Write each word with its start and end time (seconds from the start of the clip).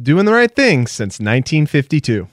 Doing 0.00 0.26
the 0.26 0.32
right 0.34 0.54
thing 0.54 0.86
since 0.86 1.18
1952. 1.18 2.28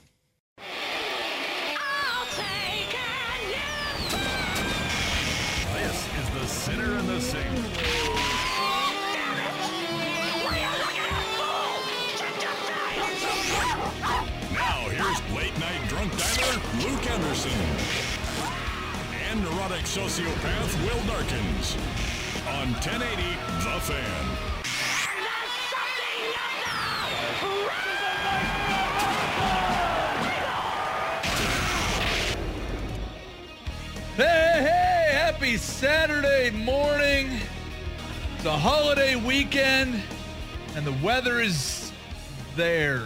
This 5.72 6.08
is 6.18 6.30
the 6.34 6.46
Sinner 6.46 6.98
and 6.98 7.08
the 7.08 7.18
Saint. 7.22 7.44
Now 14.52 14.88
here's 14.90 15.34
late 15.34 15.58
night 15.58 15.88
drunk 15.88 16.12
dialer 16.12 16.84
Luke 16.84 17.10
Anderson 17.12 17.50
and 19.30 19.42
neurotic 19.42 19.86
sociopath 19.86 20.82
Will 20.84 21.02
Darkins 21.06 21.78
on 22.46 22.74
1080 22.74 23.22
The 23.64 23.80
Fan. 23.80 24.23
Happy 35.44 35.58
Saturday 35.58 36.48
morning. 36.50 37.38
It's 38.34 38.46
a 38.46 38.56
holiday 38.56 39.14
weekend, 39.14 40.02
and 40.74 40.86
the 40.86 40.94
weather 41.04 41.38
is 41.38 41.92
there. 42.56 43.02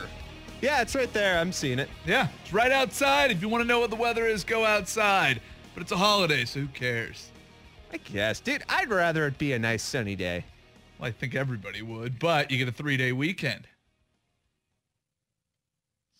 Yeah, 0.60 0.80
it's 0.80 0.94
right 0.94 1.12
there. 1.12 1.40
I'm 1.40 1.50
seeing 1.50 1.80
it. 1.80 1.88
Yeah, 2.06 2.28
it's 2.40 2.52
right 2.52 2.70
outside. 2.70 3.32
If 3.32 3.42
you 3.42 3.48
want 3.48 3.62
to 3.62 3.66
know 3.66 3.80
what 3.80 3.90
the 3.90 3.96
weather 3.96 4.24
is, 4.24 4.44
go 4.44 4.64
outside. 4.64 5.40
But 5.74 5.82
it's 5.82 5.90
a 5.90 5.96
holiday, 5.96 6.44
so 6.44 6.60
who 6.60 6.68
cares? 6.68 7.28
I 7.92 7.96
guess. 7.96 8.38
Dude, 8.38 8.62
I'd 8.68 8.88
rather 8.88 9.26
it 9.26 9.36
be 9.36 9.52
a 9.52 9.58
nice 9.58 9.82
sunny 9.82 10.14
day. 10.14 10.44
Well, 11.00 11.08
I 11.08 11.10
think 11.10 11.34
everybody 11.34 11.82
would, 11.82 12.20
but 12.20 12.52
you 12.52 12.58
get 12.58 12.68
a 12.68 12.72
three 12.72 12.96
day 12.96 13.10
weekend. 13.10 13.66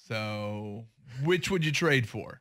So, 0.08 0.86
which 1.22 1.48
would 1.48 1.64
you 1.64 1.70
trade 1.70 2.08
for? 2.08 2.40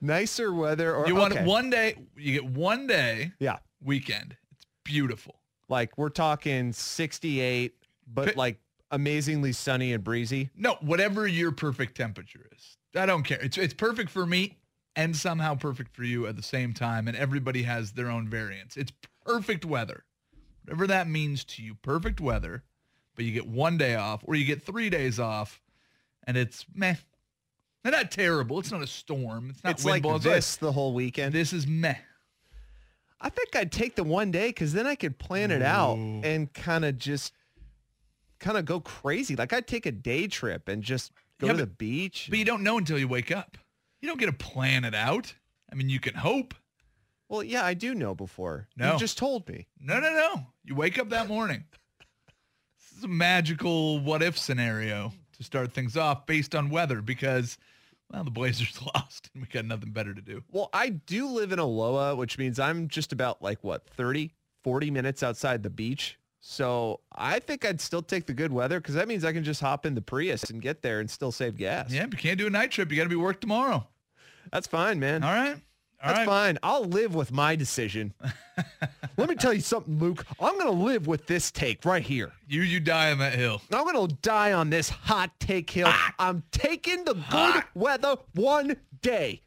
Nicer 0.00 0.52
weather 0.52 0.94
or 0.94 1.06
You 1.06 1.14
want 1.14 1.34
okay. 1.34 1.44
one 1.44 1.70
day, 1.70 1.96
you 2.16 2.32
get 2.32 2.44
one 2.44 2.86
day 2.86 3.32
Yeah. 3.38 3.58
weekend. 3.82 4.36
It's 4.52 4.66
beautiful. 4.84 5.36
Like 5.68 5.96
we're 5.98 6.08
talking 6.08 6.72
68, 6.72 7.74
but 8.06 8.36
like 8.36 8.58
amazingly 8.90 9.52
sunny 9.52 9.92
and 9.92 10.02
breezy. 10.02 10.50
No, 10.56 10.74
whatever 10.80 11.26
your 11.26 11.52
perfect 11.52 11.96
temperature 11.96 12.48
is. 12.56 12.76
I 12.96 13.06
don't 13.06 13.22
care. 13.22 13.38
It's 13.40 13.56
it's 13.56 13.74
perfect 13.74 14.10
for 14.10 14.26
me 14.26 14.58
and 14.96 15.14
somehow 15.16 15.54
perfect 15.54 15.94
for 15.94 16.02
you 16.02 16.26
at 16.26 16.34
the 16.34 16.42
same 16.42 16.72
time 16.72 17.06
and 17.06 17.16
everybody 17.16 17.62
has 17.62 17.92
their 17.92 18.10
own 18.10 18.28
variants. 18.28 18.76
It's 18.76 18.92
perfect 19.24 19.64
weather. 19.64 20.04
Whatever 20.64 20.86
that 20.88 21.08
means 21.08 21.44
to 21.44 21.62
you, 21.62 21.74
perfect 21.76 22.20
weather, 22.20 22.64
but 23.14 23.24
you 23.24 23.32
get 23.32 23.46
one 23.46 23.76
day 23.78 23.94
off 23.94 24.22
or 24.24 24.34
you 24.34 24.44
get 24.44 24.62
3 24.62 24.90
days 24.90 25.20
off 25.20 25.60
and 26.26 26.36
it's 26.36 26.66
meh. 26.74 26.96
They're 27.82 27.92
not 27.92 28.10
terrible. 28.10 28.58
It's 28.58 28.70
not 28.70 28.82
a 28.82 28.86
storm. 28.86 29.50
It's 29.50 29.64
not 29.64 29.70
it's 29.74 29.84
wind 29.84 30.04
like 30.04 30.22
this 30.22 30.56
the 30.56 30.72
whole 30.72 30.92
weekend. 30.92 31.32
This 31.32 31.52
is 31.52 31.66
meh. 31.66 31.94
I 33.20 33.28
think 33.28 33.54
I'd 33.54 33.72
take 33.72 33.96
the 33.96 34.04
one 34.04 34.30
day 34.30 34.48
because 34.48 34.72
then 34.72 34.86
I 34.86 34.94
could 34.94 35.18
plan 35.18 35.50
it 35.50 35.62
out 35.62 35.96
Ooh. 35.96 36.20
and 36.24 36.52
kind 36.52 36.84
of 36.84 36.98
just 36.98 37.34
kind 38.38 38.56
of 38.56 38.64
go 38.64 38.80
crazy. 38.80 39.36
Like 39.36 39.52
I'd 39.52 39.66
take 39.66 39.86
a 39.86 39.92
day 39.92 40.26
trip 40.26 40.68
and 40.68 40.82
just 40.82 41.12
go 41.38 41.48
Yeah, 41.48 41.52
to 41.54 41.58
the 41.60 41.66
beach. 41.66 42.26
But 42.30 42.38
you 42.38 42.44
don't 42.44 42.62
know 42.62 42.78
until 42.78 42.98
you 42.98 43.08
wake 43.08 43.30
up. 43.30 43.58
You 44.00 44.08
don't 44.08 44.18
get 44.18 44.26
to 44.26 44.32
plan 44.32 44.84
it 44.84 44.94
out. 44.94 45.34
I 45.70 45.74
mean, 45.74 45.88
you 45.90 46.00
can 46.00 46.14
hope. 46.14 46.54
well, 47.28 47.42
yeah, 47.42 47.64
I 47.64 47.74
do 47.74 47.94
know 47.94 48.14
before. 48.14 48.68
No. 48.76 48.94
You 48.94 48.98
just 48.98 49.18
told 49.18 49.46
me. 49.48 49.66
No, 49.78 50.00
no, 50.00 50.12
no. 50.12 50.46
You 50.64 50.74
wake 50.74 50.98
up 50.98 51.10
that 51.10 51.28
morning. 51.28 51.64
This 52.78 52.98
is 52.98 53.04
a 53.04 53.08
magical 53.08 54.00
what 54.00 54.22
if 54.22 54.38
scenario 54.38 55.12
to 55.40 55.44
start 55.44 55.72
things 55.72 55.96
off 55.96 56.26
based 56.26 56.54
on 56.54 56.70
weather 56.70 57.00
because, 57.00 57.58
well, 58.12 58.22
the 58.22 58.30
Blazers 58.30 58.78
lost 58.94 59.30
and 59.34 59.42
we 59.42 59.48
got 59.48 59.64
nothing 59.64 59.90
better 59.90 60.14
to 60.14 60.20
do. 60.20 60.42
Well, 60.52 60.68
I 60.72 60.90
do 60.90 61.26
live 61.28 61.52
in 61.52 61.58
Aloha, 61.58 62.14
which 62.14 62.38
means 62.38 62.60
I'm 62.60 62.88
just 62.88 63.12
about 63.12 63.42
like 63.42 63.58
what 63.64 63.86
30, 63.86 64.32
40 64.62 64.90
minutes 64.90 65.22
outside 65.22 65.62
the 65.62 65.70
beach. 65.70 66.18
So 66.42 67.00
I 67.14 67.38
think 67.38 67.64
I'd 67.64 67.80
still 67.80 68.02
take 68.02 68.26
the 68.26 68.32
good 68.32 68.52
weather 68.52 68.80
because 68.80 68.94
that 68.94 69.08
means 69.08 69.24
I 69.24 69.32
can 69.32 69.44
just 69.44 69.60
hop 69.60 69.84
in 69.84 69.94
the 69.94 70.00
Prius 70.00 70.44
and 70.44 70.62
get 70.62 70.82
there 70.82 71.00
and 71.00 71.10
still 71.10 71.32
save 71.32 71.56
gas. 71.56 71.90
Yeah, 71.90 72.06
but 72.06 72.14
you 72.14 72.18
can't 72.18 72.38
do 72.38 72.46
a 72.46 72.50
night 72.50 72.70
trip. 72.70 72.90
You 72.90 72.96
got 72.96 73.04
to 73.04 73.10
be 73.10 73.16
work 73.16 73.40
tomorrow. 73.40 73.86
That's 74.52 74.66
fine, 74.66 75.00
man. 75.00 75.22
All 75.22 75.32
right. 75.32 75.60
All 76.02 76.08
That's 76.08 76.18
right. 76.20 76.26
fine. 76.26 76.58
I'll 76.62 76.84
live 76.84 77.14
with 77.14 77.30
my 77.30 77.56
decision. 77.56 78.14
Let 79.18 79.28
me 79.28 79.34
tell 79.34 79.52
you 79.52 79.60
something, 79.60 79.98
Luke. 79.98 80.24
I'm 80.40 80.58
going 80.58 80.74
to 80.74 80.82
live 80.84 81.06
with 81.06 81.26
this 81.26 81.50
take 81.50 81.84
right 81.84 82.02
here. 82.02 82.32
You, 82.48 82.62
you 82.62 82.80
die 82.80 83.10
on 83.12 83.18
that 83.18 83.34
hill. 83.34 83.60
I'm 83.70 83.84
going 83.84 84.08
to 84.08 84.14
die 84.22 84.52
on 84.52 84.70
this 84.70 84.88
hot 84.88 85.38
take 85.40 85.68
hill. 85.68 85.88
Ah. 85.90 86.14
I'm 86.18 86.42
taking 86.52 87.04
the 87.04 87.14
good 87.30 87.64
weather 87.74 88.16
one 88.34 88.76
day. 89.02 89.42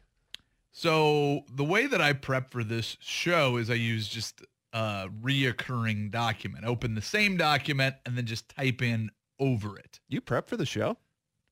So 0.70 1.42
the 1.52 1.64
way 1.64 1.86
that 1.86 2.00
I 2.00 2.12
prep 2.12 2.52
for 2.52 2.62
this 2.62 2.96
show 3.00 3.56
is 3.56 3.68
I 3.68 3.74
use 3.74 4.08
just 4.08 4.42
a 4.72 5.08
reoccurring 5.22 6.10
document. 6.12 6.64
Open 6.64 6.94
the 6.94 7.02
same 7.02 7.36
document 7.36 7.96
and 8.06 8.16
then 8.16 8.26
just 8.26 8.48
type 8.48 8.80
in 8.80 9.10
over 9.40 9.76
it. 9.78 9.98
You 10.08 10.20
prep 10.20 10.48
for 10.48 10.56
the 10.56 10.66
show? 10.66 10.96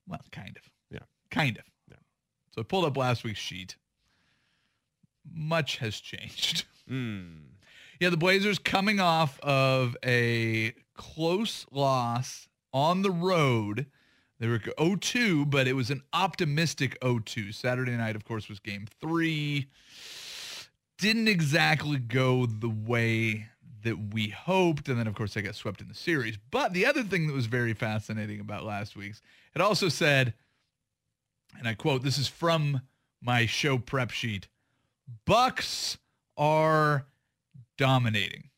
Well, 0.06 0.20
kind 0.30 0.56
of. 0.56 0.62
Yeah. 0.90 1.06
Kind 1.30 1.58
of. 1.58 1.64
Yeah. 1.90 1.96
So 2.54 2.60
I 2.60 2.64
pulled 2.64 2.84
up 2.84 2.96
last 2.96 3.24
week's 3.24 3.38
sheet. 3.40 3.76
Much 5.30 5.78
has 5.78 6.00
changed. 6.00 6.64
Hmm. 6.88 7.36
Yeah, 8.00 8.10
the 8.10 8.16
Blazers 8.16 8.58
coming 8.58 8.98
off 8.98 9.38
of 9.38 9.96
a 10.04 10.74
close 10.94 11.64
loss 11.70 12.48
on 12.72 13.02
the 13.02 13.10
road. 13.10 13.86
They 14.40 14.48
were 14.48 14.58
0-2, 14.58 15.48
but 15.48 15.68
it 15.68 15.74
was 15.74 15.90
an 15.90 16.02
optimistic 16.12 16.98
0-2. 17.00 17.54
Saturday 17.54 17.92
night, 17.92 18.16
of 18.16 18.24
course, 18.24 18.48
was 18.48 18.58
game 18.58 18.88
three. 19.00 19.68
Didn't 20.98 21.28
exactly 21.28 21.98
go 21.98 22.46
the 22.46 22.68
way 22.68 23.46
that 23.84 24.12
we 24.12 24.30
hoped. 24.30 24.88
And 24.88 24.98
then, 24.98 25.06
of 25.06 25.14
course, 25.14 25.34
they 25.34 25.42
got 25.42 25.54
swept 25.54 25.80
in 25.80 25.88
the 25.88 25.94
series. 25.94 26.38
But 26.50 26.72
the 26.72 26.86
other 26.86 27.04
thing 27.04 27.28
that 27.28 27.34
was 27.34 27.46
very 27.46 27.74
fascinating 27.74 28.40
about 28.40 28.64
last 28.64 28.96
week's, 28.96 29.22
it 29.54 29.60
also 29.60 29.88
said, 29.88 30.34
and 31.58 31.68
I 31.68 31.74
quote, 31.74 32.02
this 32.02 32.18
is 32.18 32.28
from 32.28 32.80
my 33.20 33.46
show 33.46 33.78
prep 33.78 34.10
sheet, 34.10 34.48
Bucks 35.26 35.98
are 36.36 37.06
dominating. 37.78 38.50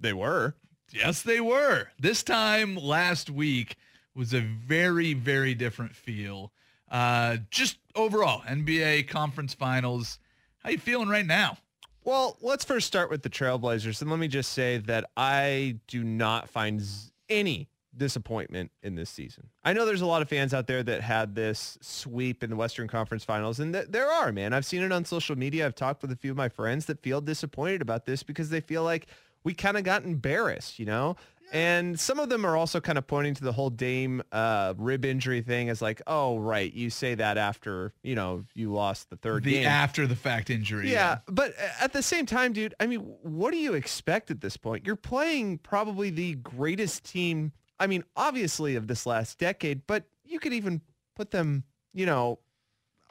They 0.00 0.12
were. 0.12 0.54
Yes, 0.92 1.22
they 1.22 1.40
were. 1.40 1.88
This 1.98 2.22
time 2.22 2.76
last 2.76 3.30
week 3.30 3.76
was 4.14 4.34
a 4.34 4.40
very, 4.40 5.14
very 5.14 5.54
different 5.54 5.94
feel. 5.94 6.52
Uh, 6.90 7.38
just 7.50 7.78
overall, 7.94 8.42
NBA 8.42 9.08
conference 9.08 9.54
finals. 9.54 10.18
How 10.58 10.70
you 10.70 10.78
feeling 10.78 11.08
right 11.08 11.26
now? 11.26 11.56
Well, 12.04 12.36
let's 12.40 12.64
first 12.64 12.86
start 12.86 13.10
with 13.10 13.22
the 13.22 13.30
Trailblazers. 13.30 14.02
And 14.02 14.10
let 14.10 14.18
me 14.18 14.28
just 14.28 14.52
say 14.52 14.78
that 14.78 15.10
I 15.16 15.78
do 15.86 16.02
not 16.04 16.50
find 16.50 16.82
any 17.28 17.68
disappointment 17.96 18.70
in 18.82 18.94
this 18.94 19.10
season. 19.10 19.48
I 19.64 19.72
know 19.72 19.84
there's 19.86 20.00
a 20.00 20.06
lot 20.06 20.22
of 20.22 20.28
fans 20.28 20.54
out 20.54 20.66
there 20.66 20.82
that 20.82 21.00
had 21.02 21.34
this 21.34 21.76
sweep 21.80 22.42
in 22.42 22.50
the 22.50 22.56
Western 22.56 22.88
Conference 22.88 23.24
Finals. 23.24 23.60
And 23.60 23.72
th- 23.74 23.86
there 23.90 24.10
are, 24.10 24.32
man. 24.32 24.52
I've 24.52 24.64
seen 24.64 24.82
it 24.82 24.92
on 24.92 25.04
social 25.04 25.36
media. 25.36 25.66
I've 25.66 25.74
talked 25.74 26.02
with 26.02 26.10
a 26.12 26.16
few 26.16 26.30
of 26.30 26.36
my 26.36 26.48
friends 26.48 26.86
that 26.86 27.00
feel 27.02 27.20
disappointed 27.20 27.82
about 27.82 28.06
this 28.06 28.22
because 28.22 28.50
they 28.50 28.60
feel 28.60 28.82
like 28.84 29.06
we 29.44 29.54
kind 29.54 29.76
of 29.76 29.84
got 29.84 30.04
embarrassed, 30.04 30.78
you 30.78 30.86
know? 30.86 31.16
And 31.52 32.00
some 32.00 32.18
of 32.18 32.30
them 32.30 32.46
are 32.46 32.56
also 32.56 32.80
kind 32.80 32.96
of 32.96 33.06
pointing 33.06 33.34
to 33.34 33.44
the 33.44 33.52
whole 33.52 33.68
Dame 33.68 34.22
uh, 34.32 34.72
rib 34.78 35.04
injury 35.04 35.42
thing 35.42 35.68
as 35.68 35.82
like, 35.82 36.00
oh, 36.06 36.38
right, 36.38 36.72
you 36.72 36.88
say 36.88 37.14
that 37.16 37.36
after, 37.36 37.92
you 38.02 38.14
know, 38.14 38.44
you 38.54 38.72
lost 38.72 39.10
the 39.10 39.16
third 39.16 39.44
The 39.44 39.52
game. 39.52 39.66
after 39.66 40.06
the 40.06 40.16
fact 40.16 40.48
injury. 40.48 40.90
Yeah, 40.90 41.18
but 41.26 41.52
at 41.78 41.92
the 41.92 42.02
same 42.02 42.24
time, 42.24 42.54
dude, 42.54 42.74
I 42.80 42.86
mean, 42.86 43.00
what 43.22 43.50
do 43.50 43.58
you 43.58 43.74
expect 43.74 44.30
at 44.30 44.40
this 44.40 44.56
point? 44.56 44.86
You're 44.86 44.96
playing 44.96 45.58
probably 45.58 46.08
the 46.08 46.36
greatest 46.36 47.04
team, 47.04 47.52
I 47.80 47.86
mean, 47.86 48.04
obviously 48.16 48.76
of 48.76 48.86
this 48.86 49.06
last 49.06 49.38
decade, 49.38 49.86
but 49.86 50.04
you 50.24 50.38
could 50.38 50.52
even 50.52 50.80
put 51.16 51.30
them, 51.30 51.64
you 51.92 52.06
know, 52.06 52.38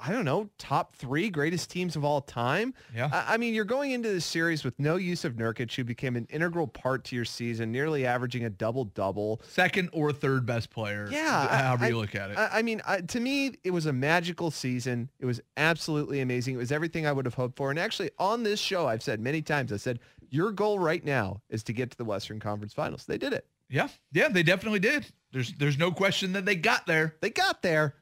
I 0.03 0.11
don't 0.11 0.25
know, 0.25 0.49
top 0.57 0.95
three 0.95 1.29
greatest 1.29 1.69
teams 1.69 1.95
of 1.95 2.03
all 2.03 2.21
time. 2.21 2.73
Yeah. 2.95 3.09
I, 3.13 3.35
I 3.35 3.37
mean, 3.37 3.53
you're 3.53 3.65
going 3.65 3.91
into 3.91 4.09
this 4.09 4.25
series 4.25 4.63
with 4.63 4.73
no 4.79 4.95
use 4.95 5.25
of 5.25 5.33
Nurkic, 5.35 5.75
who 5.75 5.83
became 5.83 6.15
an 6.15 6.25
integral 6.31 6.65
part 6.65 7.03
to 7.05 7.15
your 7.15 7.23
season, 7.25 7.71
nearly 7.71 8.03
averaging 8.07 8.45
a 8.45 8.49
double-double. 8.49 9.41
Second 9.47 9.89
or 9.93 10.11
third 10.11 10.43
best 10.47 10.71
player. 10.71 11.07
Yeah, 11.11 11.47
However 11.47 11.85
I- 11.85 11.87
you 11.89 11.97
look 11.97 12.15
at 12.15 12.31
it. 12.31 12.37
I, 12.39 12.49
I 12.53 12.61
mean, 12.63 12.81
to 13.09 13.19
me, 13.19 13.51
it 13.63 13.69
was 13.69 13.85
a 13.85 13.93
magical 13.93 14.49
season. 14.49 15.11
It 15.19 15.27
was 15.27 15.39
absolutely 15.55 16.21
amazing. 16.21 16.55
It 16.55 16.57
was 16.57 16.71
everything 16.71 17.05
I 17.05 17.11
would 17.11 17.25
have 17.25 17.35
hoped 17.35 17.55
for. 17.57 17.69
And 17.69 17.77
actually, 17.77 18.09
on 18.17 18.41
this 18.41 18.59
show, 18.59 18.87
I've 18.87 19.03
said 19.03 19.19
many 19.19 19.43
times, 19.43 19.71
I 19.71 19.77
said, 19.77 19.99
your 20.31 20.51
goal 20.51 20.79
right 20.79 21.05
now 21.05 21.41
is 21.49 21.61
to 21.65 21.73
get 21.73 21.91
to 21.91 21.97
the 21.97 22.05
Western 22.05 22.39
Conference 22.39 22.73
Finals. 22.73 23.05
They 23.05 23.19
did 23.19 23.33
it. 23.33 23.45
Yeah. 23.71 23.87
Yeah, 24.11 24.27
they 24.27 24.43
definitely 24.43 24.79
did. 24.79 25.05
There's 25.31 25.53
there's 25.53 25.77
no 25.77 25.91
question 25.91 26.33
that 26.33 26.45
they 26.45 26.55
got 26.55 26.85
there. 26.85 27.15
They 27.21 27.29
got 27.29 27.61
there. 27.61 27.95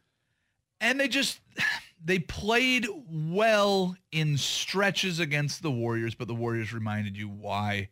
and 0.82 1.00
they 1.00 1.08
just 1.08 1.40
they 2.04 2.20
played 2.20 2.88
well 3.10 3.96
in 4.12 4.38
stretches 4.38 5.20
against 5.20 5.62
the 5.62 5.72
Warriors, 5.72 6.16
but 6.16 6.28
the 6.28 6.36
Warriors 6.36 6.74
reminded 6.74 7.18
you 7.18 7.28
why 7.30 7.90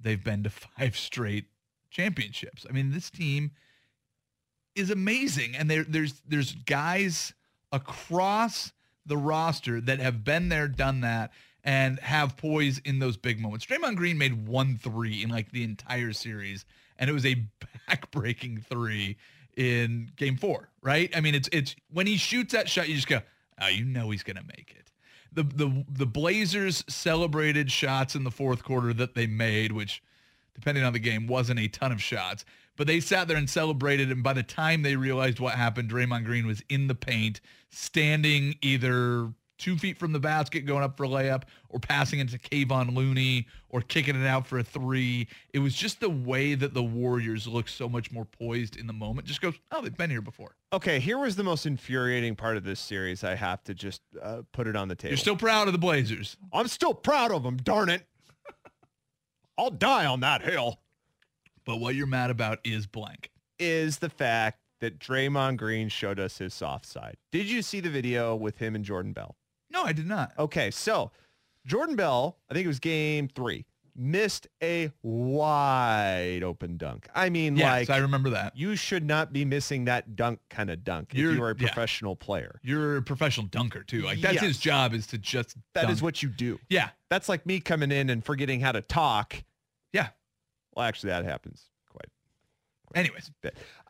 they've 0.00 0.22
been 0.22 0.42
to 0.42 0.50
five 0.78 0.96
straight 0.96 1.46
championships. 1.90 2.66
I 2.68 2.72
mean, 2.72 2.90
this 2.92 3.10
team 3.10 3.52
is 4.74 4.90
amazing, 4.90 5.54
and 5.54 5.70
there 5.70 5.84
there's 5.84 6.22
there's 6.26 6.52
guys 6.52 7.34
across 7.70 8.72
the 9.06 9.16
roster 9.16 9.80
that 9.80 9.98
have 9.98 10.24
been 10.24 10.48
there, 10.48 10.68
done 10.68 11.00
that, 11.02 11.32
and 11.64 11.98
have 12.00 12.36
poise 12.36 12.78
in 12.84 12.98
those 12.98 13.16
big 13.16 13.40
moments. 13.40 13.66
Draymond 13.66 13.96
Green 13.96 14.18
made 14.18 14.46
one 14.46 14.76
three 14.76 15.22
in 15.22 15.30
like 15.30 15.52
the 15.52 15.62
entire 15.62 16.12
series, 16.12 16.64
and 16.98 17.08
it 17.08 17.12
was 17.12 17.26
a 17.26 17.36
back-breaking 17.86 18.64
three 18.68 19.16
in 19.56 20.10
game 20.16 20.36
four, 20.36 20.70
right? 20.82 21.10
I 21.14 21.20
mean, 21.20 21.34
it's 21.34 21.48
it's 21.52 21.76
when 21.92 22.06
he 22.06 22.16
shoots 22.16 22.52
that 22.52 22.68
shot, 22.68 22.88
you 22.88 22.94
just 22.94 23.08
go, 23.08 23.20
oh, 23.60 23.68
you 23.68 23.84
know 23.84 24.10
he's 24.10 24.22
gonna 24.22 24.42
make 24.46 24.74
it. 24.76 24.90
The 25.32 25.44
the 25.44 25.84
the 25.88 26.06
Blazers 26.06 26.84
celebrated 26.88 27.70
shots 27.70 28.14
in 28.14 28.24
the 28.24 28.30
fourth 28.30 28.64
quarter 28.64 28.92
that 28.94 29.14
they 29.14 29.26
made, 29.26 29.72
which 29.72 30.02
depending 30.54 30.84
on 30.84 30.92
the 30.92 30.98
game 30.98 31.26
wasn't 31.26 31.60
a 31.60 31.68
ton 31.68 31.92
of 31.92 32.02
shots. 32.02 32.44
But 32.76 32.86
they 32.86 33.00
sat 33.00 33.28
there 33.28 33.36
and 33.36 33.48
celebrated, 33.48 34.10
and 34.10 34.22
by 34.22 34.32
the 34.32 34.42
time 34.42 34.82
they 34.82 34.96
realized 34.96 35.38
what 35.38 35.54
happened, 35.54 35.90
Draymond 35.90 36.24
Green 36.24 36.46
was 36.46 36.62
in 36.70 36.86
the 36.88 36.94
paint, 36.94 37.40
standing 37.70 38.56
either 38.62 39.32
two 39.62 39.78
feet 39.78 39.96
from 39.96 40.12
the 40.12 40.18
basket, 40.18 40.66
going 40.66 40.82
up 40.82 40.96
for 40.96 41.04
a 41.04 41.08
layup, 41.08 41.44
or 41.68 41.78
passing 41.78 42.18
it 42.18 42.28
to 42.30 42.38
Kevon 42.38 42.94
Looney, 42.94 43.46
or 43.68 43.80
kicking 43.80 44.20
it 44.20 44.26
out 44.26 44.46
for 44.46 44.58
a 44.58 44.64
three. 44.64 45.28
It 45.54 45.60
was 45.60 45.74
just 45.74 46.00
the 46.00 46.10
way 46.10 46.54
that 46.54 46.74
the 46.74 46.82
Warriors 46.82 47.46
looked 47.46 47.70
so 47.70 47.88
much 47.88 48.10
more 48.10 48.24
poised 48.24 48.76
in 48.76 48.86
the 48.86 48.92
moment. 48.92 49.26
Just 49.26 49.40
goes, 49.40 49.54
oh, 49.70 49.80
they've 49.80 49.96
been 49.96 50.10
here 50.10 50.20
before. 50.20 50.56
Okay, 50.72 50.98
here 50.98 51.18
was 51.18 51.36
the 51.36 51.44
most 51.44 51.64
infuriating 51.64 52.34
part 52.34 52.56
of 52.56 52.64
this 52.64 52.80
series. 52.80 53.22
I 53.22 53.36
have 53.36 53.62
to 53.64 53.74
just 53.74 54.02
uh, 54.20 54.42
put 54.52 54.66
it 54.66 54.74
on 54.74 54.88
the 54.88 54.96
table. 54.96 55.10
You're 55.10 55.18
still 55.18 55.36
proud 55.36 55.68
of 55.68 55.72
the 55.72 55.78
Blazers. 55.78 56.36
I'm 56.52 56.68
still 56.68 56.94
proud 56.94 57.30
of 57.30 57.42
them, 57.42 57.56
darn 57.56 57.88
it. 57.88 58.06
I'll 59.56 59.70
die 59.70 60.06
on 60.06 60.20
that 60.20 60.42
hill. 60.42 60.80
But 61.64 61.76
what 61.76 61.94
you're 61.94 62.06
mad 62.06 62.30
about 62.30 62.58
is 62.64 62.86
blank. 62.86 63.30
Is 63.58 63.98
the 63.98 64.08
fact 64.08 64.58
that 64.82 64.98
Draymond 64.98 65.58
Green 65.58 65.88
showed 65.88 66.18
us 66.18 66.38
his 66.38 66.52
soft 66.52 66.86
side. 66.86 67.16
Did 67.30 67.48
you 67.48 67.62
see 67.62 67.78
the 67.78 67.88
video 67.88 68.34
with 68.34 68.58
him 68.58 68.74
and 68.74 68.84
Jordan 68.84 69.12
Bell? 69.12 69.36
No, 69.72 69.82
I 69.84 69.92
did 69.92 70.06
not. 70.06 70.32
Okay, 70.38 70.70
so 70.70 71.10
Jordan 71.66 71.96
Bell, 71.96 72.38
I 72.50 72.54
think 72.54 72.64
it 72.64 72.68
was 72.68 72.78
game 72.80 73.28
three, 73.28 73.64
missed 73.96 74.46
a 74.62 74.90
wide 75.02 76.42
open 76.42 76.76
dunk. 76.76 77.08
I 77.14 77.28
mean, 77.30 77.56
Yes, 77.56 77.88
like 77.88 77.90
I 77.90 77.98
remember 77.98 78.30
that. 78.30 78.56
you 78.56 78.74
should 78.76 79.04
not 79.04 79.32
be 79.32 79.44
missing 79.44 79.84
that 79.86 80.16
dunk 80.16 80.40
kind 80.50 80.70
of 80.70 80.82
dunk 80.84 81.12
You're- 81.14 81.32
if 81.32 81.38
you 81.38 81.44
are 81.44 81.50
a 81.50 81.56
yeah. 81.58 81.66
professional 81.66 82.16
player. 82.16 82.58
You're 82.62 82.98
a 82.98 83.02
professional 83.02 83.46
dunker 83.46 83.82
too. 83.82 84.02
Like 84.02 84.20
that's 84.20 84.34
Yes. 84.34 84.42
his 84.44 84.58
job 84.58 84.94
is 84.94 85.06
to 85.08 85.18
just 85.18 85.56
That 85.74 85.84
is 85.90 85.96
dunk. 85.98 86.02
what 86.02 86.22
you 86.22 86.28
do. 86.30 86.58
Yeah. 86.68 86.90
That's 87.10 87.28
like 87.28 87.44
me 87.46 87.60
coming 87.60 87.90
in 87.92 88.08
and 88.10 88.24
forgetting 88.24 88.60
how 88.60 88.72
to 88.72 88.80
talk. 88.82 89.42
Yeah. 89.92 90.08
Well, 90.74 90.86
actually, 90.86 91.10
that 91.10 91.24
happens 91.24 91.64
Anyways. 92.94 93.30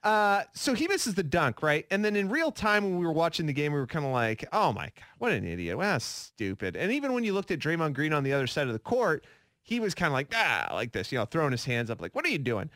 Uh, 0.02 0.43
so 0.54 0.75
he 0.75 0.88
misses 0.88 1.14
the 1.14 1.22
dunk, 1.22 1.62
right? 1.62 1.87
And 1.90 2.04
then 2.04 2.16
in 2.16 2.28
real 2.28 2.50
time, 2.50 2.84
when 2.84 2.99
we 2.99 3.06
were 3.06 3.12
watching 3.12 3.46
the 3.46 3.52
game, 3.52 3.72
we 3.72 3.78
were 3.78 3.87
kind 3.87 4.04
of 4.04 4.12
like, 4.12 4.44
"Oh 4.52 4.72
my 4.72 4.87
god, 4.87 5.04
what 5.19 5.32
an 5.32 5.46
idiot! 5.46 5.78
Wow, 5.78 5.99
stupid!" 5.99 6.76
And 6.76 6.90
even 6.93 7.12
when 7.12 7.25
you 7.25 7.32
looked 7.32 7.50
at 7.50 7.58
Draymond 7.58 7.94
Green 7.94 8.12
on 8.12 8.25
the 8.25 8.32
other 8.32 8.46
side 8.46 8.66
of 8.66 8.72
the 8.72 8.78
court, 8.78 9.25
he 9.62 9.78
was 9.78 9.94
kind 9.94 10.08
of 10.08 10.14
like, 10.14 10.32
"Ah," 10.34 10.70
like 10.72 10.93
this, 10.93 11.12
you 11.12 11.19
know, 11.19 11.25
throwing 11.25 11.52
his 11.52 11.64
hands 11.64 11.90
up, 11.90 12.00
like, 12.00 12.14
"What 12.14 12.25
are 12.25 12.31
you 12.31 12.38
doing?" 12.38 12.70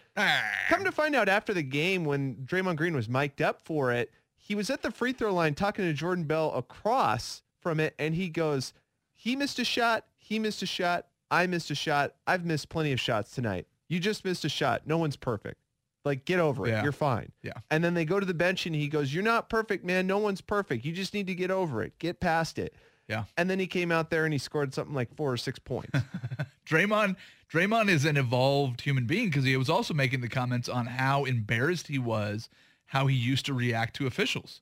Come 0.69 0.85
to 0.85 0.93
find 0.93 1.17
out, 1.17 1.29
after 1.29 1.53
the 1.53 1.63
game, 1.63 2.05
when 2.05 2.37
Draymond 2.47 2.77
Green 2.77 2.95
was 2.95 3.09
mic'd 3.09 3.43
up 3.43 3.63
for 3.65 3.93
it, 3.93 4.13
he 4.37 4.55
was 4.55 4.71
at 4.71 4.83
the 4.83 4.91
free 4.93 5.13
throw 5.13 5.35
line 5.35 5.55
talking 5.55 5.85
to 5.85 5.93
Jordan 5.93 6.25
Bell 6.25 6.53
across 6.55 7.43
from 7.61 7.81
it, 7.81 7.95
and 7.99 8.15
he 8.15 8.29
goes, 8.29 8.73
"He 9.13 9.35
missed 9.35 9.59
a 9.59 9.65
shot. 9.65 10.07
He 10.17 10.39
missed 10.39 10.63
a 10.63 10.67
shot. 10.67 11.09
I 11.29 11.49
missed 11.49 11.73
a 11.73 11.75
shot. 11.75 12.15
I've 12.27 12.45
missed 12.45 12.69
plenty 12.69 12.93
of 12.93 13.01
shots 13.01 13.33
tonight. 13.33 13.67
You 13.89 13.99
just 13.99 14.25
missed 14.25 14.45
a 14.45 14.49
shot. 14.49 14.87
No 14.87 14.97
one's 14.97 15.17
perfect. 15.17 15.61
Like, 16.07 16.25
get 16.25 16.41
over 16.41 16.67
it. 16.67 16.71
Yeah. 16.71 16.83
You're 16.83 16.93
fine." 16.93 17.33
Yeah. 17.43 17.53
And 17.71 17.85
then 17.85 17.93
they 17.93 18.07
go 18.07 18.19
to 18.19 18.25
the 18.25 18.33
bench, 18.33 18.65
and 18.65 18.75
he 18.75 18.89
goes, 18.89 19.13
"You're 19.13 19.23
not 19.23 19.51
perfect, 19.51 19.85
man. 19.85 20.07
No 20.07 20.17
one's 20.17 20.41
perfect. 20.41 20.87
You 20.87 20.93
just 20.93 21.13
need 21.13 21.27
to 21.27 21.35
get 21.35 21.51
over 21.51 21.83
it. 21.83 21.99
Get 21.99 22.21
past 22.21 22.59
it." 22.59 22.75
Yeah. 23.09 23.25
And 23.37 23.49
then 23.51 23.59
he 23.59 23.67
came 23.67 23.93
out 23.93 24.11
there 24.11 24.25
and 24.25 24.33
he 24.33 24.39
scored 24.39 24.75
something 24.75 24.95
like 24.95 25.15
four 25.15 25.33
or 25.33 25.37
six 25.37 25.59
points. 25.61 25.97
Draymond 26.69 27.15
Draymond 27.53 27.89
is 27.89 28.05
an 28.05 28.17
evolved 28.17 28.81
human 28.81 29.07
being 29.07 29.27
because 29.27 29.45
he 29.45 29.57
was 29.57 29.71
also 29.71 29.95
making 29.95 30.23
the 30.23 30.29
comments 30.29 30.69
on 30.69 30.87
how 30.87 31.25
embarrassed 31.25 31.87
he 31.87 31.99
was, 31.99 32.49
how 32.87 33.07
he 33.07 33.15
used 33.15 33.47
to 33.47 33.55
react 33.55 33.95
to 33.97 34.07
officials. 34.07 34.61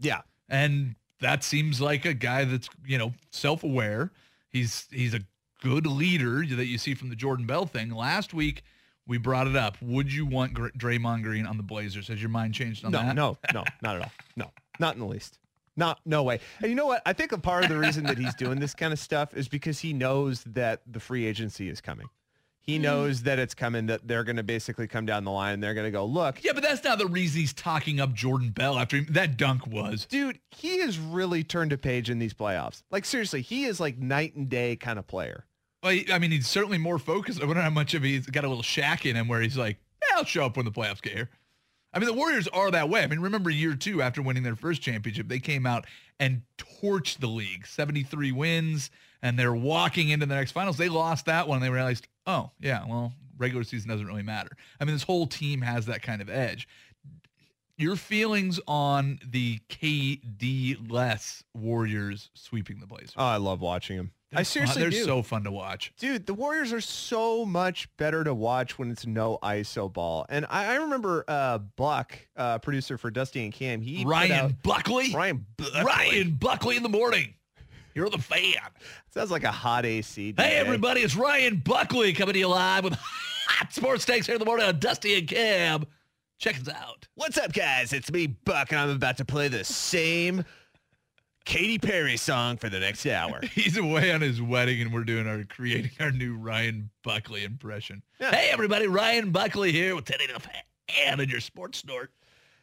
yeah. 0.00 0.22
And 0.48 0.96
that 1.20 1.42
seems 1.44 1.80
like 1.80 2.04
a 2.04 2.12
guy 2.12 2.44
that's, 2.44 2.68
you 2.84 2.98
know, 2.98 3.14
self-aware. 3.30 4.10
He's 4.50 4.86
he's 4.90 5.14
a 5.14 5.20
good 5.62 5.86
leader 5.86 6.44
that 6.44 6.66
you 6.66 6.76
see 6.78 6.94
from 6.94 7.08
the 7.08 7.16
Jordan 7.16 7.46
Bell 7.46 7.64
thing. 7.64 7.90
Last 7.90 8.34
week 8.34 8.62
we 9.06 9.18
brought 9.18 9.46
it 9.46 9.56
up. 9.56 9.76
Would 9.82 10.12
you 10.12 10.26
want 10.26 10.54
Gr- 10.54 10.68
Draymond 10.68 11.22
Green 11.22 11.46
on 11.46 11.56
the 11.56 11.62
Blazers? 11.62 12.08
Has 12.08 12.20
your 12.20 12.30
mind 12.30 12.54
changed 12.54 12.84
on 12.84 12.92
No, 12.92 12.98
that? 12.98 13.14
no, 13.14 13.38
no, 13.52 13.64
not 13.82 13.96
at 13.96 14.02
all. 14.02 14.12
No, 14.36 14.50
not 14.78 14.94
in 14.94 15.00
the 15.00 15.06
least. 15.06 15.38
Not, 15.76 16.00
no 16.04 16.22
way. 16.22 16.40
And 16.60 16.68
you 16.70 16.76
know 16.76 16.86
what? 16.86 17.02
I 17.04 17.12
think 17.12 17.32
a 17.32 17.38
part 17.38 17.64
of 17.64 17.70
the 17.70 17.78
reason 17.78 18.04
that 18.04 18.16
he's 18.16 18.34
doing 18.34 18.60
this 18.60 18.74
kind 18.74 18.92
of 18.92 18.98
stuff 18.98 19.34
is 19.34 19.48
because 19.48 19.80
he 19.80 19.92
knows 19.92 20.44
that 20.44 20.82
the 20.86 21.00
free 21.00 21.26
agency 21.26 21.68
is 21.68 21.80
coming. 21.80 22.06
He 22.60 22.76
hmm. 22.76 22.82
knows 22.82 23.24
that 23.24 23.38
it's 23.38 23.54
coming, 23.54 23.86
that 23.86 24.06
they're 24.06 24.24
going 24.24 24.36
to 24.36 24.42
basically 24.44 24.86
come 24.86 25.04
down 25.04 25.24
the 25.24 25.32
line 25.32 25.54
and 25.54 25.62
they're 25.62 25.74
going 25.74 25.86
to 25.86 25.90
go, 25.90 26.04
look, 26.04 26.42
Yeah, 26.44 26.52
but 26.54 26.62
that's 26.62 26.84
not 26.84 26.98
the 26.98 27.06
reason 27.06 27.40
he's 27.40 27.52
talking 27.52 28.00
up 28.00 28.14
Jordan 28.14 28.50
Bell 28.50 28.78
after 28.78 28.98
he, 28.98 29.04
that 29.06 29.36
dunk 29.36 29.66
was. 29.66 30.06
dude, 30.06 30.38
he 30.52 30.78
has 30.78 30.98
really 30.98 31.42
turned 31.42 31.72
a 31.72 31.78
page 31.78 32.08
in 32.08 32.18
these 32.20 32.34
playoffs. 32.34 32.82
Like, 32.90 33.04
seriously, 33.04 33.42
he 33.42 33.64
is 33.64 33.80
like 33.80 33.98
night 33.98 34.34
and 34.36 34.48
day 34.48 34.76
kind 34.76 34.98
of 34.98 35.06
player. 35.06 35.44
Well, 35.84 36.00
I 36.10 36.18
mean, 36.18 36.30
he's 36.30 36.48
certainly 36.48 36.78
more 36.78 36.98
focused. 36.98 37.42
I 37.42 37.44
wonder 37.44 37.60
how 37.60 37.68
much 37.68 37.92
of 37.92 38.02
he's 38.02 38.26
got 38.26 38.44
a 38.44 38.48
little 38.48 38.62
Shaq 38.62 39.08
in 39.08 39.16
him 39.16 39.28
where 39.28 39.42
he's 39.42 39.58
like, 39.58 39.76
yeah, 40.02 40.16
I'll 40.16 40.24
show 40.24 40.46
up 40.46 40.56
when 40.56 40.64
the 40.64 40.72
playoffs 40.72 41.02
get 41.02 41.12
here. 41.12 41.28
I 41.92 41.98
mean, 41.98 42.06
the 42.06 42.14
Warriors 42.14 42.48
are 42.48 42.70
that 42.70 42.88
way. 42.88 43.02
I 43.02 43.06
mean, 43.06 43.20
remember 43.20 43.50
year 43.50 43.74
two 43.74 44.00
after 44.00 44.22
winning 44.22 44.42
their 44.42 44.56
first 44.56 44.80
championship, 44.80 45.28
they 45.28 45.38
came 45.38 45.66
out 45.66 45.84
and 46.18 46.40
torched 46.56 47.18
the 47.18 47.26
league, 47.26 47.66
73 47.66 48.32
wins, 48.32 48.90
and 49.22 49.38
they're 49.38 49.54
walking 49.54 50.08
into 50.08 50.24
the 50.24 50.34
next 50.34 50.52
finals. 50.52 50.78
They 50.78 50.88
lost 50.88 51.26
that 51.26 51.46
one. 51.46 51.56
And 51.56 51.64
they 51.64 51.70
realized, 51.70 52.08
oh, 52.26 52.50
yeah, 52.58 52.84
well, 52.88 53.12
regular 53.36 53.62
season 53.62 53.90
doesn't 53.90 54.06
really 54.06 54.22
matter. 54.22 54.50
I 54.80 54.86
mean, 54.86 54.94
this 54.94 55.02
whole 55.02 55.26
team 55.26 55.60
has 55.60 55.84
that 55.86 56.00
kind 56.00 56.22
of 56.22 56.30
edge. 56.30 56.66
Your 57.76 57.96
feelings 57.96 58.58
on 58.66 59.18
the 59.22 59.58
KD 59.68 60.90
less 60.90 61.44
Warriors 61.54 62.30
sweeping 62.32 62.80
the 62.80 62.86
Blazers? 62.86 63.12
Oh, 63.16 63.26
I 63.26 63.36
love 63.36 63.60
watching 63.60 63.98
him. 64.30 64.36
I 64.38 64.40
They're 64.40 64.44
seriously 64.44 64.82
fun- 64.82 64.90
They're 64.90 65.00
do. 65.00 65.04
so 65.04 65.22
fun 65.22 65.44
to 65.44 65.50
watch. 65.52 65.92
Dude, 65.98 66.26
the 66.26 66.34
Warriors 66.34 66.72
are 66.72 66.80
so 66.80 67.44
much 67.44 67.88
better 67.96 68.24
to 68.24 68.34
watch 68.34 68.78
when 68.78 68.90
it's 68.90 69.06
no 69.06 69.38
ISO 69.42 69.92
ball. 69.92 70.26
And 70.28 70.46
I, 70.50 70.72
I 70.72 70.74
remember 70.76 71.24
uh, 71.28 71.58
Buck, 71.58 72.18
uh, 72.36 72.58
producer 72.58 72.98
for 72.98 73.10
Dusty 73.10 73.44
and 73.44 73.52
Cam, 73.52 73.80
he 73.80 74.04
Ryan 74.04 74.32
out- 74.32 74.62
Buckley. 74.62 75.12
Ryan 75.14 75.46
Buckley. 75.56 75.82
Ryan 75.84 76.30
Buckley 76.32 76.76
in 76.76 76.82
the 76.82 76.88
morning. 76.88 77.34
You're 77.94 78.10
the 78.10 78.18
fan. 78.18 78.54
Sounds 79.12 79.30
like 79.30 79.44
a 79.44 79.52
hot 79.52 79.86
AC. 79.86 80.34
Hey, 80.36 80.56
everybody, 80.56 81.02
it's 81.02 81.14
Ryan 81.14 81.62
Buckley 81.64 82.12
coming 82.12 82.32
to 82.32 82.38
you 82.40 82.48
live 82.48 82.82
with 82.82 82.94
hot 83.46 83.72
sports 83.72 84.04
takes 84.04 84.26
here 84.26 84.34
in 84.34 84.40
the 84.40 84.44
morning 84.44 84.66
on 84.66 84.80
Dusty 84.80 85.16
and 85.16 85.28
Cam. 85.28 85.84
Check 86.40 86.60
us 86.60 86.68
out. 86.68 87.06
What's 87.14 87.38
up, 87.38 87.52
guys? 87.52 87.92
It's 87.92 88.10
me, 88.10 88.26
Buck, 88.26 88.72
and 88.72 88.80
I'm 88.80 88.90
about 88.90 89.18
to 89.18 89.24
play 89.24 89.46
the 89.46 89.62
same 89.62 90.44
Katy 91.44 91.78
Perry 91.78 92.16
song 92.16 92.56
for 92.56 92.68
the 92.68 92.80
next 92.80 93.04
hour. 93.06 93.40
He's 93.52 93.76
away 93.76 94.12
on 94.12 94.20
his 94.22 94.40
wedding, 94.40 94.80
and 94.80 94.92
we're 94.92 95.04
doing 95.04 95.26
our 95.26 95.44
creating 95.44 95.90
our 96.00 96.10
new 96.10 96.36
Ryan 96.36 96.90
Buckley 97.02 97.44
impression. 97.44 98.02
Hey, 98.18 98.48
everybody, 98.50 98.86
Ryan 98.86 99.30
Buckley 99.30 99.72
here 99.72 99.94
with 99.94 100.06
Teddy 100.06 100.26
Fan 100.26 101.20
and 101.20 101.30
your 101.30 101.40
sports 101.40 101.78
snort. 101.78 102.10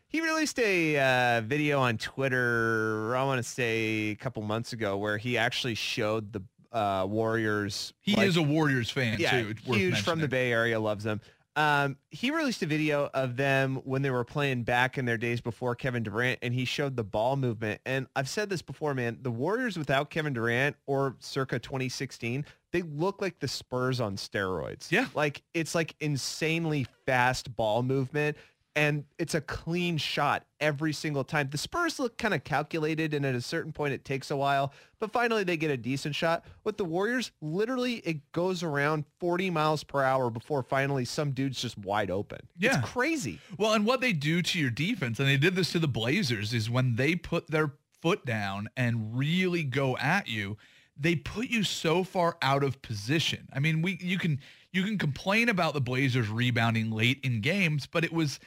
He 0.08 0.20
released 0.20 0.60
a 0.60 0.98
uh, 1.38 1.42
video 1.42 1.80
on 1.80 1.98
Twitter, 1.98 3.16
I 3.16 3.24
want 3.24 3.38
to 3.42 3.50
say 3.50 4.10
a 4.10 4.16
couple 4.16 4.42
months 4.42 4.74
ago, 4.74 4.98
where 4.98 5.18
he 5.18 5.38
actually 5.38 5.76
showed 5.76 6.34
the 6.34 6.42
uh, 6.72 7.06
Warriors. 7.08 7.94
He 8.02 8.16
like- 8.16 8.28
is 8.28 8.36
a 8.36 8.42
Warriors 8.42 8.90
fan 8.90 9.20
yeah, 9.20 9.42
too. 9.42 9.56
Huge 9.64 10.02
from 10.02 10.20
the. 10.20 10.28
Bay 10.28 10.52
Area, 10.52 10.80
loves 10.80 11.04
them. 11.04 11.22
Um, 11.56 11.98
he 12.10 12.32
released 12.32 12.64
a 12.64 12.66
video 12.66 13.10
of 13.14 13.36
them 13.36 13.82
when 13.84 14.02
they 14.02 14.10
were 14.10 14.24
playing 14.24 14.64
back 14.64 14.98
in 14.98 15.06
their 15.06 15.18
days 15.18 15.42
before 15.42 15.76
Kevin 15.76 16.04
Durant, 16.04 16.40
and 16.42 16.54
he 16.54 16.64
showed 16.66 16.96
the 16.96 17.04
ball 17.04 17.36
movement. 17.36 17.82
And 17.86 18.08
I've 18.16 18.30
said 18.30 18.50
this 18.50 18.62
before, 18.62 18.94
man, 18.94 19.20
the 19.22 19.32
Warriors 19.32 19.78
without 19.78 20.10
Kevin 20.10 20.34
Durant 20.34 20.78
or 20.86 21.16
circa 21.20 21.60
2016, 21.60 22.46
they 22.72 22.82
look 22.84 23.22
like 23.22 23.40
the 23.40 23.48
Spurs 23.48 24.00
on 24.00 24.16
steroids. 24.16 24.92
Yeah. 24.92 25.08
Like 25.14 25.44
it's 25.54 25.76
like 25.76 25.96
insanely 26.00 26.88
fast 27.06 27.56
ball 27.56 27.84
movement. 27.84 28.38
And 28.74 29.04
it's 29.20 29.36
a 29.36 29.42
clean 29.42 29.98
shot 29.98 30.46
every 30.62 30.94
single 30.94 31.26
time. 31.26 31.50
The 31.52 31.58
Spurs 31.58 32.00
look 32.00 32.18
kind 32.18 32.34
of 32.34 32.46
calculated, 32.46 33.14
and 33.14 33.26
at 33.26 33.36
a 33.36 33.42
certain 33.42 33.74
point, 33.74 33.94
it 33.94 34.06
takes 34.06 34.32
a 34.32 34.38
while. 34.38 34.72
But 35.00 35.12
finally, 35.12 35.44
they 35.44 35.58
get 35.58 35.72
a 35.72 35.78
decent 35.78 36.16
shot. 36.16 36.46
With 36.64 36.78
the 36.78 36.86
Warriors, 36.86 37.32
literally, 37.42 37.96
it 38.06 38.32
goes 38.32 38.64
around 38.64 39.04
40 39.20 39.50
miles 39.50 39.84
per 39.84 40.02
hour 40.02 40.30
before 40.30 40.64
finally 40.64 41.04
some 41.04 41.32
dude's 41.32 41.62
just 41.62 41.78
wide 41.78 42.10
open. 42.10 42.40
Yeah. 42.58 42.80
It's 42.80 42.90
crazy. 42.90 43.40
Well, 43.58 43.74
and 43.74 43.86
what 43.86 44.00
they 44.00 44.14
do 44.14 44.42
to 44.42 44.60
your 44.60 44.70
defense, 44.70 45.20
and 45.20 45.28
they 45.28 45.38
did 45.38 45.56
this 45.56 45.74
to 45.74 45.80
the 45.80 45.90
Blazers, 45.90 46.54
is 46.54 46.70
when 46.70 46.96
they 46.96 47.16
put 47.16 47.52
their 47.52 47.74
foot 48.02 48.26
down 48.26 48.70
and 48.78 49.18
really 49.18 49.64
go 49.64 49.98
at 49.98 50.28
you, 50.28 50.58
they 50.98 51.16
put 51.16 51.50
you 51.50 51.64
so 51.64 52.04
far 52.04 52.38
out 52.42 52.64
of 52.64 52.82
position. 52.82 53.50
I 53.54 53.60
mean, 53.60 53.82
we 53.82 53.98
you 54.02 54.18
can 54.18 54.40
you 54.72 54.84
can 54.84 54.98
complain 54.98 55.50
about 55.50 55.74
the 55.74 55.82
Blazers 55.82 56.30
rebounding 56.30 56.92
late 56.92 57.20
in 57.24 57.42
games, 57.42 57.88
but 57.88 58.04
it 58.04 58.14
was 58.14 58.40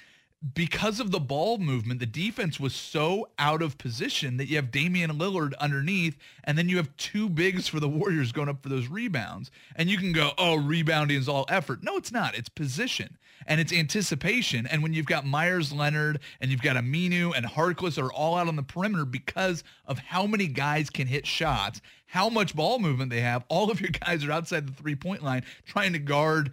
because 0.52 1.00
of 1.00 1.10
the 1.10 1.20
ball 1.20 1.56
movement, 1.58 2.00
the 2.00 2.06
defense 2.06 2.60
was 2.60 2.74
so 2.74 3.28
out 3.38 3.62
of 3.62 3.78
position 3.78 4.36
that 4.36 4.46
you 4.46 4.56
have 4.56 4.70
Damian 4.70 5.12
Lillard 5.12 5.56
underneath, 5.58 6.18
and 6.42 6.58
then 6.58 6.68
you 6.68 6.76
have 6.76 6.94
two 6.96 7.28
bigs 7.30 7.66
for 7.66 7.80
the 7.80 7.88
Warriors 7.94 8.32
going 8.32 8.48
up 8.48 8.62
for 8.62 8.68
those 8.68 8.88
rebounds. 8.88 9.50
And 9.76 9.88
you 9.88 9.96
can 9.96 10.12
go, 10.12 10.32
oh, 10.36 10.56
rebounding 10.56 11.18
is 11.18 11.28
all 11.28 11.46
effort. 11.48 11.82
No, 11.82 11.96
it's 11.96 12.12
not. 12.12 12.36
It's 12.36 12.48
position 12.48 13.16
and 13.46 13.60
it's 13.60 13.72
anticipation. 13.72 14.66
And 14.66 14.82
when 14.82 14.92
you've 14.92 15.06
got 15.06 15.26
Meyers 15.26 15.72
Leonard 15.72 16.20
and 16.40 16.50
you've 16.50 16.62
got 16.62 16.76
Aminu 16.76 17.36
and 17.36 17.46
Harkless 17.46 18.02
are 18.02 18.12
all 18.12 18.36
out 18.36 18.48
on 18.48 18.56
the 18.56 18.62
perimeter 18.62 19.04
because 19.04 19.64
of 19.86 19.98
how 19.98 20.26
many 20.26 20.46
guys 20.46 20.90
can 20.90 21.06
hit 21.06 21.26
shots, 21.26 21.80
how 22.06 22.28
much 22.28 22.54
ball 22.54 22.78
movement 22.78 23.10
they 23.10 23.20
have, 23.20 23.44
all 23.48 23.70
of 23.70 23.80
your 23.80 23.90
guys 23.90 24.24
are 24.24 24.32
outside 24.32 24.66
the 24.66 24.72
three-point 24.72 25.22
line 25.22 25.44
trying 25.66 25.92
to 25.92 25.98
guard 25.98 26.52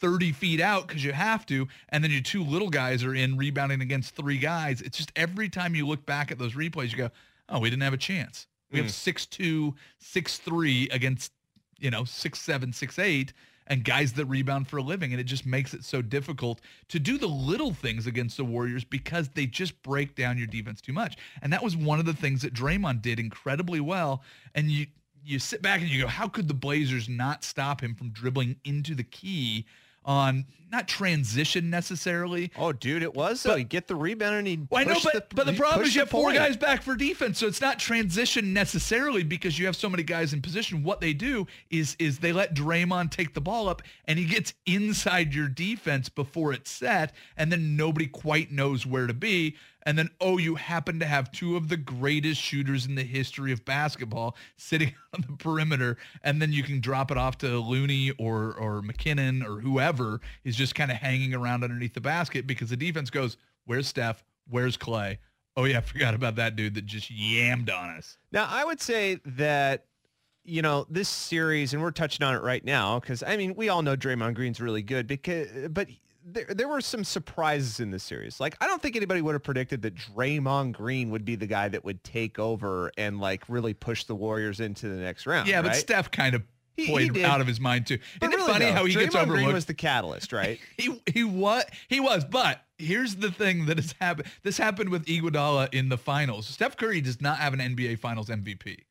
30 0.00 0.32
feet 0.32 0.60
out 0.60 0.86
because 0.86 1.04
you 1.04 1.12
have 1.12 1.44
to, 1.46 1.68
and 1.88 2.02
then 2.02 2.10
your 2.10 2.20
two 2.20 2.42
little 2.42 2.70
guys 2.70 3.04
are 3.04 3.14
in 3.14 3.36
rebounding 3.36 3.80
against 3.80 4.14
three 4.14 4.38
guys. 4.38 4.80
It's 4.80 4.96
just 4.96 5.12
every 5.16 5.48
time 5.48 5.74
you 5.74 5.86
look 5.86 6.06
back 6.06 6.30
at 6.30 6.38
those 6.38 6.54
replays, 6.54 6.90
you 6.90 6.98
go, 6.98 7.10
oh, 7.48 7.58
we 7.60 7.70
didn't 7.70 7.82
have 7.82 7.92
a 7.92 7.98
chance. 7.98 8.46
We 8.70 8.78
have 8.78 8.86
hmm. 8.86 8.92
six 8.92 9.26
two, 9.26 9.74
six 9.98 10.38
three 10.38 10.88
against, 10.90 11.32
you 11.78 11.90
know, 11.90 12.04
six 12.04 12.40
seven, 12.40 12.72
six 12.72 12.98
eight, 12.98 13.32
and 13.66 13.84
guys 13.84 14.12
that 14.14 14.26
rebound 14.26 14.68
for 14.68 14.78
a 14.78 14.82
living. 14.82 15.12
And 15.12 15.20
it 15.20 15.24
just 15.24 15.46
makes 15.46 15.72
it 15.74 15.84
so 15.84 16.02
difficult 16.02 16.60
to 16.88 16.98
do 16.98 17.18
the 17.18 17.26
little 17.26 17.72
things 17.72 18.06
against 18.06 18.36
the 18.36 18.44
Warriors 18.44 18.84
because 18.84 19.28
they 19.30 19.46
just 19.46 19.82
break 19.82 20.14
down 20.14 20.38
your 20.38 20.46
defense 20.46 20.80
too 20.80 20.92
much. 20.92 21.16
And 21.42 21.52
that 21.52 21.62
was 21.62 21.76
one 21.76 21.98
of 21.98 22.06
the 22.06 22.14
things 22.14 22.42
that 22.42 22.52
Draymond 22.52 23.02
did 23.02 23.18
incredibly 23.18 23.80
well. 23.80 24.22
And 24.54 24.70
you 24.70 24.86
you 25.24 25.38
sit 25.38 25.60
back 25.60 25.80
and 25.80 25.90
you 25.90 26.02
go, 26.02 26.08
how 26.08 26.28
could 26.28 26.48
the 26.48 26.54
Blazers 26.54 27.08
not 27.08 27.44
stop 27.44 27.82
him 27.82 27.94
from 27.94 28.10
dribbling 28.10 28.56
into 28.64 28.94
the 28.94 29.02
key 29.02 29.66
on 30.08 30.46
not 30.70 30.88
transition 30.88 31.70
necessarily? 31.70 32.50
Oh, 32.56 32.72
dude, 32.72 33.02
it 33.02 33.14
was. 33.14 33.40
So 33.40 33.50
But- 33.50 33.58
you 33.58 33.64
get 33.64 33.86
the 33.86 33.94
rebound 33.94 34.36
and 34.36 34.46
he 34.46 34.58
Well, 34.70 34.80
I 34.80 34.84
know, 34.84 34.98
but, 35.02 35.34
but 35.34 35.46
the 35.46 35.52
problem 35.52 35.86
is 35.86 35.94
you 35.94 36.00
have 36.00 36.10
four 36.10 36.32
guys 36.32 36.56
back 36.56 36.82
for 36.82 36.94
defense, 36.96 37.38
so 37.38 37.46
it's 37.46 37.60
not 37.60 37.78
transition 37.78 38.52
necessarily 38.52 39.22
because 39.22 39.58
you 39.58 39.66
have 39.66 39.76
so 39.76 39.88
many 39.88 40.02
guys 40.02 40.32
in 40.32 40.42
position. 40.42 40.82
What 40.82 41.00
they 41.00 41.12
do 41.14 41.46
is 41.70 41.96
is 41.98 42.18
they 42.18 42.32
let 42.32 42.54
Draymond 42.54 43.10
take 43.10 43.34
the 43.34 43.40
ball 43.40 43.68
up, 43.68 43.82
and 44.06 44.18
he 44.18 44.24
gets 44.24 44.52
inside 44.66 45.32
your 45.34 45.48
defense 45.48 46.08
before 46.08 46.52
it's 46.52 46.70
set, 46.70 47.14
and 47.36 47.50
then 47.52 47.76
nobody 47.76 48.06
quite 48.06 48.50
knows 48.50 48.84
where 48.84 49.06
to 49.06 49.14
be. 49.14 49.56
And 49.84 49.96
then, 49.96 50.10
oh, 50.20 50.38
you 50.38 50.56
happen 50.56 50.98
to 51.00 51.06
have 51.06 51.30
two 51.30 51.56
of 51.56 51.68
the 51.68 51.76
greatest 51.76 52.40
shooters 52.40 52.86
in 52.86 52.94
the 52.94 53.04
history 53.04 53.52
of 53.52 53.64
basketball 53.64 54.36
sitting 54.56 54.94
on 55.14 55.24
the 55.26 55.36
perimeter, 55.36 55.96
and 56.22 56.42
then 56.42 56.52
you 56.52 56.62
can 56.62 56.80
drop 56.80 57.10
it 57.10 57.16
off 57.16 57.38
to 57.38 57.58
Looney 57.58 58.10
or 58.18 58.54
or 58.54 58.82
McKinnie 58.82 59.44
or 59.44 59.60
whoever 59.60 60.20
is 60.44 60.56
just 60.56 60.74
kind 60.74 60.90
of 60.90 60.98
hanging 60.98 61.34
around 61.34 61.64
underneath 61.64 61.94
the 61.94 62.00
basket 62.00 62.46
because 62.46 62.70
the 62.70 62.76
defense 62.76 63.10
goes, 63.10 63.36
"Where's 63.64 63.86
Steph? 63.86 64.24
Where's 64.48 64.76
Klay? 64.76 65.18
Oh 65.56 65.64
yeah, 65.64 65.78
I 65.78 65.80
forgot 65.80 66.14
about 66.14 66.36
that 66.36 66.56
dude 66.56 66.74
that 66.74 66.86
just 66.86 67.10
yammed 67.12 67.72
on 67.72 67.90
us." 67.90 68.18
Now, 68.32 68.48
I 68.50 68.64
would 68.64 68.80
say 68.80 69.20
that, 69.24 69.86
you 70.44 70.62
know, 70.62 70.86
this 70.90 71.08
series, 71.08 71.72
and 71.72 71.82
we're 71.82 71.92
touching 71.92 72.26
on 72.26 72.34
it 72.34 72.42
right 72.42 72.64
now, 72.64 72.98
because, 72.98 73.22
I 73.22 73.36
mean, 73.36 73.54
we 73.54 73.68
all 73.68 73.82
know 73.82 73.96
Draymond 73.96 74.34
Green's 74.34 74.60
really 74.60 74.82
good, 74.82 75.06
because, 75.06 75.68
but 75.70 75.88
there, 76.32 76.44
there 76.44 76.68
were 76.68 76.80
some 76.80 77.04
surprises 77.04 77.80
in 77.80 77.90
this 77.90 78.02
series. 78.02 78.38
Like, 78.40 78.56
I 78.60 78.66
don't 78.66 78.80
think 78.82 78.96
anybody 78.96 79.22
would 79.22 79.32
have 79.34 79.42
predicted 79.42 79.82
that 79.82 79.94
Draymond 79.94 80.72
Green 80.72 81.10
would 81.10 81.24
be 81.24 81.36
the 81.36 81.46
guy 81.46 81.68
that 81.68 81.84
would 81.84 82.02
take 82.04 82.38
over 82.38 82.90
and, 82.98 83.20
like, 83.20 83.44
really 83.48 83.74
push 83.74 84.04
the 84.04 84.14
Warriors 84.14 84.60
into 84.60 84.88
the 84.88 84.96
next 84.96 85.26
round. 85.26 85.48
Yeah, 85.48 85.62
but? 85.62 85.74
Steph 85.76 86.10
kind 86.10 86.34
of 86.34 86.42
He- 86.76 86.86
he 86.86 86.92
played 86.92 87.14
did. 87.14 87.24
out 87.24 87.40
of 87.40 87.46
his 87.46 87.58
mind 87.58 87.86
too. 87.88 87.98
But 88.20 88.28
Isn't 88.30 88.38
really, 88.40 88.50
it 88.50 88.52
funny 88.52 88.64
though, 88.66 88.72
how 88.72 88.84
he 88.84 88.94
Draymond 88.94 89.00
gets 89.00 89.14
Green 89.14 89.24
overlooked? 89.30 89.52
was 89.54 89.64
the 89.64 89.74
catalyst, 89.74 90.32
right? 90.32 90.60
he 90.76 91.00
he 91.12 91.24
was 91.24 91.64
he 91.88 91.98
was 91.98 92.24
but 92.24 92.62
here's 92.78 93.16
the 93.16 93.32
thing 93.32 93.66
that 93.66 93.78
has 93.78 93.94
happened 94.00 94.28
this 94.44 94.58
happened 94.58 94.90
with 94.90 95.04
Iguodala 95.06 95.74
in 95.74 95.88
the 95.88 95.98
finals 95.98 96.46
Steph 96.46 96.76
Curry 96.76 97.00
does 97.00 97.20
not 97.20 97.38
have 97.38 97.52
an 97.52 97.58
NBA 97.58 97.98
finals 97.98 98.28
MVP 98.28 98.84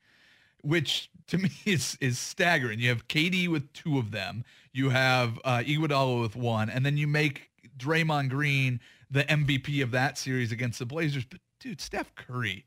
which 0.64 1.10
to 1.28 1.38
me 1.44 1.50
is 1.66 1.98
is 2.02 2.20
staggering 2.20 2.80
you 2.82 2.90
have 2.90 3.08
KD 3.08 3.48
with 3.48 3.72
two 3.72 3.98
of 3.98 4.12
them 4.12 4.44
you 4.78 4.90
have 4.90 5.40
uh, 5.44 5.58
Iguodala 5.60 6.22
with 6.22 6.36
one 6.36 6.70
and 6.70 6.86
then 6.86 6.98
you 6.98 7.08
make 7.08 7.50
Draymond 7.78 8.30
Green 8.30 8.80
the 9.10 9.24
MVP 9.24 9.82
of 9.82 9.92
that 9.92 10.18
series 10.18 10.52
against 10.52 10.80
the 10.80 10.86
Blazers 10.86 11.26
but 11.26 11.40
dude 11.60 11.82
Steph 11.82 12.14
Curry 12.16 12.66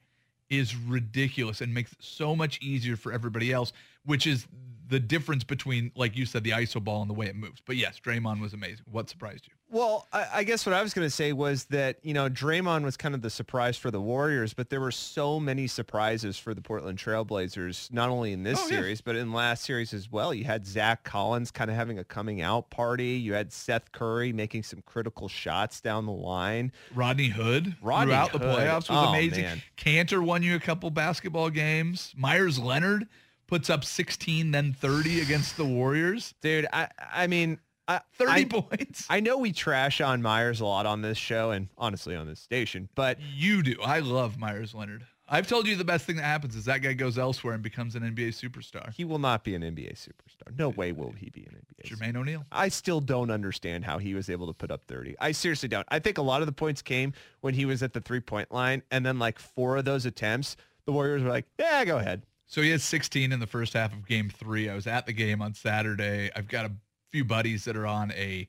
is 0.50 0.74
ridiculous 0.76 1.60
and 1.60 1.72
makes 1.72 1.92
it 1.92 2.02
so 2.02 2.34
much 2.34 2.60
easier 2.60 2.96
for 2.96 3.12
everybody 3.12 3.52
else, 3.52 3.72
which 4.04 4.26
is 4.26 4.46
the 4.88 4.98
difference 4.98 5.44
between, 5.44 5.92
like 5.94 6.16
you 6.16 6.26
said, 6.26 6.42
the 6.42 6.50
ISO 6.50 6.82
ball 6.82 7.00
and 7.00 7.08
the 7.08 7.14
way 7.14 7.26
it 7.26 7.36
moves. 7.36 7.62
But 7.64 7.76
yes, 7.76 8.00
Draymond 8.04 8.40
was 8.40 8.52
amazing. 8.52 8.84
What 8.90 9.08
surprised 9.08 9.46
you? 9.46 9.54
Well, 9.72 10.08
I, 10.12 10.26
I 10.34 10.44
guess 10.44 10.66
what 10.66 10.72
I 10.74 10.82
was 10.82 10.92
going 10.92 11.06
to 11.06 11.10
say 11.14 11.32
was 11.32 11.64
that, 11.66 11.98
you 12.02 12.12
know, 12.12 12.28
Draymond 12.28 12.82
was 12.82 12.96
kind 12.96 13.14
of 13.14 13.22
the 13.22 13.30
surprise 13.30 13.76
for 13.76 13.90
the 13.92 14.00
Warriors, 14.00 14.52
but 14.52 14.68
there 14.68 14.80
were 14.80 14.90
so 14.90 15.38
many 15.38 15.68
surprises 15.68 16.36
for 16.38 16.54
the 16.54 16.60
Portland 16.60 16.98
Trailblazers, 16.98 17.92
not 17.92 18.08
only 18.10 18.32
in 18.32 18.42
this 18.42 18.58
Oh, 18.60 18.66
series, 18.68 19.00
but 19.00 19.14
in 19.14 19.32
last 19.32 19.64
series 19.64 19.94
as 19.94 20.10
well. 20.10 20.34
You 20.34 20.44
had 20.44 20.66
Zach 20.66 21.04
Collins 21.04 21.50
kind 21.52 21.70
of 21.70 21.76
having 21.76 22.00
a 22.00 22.04
coming 22.04 22.40
out 22.42 22.70
party. 22.70 23.10
You 23.12 23.34
had 23.34 23.52
Seth 23.52 23.92
Curry 23.92 24.32
making 24.32 24.64
some 24.64 24.82
critical 24.84 25.28
shots 25.28 25.80
down 25.80 26.04
the 26.06 26.12
line. 26.12 26.72
Rodney 26.94 27.28
Hood 27.28 27.76
Rodney 27.80 28.12
throughout 28.12 28.32
the 28.32 28.40
playoffs 28.40 28.88
was 28.90 29.06
Oh, 29.06 29.08
amazing. 29.10 29.44
man. 29.44 29.62
Kanter 29.76 30.20
won 30.20 30.42
you 30.42 30.56
a 30.56 30.60
couple 30.60 30.90
basketball 30.90 31.48
games. 31.48 32.12
Meyers 32.16 32.58
Leonard 32.58 33.06
puts 33.46 33.70
up 33.70 33.84
16, 33.84 34.50
then 34.50 34.72
30 34.72 35.20
against 35.20 35.56
the 35.56 35.64
Warriors. 35.64 36.34
Dude, 36.40 36.66
I, 36.72 36.88
I 37.12 37.26
mean, 37.28 37.58
I, 37.90 38.00
30 38.14 38.32
I, 38.32 38.44
points. 38.44 39.06
I 39.11 39.20
know 39.20 39.38
we 39.38 39.52
trash 39.52 40.00
on 40.00 40.23
Meyers 40.23 40.61
a 40.61 40.66
lot 40.66 40.87
on 40.87 41.02
this 41.02 41.18
show 41.18 41.50
and 41.50 41.68
honestly 41.76 42.14
on 42.14 42.26
this 42.26 42.40
station, 42.40 42.88
but 42.94 43.18
you 43.20 43.62
do. 43.62 43.76
I 43.82 44.00
love 44.00 44.38
Meyers 44.38 44.75
Leonard. 44.75 45.04
I've 45.32 45.47
told 45.47 45.68
you 45.68 45.76
the 45.76 45.85
best 45.85 46.06
thing 46.06 46.16
that 46.16 46.25
happens 46.25 46.56
is 46.56 46.64
that 46.64 46.82
guy 46.82 46.92
goes 46.92 47.16
elsewhere 47.16 47.54
and 47.54 47.62
becomes 47.62 47.94
an 47.94 48.02
NBA 48.02 48.30
superstar. 48.30 48.92
he 48.92 49.04
will 49.04 49.20
not 49.20 49.44
be 49.44 49.54
an 49.54 49.62
NBA 49.62 49.94
superstar. 49.94 50.56
No 50.59 50.70
way 50.70 50.90
will 50.90 51.12
he 51.12 51.30
be 51.30 51.42
an 51.42 51.56
NBA 51.56 51.88
superstar. 51.88 51.99
Jermaine 51.99 52.16
O'Neal. 52.16 52.44
I 52.50 52.68
still 52.68 53.00
don't 53.00 53.30
understand 53.30 53.85
how 53.85 53.99
he 53.99 54.14
was 54.14 54.28
able 54.28 54.49
to 54.49 54.52
put 54.52 54.73
up 54.73 54.82
30. 54.85 55.14
I 55.20 55.30
seriously 55.30 55.68
don't. 55.68 55.87
I 55.88 56.00
think 56.00 56.18
a 56.18 56.23
lot 56.23 56.42
of 56.42 56.47
the 56.47 56.52
points 56.52 56.82
came 56.82 57.12
when 57.42 57.54
he 57.54 57.64
was 57.64 57.82
at 57.85 57.92
the 57.92 58.00
three-point 58.00 58.50
line, 58.50 58.82
and 58.90 59.06
then 59.06 59.20
like 59.20 59.38
four 59.38 59.76
of 59.76 59.85
those 59.85 60.04
attempts, 60.04 60.56
the 60.85 60.92
Warriors 60.92 61.23
were 61.23 61.30
like, 61.30 61.47
yeah, 61.61 61.85
go 61.85 61.99
ahead. 61.99 62.23
So 62.47 62.62
he 62.62 62.70
had 62.70 62.80
16 62.80 63.30
in 63.30 63.38
the 63.38 63.47
first 63.47 63.75
half 63.75 63.92
of 63.92 64.09
game 64.09 64.28
three. 64.28 64.68
I 64.68 64.75
was 64.75 64.88
at 64.88 65.06
the 65.06 65.12
game 65.12 65.40
on 65.40 65.54
Saturday. 65.54 66.30
I've 66.35 66.49
got 66.49 66.66
a 66.66 66.73
few 67.10 67.24
buddies 67.24 67.64
that 67.64 67.76
are 67.76 67.86
on 67.86 68.12
a 68.12 68.48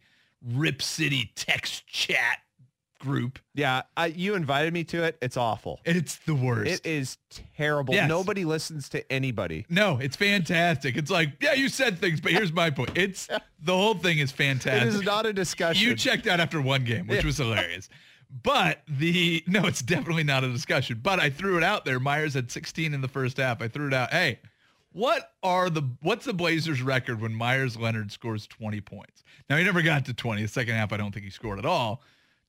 Rip 0.53 0.81
City 0.81 1.31
text 1.35 1.85
chat 1.87 2.39
group. 2.99 3.39
Yeah, 3.55 3.81
I, 3.97 4.07
you 4.07 4.35
invited 4.35 4.73
me 4.73 4.83
to 4.85 5.03
it. 5.03 5.17
It's 5.21 5.35
awful. 5.37 5.79
It's 5.85 6.17
the 6.17 6.35
worst. 6.35 6.69
It 6.69 6.85
is 6.89 7.17
terrible. 7.55 7.93
Yes. 7.95 8.07
Nobody 8.07 8.45
listens 8.45 8.89
to 8.89 9.11
anybody. 9.11 9.65
no, 9.69 9.97
it's 9.97 10.15
fantastic. 10.15 10.95
It's 10.97 11.09
like, 11.09 11.31
yeah, 11.41 11.53
you 11.53 11.67
said 11.69 11.97
things, 11.99 12.21
but 12.21 12.31
here's 12.31 12.53
my 12.53 12.69
point. 12.69 12.91
It's 12.95 13.27
the 13.61 13.75
whole 13.75 13.95
thing 13.95 14.19
is 14.19 14.31
fantastic. 14.31 14.83
It 14.83 14.95
is 14.95 15.01
not 15.03 15.25
a 15.25 15.33
discussion. 15.33 15.87
You 15.87 15.95
checked 15.95 16.27
out 16.27 16.39
after 16.39 16.61
one 16.61 16.83
game, 16.83 17.07
which 17.07 17.21
Yeah. 17.21 17.25
was 17.25 17.37
hilarious. 17.37 17.89
But 18.43 18.83
the 18.87 19.43
no, 19.47 19.65
it's 19.65 19.81
definitely 19.81 20.23
not 20.23 20.43
a 20.45 20.49
discussion. 20.51 21.01
But 21.03 21.19
I 21.19 21.29
threw 21.29 21.57
it 21.57 21.63
out 21.63 21.83
there. 21.83 21.99
Meyers 21.99 22.35
had 22.35 22.49
16 22.49 22.93
in 22.93 23.01
the 23.01 23.09
first 23.09 23.35
half. 23.37 23.61
I 23.61 23.67
threw 23.67 23.87
it 23.87 23.93
out. 23.93 24.11
Hey, 24.11 24.39
what 24.93 25.33
are 25.43 25.69
the 25.69 25.83
what's 26.01 26.25
the 26.25 26.33
Blazers 26.33 26.81
record 26.81 27.21
when 27.21 27.33
Meyers 27.33 27.77
Leonard 27.77 28.12
scores 28.12 28.48
20 28.48 28.81
points? 28.81 29.24
Now 29.50 29.57
he 29.57 29.63
never 29.63 29.81
got 29.81 30.05
to 30.05 30.13
20. 30.13 30.41
The 30.41 30.48
second 30.48 30.75
half, 30.75 30.91
I 30.93 30.98
don't 30.98 31.12
think 31.12 31.25
he 31.25 31.31
scored 31.31 31.60
at 31.60 31.65
all. 31.65 31.95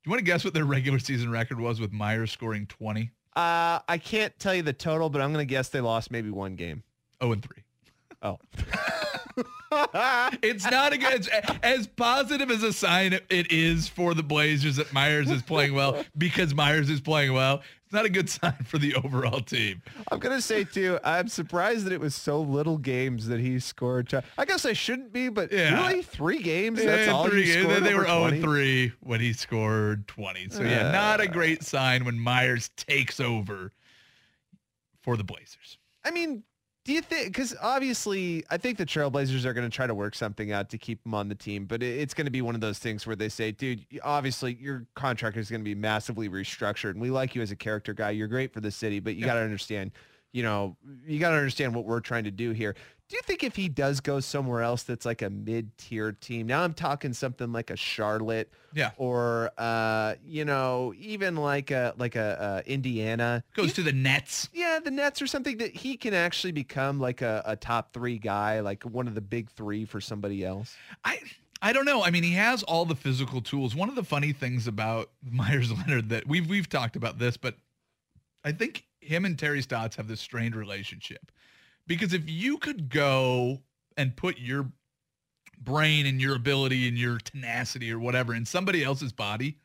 Do 0.02 0.08
you 0.08 0.10
want 0.10 0.18
to 0.20 0.24
guess 0.24 0.44
what 0.44 0.54
their 0.54 0.64
regular 0.64 0.98
season 0.98 1.30
record 1.30 1.60
was 1.60 1.80
with 1.80 1.92
Meyers 1.92 2.32
scoring 2.32 2.66
20? 2.66 3.10
Uh, 3.34 3.78
I 3.88 3.98
can't 4.02 4.36
tell 4.38 4.54
you 4.54 4.62
the 4.62 4.72
total, 4.72 5.08
but 5.08 5.22
I'm 5.22 5.32
going 5.32 5.46
to 5.46 5.50
guess 5.50 5.68
they 5.68 5.80
lost 5.80 6.10
maybe 6.10 6.30
one 6.30 6.56
game. 6.56 6.82
Oh, 7.20 7.32
and 7.32 7.42
3. 7.42 7.62
Oh, 8.22 8.38
It's 10.42 10.70
not 10.70 10.92
a 10.92 10.98
good 10.98 11.14
it's 11.14 11.28
as 11.62 11.86
positive 11.86 12.50
as 12.50 12.62
a 12.62 12.72
sign 12.72 13.14
it 13.30 13.50
is 13.50 13.88
for 13.88 14.12
the 14.12 14.22
Blazers 14.22 14.76
that 14.76 14.92
Meyers 14.92 15.30
is 15.30 15.40
playing 15.42 15.74
well 15.74 16.04
because 16.18 16.54
Meyers 16.54 16.90
is 16.90 17.00
playing 17.00 17.32
well. 17.32 17.62
Not 17.92 18.04
a 18.06 18.08
good 18.08 18.30
sign 18.30 18.54
for 18.64 18.78
the 18.78 18.94
overall 18.94 19.40
team. 19.40 19.82
I'm 20.10 20.18
to 20.34 20.40
say 20.42 20.64
too, 20.64 20.98
I'm 21.04 21.28
surprised 21.28 21.84
that 21.84 21.92
it 21.92 22.00
was 22.00 22.14
so 22.14 22.40
little 22.40 22.78
games 22.78 23.26
that 23.28 23.38
he 23.40 23.58
scored. 23.58 24.08
t- 24.08 24.18
I 24.38 24.44
guess 24.44 24.64
I 24.64 24.72
shouldn't 24.72 25.12
be, 25.12 25.28
but 25.28 25.52
Yeah. 25.52 25.86
really 25.86 26.02
three 26.02 26.42
games. 26.42 26.82
That's 26.82 27.08
all 27.10 27.28
three 27.28 27.46
you 27.46 27.52
games. 27.54 27.66
scored 27.66 27.84
They 27.84 27.94
were 27.94 28.04
0 28.06 28.18
20? 28.20 28.36
and 28.36 28.44
3 28.44 28.92
when 29.00 29.20
he 29.20 29.32
scored 29.32 30.08
20. 30.08 30.48
So 30.50 30.62
yeah, 30.62 30.88
uh. 30.88 30.92
not 30.92 31.20
a 31.20 31.26
great 31.28 31.62
sign 31.62 32.04
when 32.04 32.18
Meyers 32.18 32.70
takes 32.76 33.20
over 33.20 33.72
for 35.02 35.16
the 35.16 35.24
Blazers. 35.24 35.78
I 36.04 36.10
mean, 36.10 36.42
do 36.84 36.92
you 36.92 37.00
think? 37.00 37.26
Because 37.26 37.54
obviously, 37.62 38.44
I 38.50 38.56
think 38.56 38.76
the 38.78 38.84
Trailblazers 38.86 39.44
are 39.44 39.52
going 39.52 39.68
to 39.68 39.74
try 39.74 39.86
to 39.86 39.94
work 39.94 40.14
something 40.14 40.50
out 40.50 40.68
to 40.70 40.78
keep 40.78 41.04
him 41.06 41.14
on 41.14 41.28
the 41.28 41.34
team, 41.34 41.64
but 41.66 41.82
it- 41.82 42.00
it's 42.00 42.12
going 42.14 42.24
to 42.24 42.30
be 42.30 42.42
one 42.42 42.54
of 42.56 42.60
those 42.60 42.78
things 42.80 43.06
where 43.06 43.14
they 43.14 43.28
say, 43.28 43.52
"Dude, 43.52 43.86
obviously 44.02 44.54
your 44.60 44.86
contract 44.94 45.36
is 45.36 45.48
going 45.48 45.60
to 45.60 45.64
be 45.64 45.74
massively 45.76 46.28
restructured, 46.28 46.90
and 46.90 47.00
we 47.00 47.10
like 47.10 47.34
you 47.36 47.42
as 47.42 47.50
a 47.52 47.56
character 47.56 47.94
guy. 47.94 48.10
You're 48.10 48.26
great 48.28 48.52
for 48.52 48.60
the 48.60 48.70
city, 48.72 48.98
but 48.98 49.14
you 49.14 49.20
Yeah. 49.20 49.26
got 49.26 49.34
to 49.34 49.40
understand." 49.42 49.92
You 50.32 50.42
know, 50.42 50.76
you 51.06 51.18
got 51.18 51.30
to 51.30 51.36
understand 51.36 51.74
what 51.74 51.84
we're 51.84 52.00
trying 52.00 52.24
to 52.24 52.30
do 52.30 52.52
here. 52.52 52.74
Do 53.08 53.16
you 53.16 53.22
think 53.22 53.44
if 53.44 53.54
he 53.54 53.68
does 53.68 54.00
go 54.00 54.20
somewhere 54.20 54.62
else 54.62 54.84
that's 54.84 55.04
like 55.04 55.20
a 55.20 55.28
mid-tier 55.28 56.12
team, 56.12 56.46
now 56.46 56.62
I'm 56.62 56.72
talking 56.72 57.12
something 57.12 57.52
like 57.52 57.68
a 57.68 57.76
Charlotte, 57.76 58.50
Yeah. 58.72 58.92
or 58.96 59.50
uh, 59.58 60.14
you 60.24 60.46
know, 60.46 60.94
even 60.98 61.36
like 61.36 61.70
a 61.70 61.92
like 61.98 62.16
a 62.16 62.40
uh, 62.40 62.62
Indiana, 62.64 63.44
Goes 63.54 63.74
to 63.74 63.82
the 63.82 63.92
Nets. 63.92 64.48
yeah, 64.54 64.78
the 64.82 64.90
Nets 64.90 65.20
or 65.20 65.26
something 65.26 65.58
that 65.58 65.74
he 65.76 65.98
can 65.98 66.14
actually 66.14 66.52
become 66.52 66.98
like 66.98 67.20
a, 67.20 67.42
a 67.44 67.54
top 67.54 67.92
three 67.92 68.16
guy, 68.16 68.60
like 68.60 68.82
one 68.84 69.06
of 69.06 69.14
the 69.14 69.20
big 69.20 69.50
three 69.50 69.84
for 69.84 70.00
somebody 70.00 70.42
else. 70.42 70.74
I 71.04 71.18
I 71.60 71.74
don't 71.74 71.84
know. 71.84 72.02
I 72.02 72.10
mean, 72.10 72.22
he 72.22 72.32
has 72.32 72.62
all 72.62 72.86
the 72.86 72.96
physical 72.96 73.42
tools. 73.42 73.74
One 73.76 73.90
of 73.90 73.94
the 73.94 74.04
funny 74.04 74.32
things 74.32 74.66
about 74.66 75.10
Meyers 75.30 75.70
Leonard 75.70 76.08
that 76.08 76.26
we've 76.26 76.48
we've 76.48 76.68
talked 76.70 76.96
about 76.96 77.18
this, 77.18 77.36
but 77.36 77.56
I 78.42 78.52
think 78.52 78.86
him 79.02 79.24
and 79.24 79.38
Terry 79.38 79.62
Stotts 79.62 79.96
have 79.96 80.08
this 80.08 80.20
strained 80.20 80.56
relationship. 80.56 81.32
Because 81.86 82.12
if 82.12 82.28
you 82.28 82.58
could 82.58 82.88
go 82.88 83.60
and 83.96 84.16
put 84.16 84.38
your 84.38 84.70
brain 85.58 86.06
and 86.06 86.20
your 86.20 86.34
ability 86.34 86.88
and 86.88 86.96
your 86.96 87.18
tenacity 87.18 87.92
or 87.92 87.98
whatever 87.98 88.34
in 88.34 88.46
somebody 88.46 88.84
else's 88.84 89.12
body, 89.12 89.58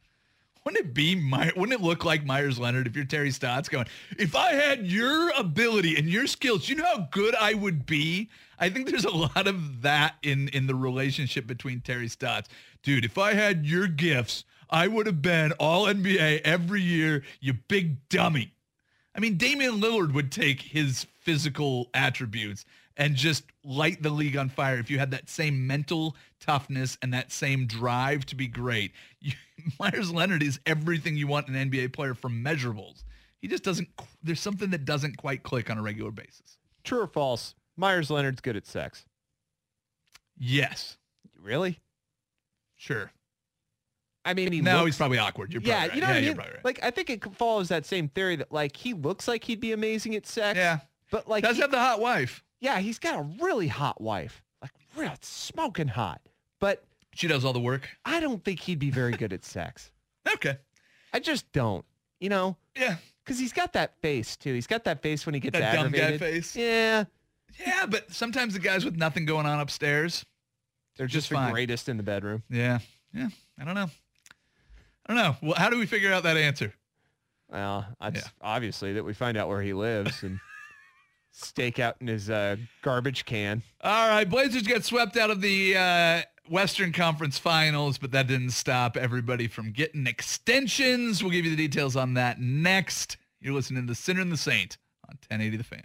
wouldn't 0.65 0.86
it 0.86 0.94
be 0.94 1.15
My, 1.15 1.51
wouldn't 1.56 1.79
it 1.79 1.84
look 1.84 2.03
like 2.03 2.25
Meyers 2.25 2.60
Leonard 2.60 2.88
if 2.88 2.96
you're 2.96 3.06
Terry 3.06 3.32
Stotts 3.32 3.70
going, 3.70 3.86
if 4.17 4.36
I 4.36 4.51
had 4.51 4.86
your 4.86 5.32
ability 5.38 5.96
and 5.96 6.10
your 6.10 6.27
skills, 6.27 6.67
you 6.67 6.75
know 6.75 6.84
how 6.84 7.08
good 7.10 7.36
I 7.36 7.53
would 7.53 7.86
be? 7.86 8.29
I 8.60 8.70
think 8.70 8.89
there's 8.89 9.06
a 9.06 9.10
lot 9.10 9.48
of 9.48 9.84
that 9.84 10.15
in 10.24 10.50
in 10.50 10.67
the 10.67 10.75
relationship 10.75 11.48
between 11.48 11.79
Terry 11.79 12.10
Stotts. 12.10 12.50
Dude, 12.84 13.06
if 13.06 13.17
I 13.17 13.34
had 13.34 13.65
your 13.65 13.88
gifts, 13.88 14.44
I 14.70 14.88
would 14.88 15.06
have 15.06 15.22
been 15.22 15.53
all 15.53 15.86
NBA 15.86 16.41
every 16.44 16.82
year, 16.82 17.24
you 17.39 17.53
big 17.53 18.10
dummy. 18.10 18.53
I 19.17 19.19
mean, 19.19 19.36
Damian 19.38 19.81
Lillard 19.81 20.13
would 20.13 20.31
take 20.31 20.62
his 20.62 21.07
physical 21.21 21.89
attributes 21.95 22.65
and 22.95 23.15
just 23.15 23.43
light 23.63 24.01
the 24.03 24.12
league 24.12 24.38
on 24.38 24.47
fire 24.50 24.77
if 24.77 24.91
you 24.91 25.00
had 25.00 25.12
that 25.12 25.29
same 25.29 25.65
mental 25.65 26.15
toughness 26.39 26.97
and 27.01 27.13
that 27.13 27.31
same 27.31 27.65
drive 27.65 28.25
to 28.27 28.36
be 28.36 28.47
great. 28.47 28.91
You, 29.19 29.33
Meyers 29.79 30.12
Leonard 30.12 30.43
is 30.43 30.59
everything 30.65 31.17
you 31.17 31.27
want 31.27 31.47
an 31.47 31.55
NBA 31.55 31.93
player 31.93 32.13
from 32.13 32.43
measurables. 32.43 33.03
He 33.41 33.47
just 33.47 33.63
doesn't, 33.63 33.89
there's 34.24 34.39
something 34.39 34.69
that 34.69 34.86
doesn't 34.86 35.17
quite 35.17 35.43
click 35.43 35.69
on 35.69 35.77
a 35.77 35.81
regular 35.81 36.12
basis. 36.12 36.57
True 36.83 37.01
or 37.01 37.07
false? 37.07 37.55
Meyers 37.75 38.09
Leonard's 38.09 38.41
good 38.41 38.56
at 38.56 38.65
sex. 38.65 39.06
Yes, 40.38 40.97
Really? 41.41 41.80
sure. 42.75 43.12
I 44.27 44.33
mean, 44.33 44.51
he 44.51 44.61
no, 44.61 44.77
looks, 44.77 44.85
he's 44.87 44.97
probably 44.97 45.17
awkward. 45.17 45.53
You're 45.53 45.61
yeah, 45.63 45.87
probably 45.87 45.87
right. 45.89 45.95
you 45.95 46.01
know 46.01 46.07
yeah, 46.07 46.13
what 46.13 46.45
I 46.45 46.47
mean. 46.47 46.53
right. 46.55 46.65
Like, 46.65 46.79
I 46.83 46.91
think 46.91 47.09
it 47.09 47.23
follows 47.35 47.69
that 47.69 47.85
same 47.85 48.09
theory 48.09 48.35
that 48.37 48.51
like 48.51 48.75
he 48.77 48.93
looks 48.93 49.27
like 49.27 49.43
he'd 49.43 49.59
be 49.59 49.71
amazing 49.71 50.15
at 50.15 50.25
sex. 50.27 50.57
yeah, 50.57 50.79
but 51.11 51.27
like, 51.27 51.43
does 51.43 51.55
he- 51.55 51.61
have 51.61 51.71
the 51.71 51.79
hot 51.79 51.99
wife. 51.99 52.43
yeah, 52.59 52.79
he's 52.79 52.99
got 52.99 53.17
a 53.19 53.23
really 53.43 53.67
hot 53.67 53.99
wife, 54.01 54.43
like 54.61 54.71
real 54.95 55.13
smoking 55.21 55.87
hot. 55.87 56.21
But 56.59 56.83
She 57.13 57.27
does 57.27 57.45
all 57.45 57.53
the 57.53 57.59
work. 57.59 57.87
I 58.05 58.19
don't 58.19 58.43
think 58.43 58.59
he'd 58.59 58.79
be 58.79 58.89
very 58.91 59.13
good 59.13 59.33
at 59.33 59.43
sex. 59.45 59.91
Okay. 60.33 60.57
I 61.13 61.19
just 61.19 61.49
don't. 61.53 61.85
You 62.19 62.27
know, 62.29 62.57
Yeah. 62.75 62.97
because 63.23 63.39
he's 63.39 63.53
got 63.53 63.73
that 63.73 63.93
face 64.01 64.35
too. 64.35 64.53
He's 64.53 64.67
got 64.67 64.83
that 64.83 65.01
face 65.01 65.25
when 65.25 65.33
he 65.35 65.39
gets 65.39 65.57
That 65.57 65.73
dumb 65.75 65.91
guy 65.91 65.99
aggravated. 65.99 66.19
face. 66.19 66.55
Yeah, 66.55 67.05
Yeah, 67.65 67.85
but 67.85 68.11
sometimes 68.11 68.53
the 68.53 68.59
guys 68.59 68.83
with 68.83 68.97
nothing 68.97 69.25
going 69.25 69.45
on 69.45 69.59
upstairs, 69.61 70.25
they're 70.97 71.05
just, 71.07 71.13
Just 71.13 71.29
the 71.29 71.35
fine. 71.35 71.53
greatest 71.53 71.87
in 71.89 71.95
the 71.97 72.03
bedroom. 72.03 72.43
Yeah. 72.49 72.79
Yeah. 73.13 73.29
I 73.59 73.63
don't 73.65 73.75
know. 73.75 73.89
I 75.08 75.13
don't 75.13 75.24
know. 75.24 75.36
Well, 75.41 75.56
how 75.58 75.70
do 75.70 75.78
we 75.78 75.86
figure 75.86 76.12
out 76.12 76.24
that 76.24 76.38
answer? 76.38 76.74
Well, 77.50 77.86
Yeah. 78.02 78.22
obviously 78.41 78.93
that 78.93 79.06
we 79.06 79.13
find 79.13 79.38
out 79.38 79.48
where 79.48 79.62
he 79.62 79.74
lives 79.74 80.22
and 80.24 80.39
stake 81.32 81.80
out 81.80 81.96
in 82.02 82.08
his 82.08 82.30
uh, 82.30 82.58
garbage 82.82 83.26
can. 83.26 83.63
All 83.82 84.10
right. 84.10 84.30
Blazers 84.30 84.63
get 84.63 84.84
swept 84.84 85.15
out 85.15 85.30
of 85.32 85.39
the 85.41 85.78
uh, 85.78 86.22
Western 86.50 86.91
Conference 86.91 87.38
Finals, 87.38 87.98
but 87.98 88.12
that 88.12 88.28
didn't 88.28 88.52
stop 88.52 88.98
everybody 88.98 89.48
from 89.48 89.72
getting 89.72 90.08
extensions. 90.08 91.24
We'll 91.24 91.32
give 91.32 91.46
you 91.46 91.52
the 91.56 91.67
details 91.67 91.96
on 91.96 92.15
that 92.15 92.41
next. 92.41 93.15
You're 93.39 93.54
listening 93.54 93.84
to 93.84 93.88
The 93.88 93.96
Sinner 93.96 94.22
and 94.22 94.32
the 94.32 94.38
Saint 94.38 94.78
on 95.08 95.15
1080 95.30 95.58
The 95.58 95.63
Fan. 95.63 95.84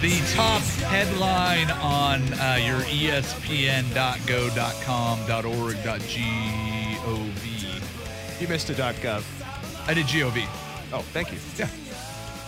The 0.00 0.34
top 0.34 0.62
headline 0.88 1.70
on 1.82 2.22
uh, 2.34 2.58
your 2.64 2.80
ESPN.go.com.org.gov. 7.02 8.40
You 8.40 8.48
missed 8.48 8.70
a 8.70 8.74
.gov. 8.74 9.88
I 9.88 9.94
did 9.94 10.06
GOV. 10.06 10.46
Oh, 10.92 11.02
thank 11.12 11.32
you. 11.32 11.38
Yeah. 11.56 11.68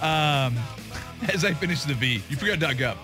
Um, 0.03 0.57
as 1.33 1.45
I 1.45 1.53
finish 1.53 1.83
the 1.85 1.95
V, 1.95 2.23
you 2.29 2.37
forgot 2.37 2.59
.gov. 2.59 2.97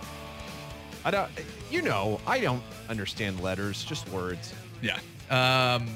I 1.05 1.11
don't. 1.11 1.31
You 1.71 1.83
know, 1.83 2.21
I 2.27 2.41
don't 2.41 2.63
understand 2.89 3.41
letters, 3.41 3.85
just 3.85 4.09
words. 4.09 4.55
Yeah. 4.81 4.99
Um, 5.31 5.89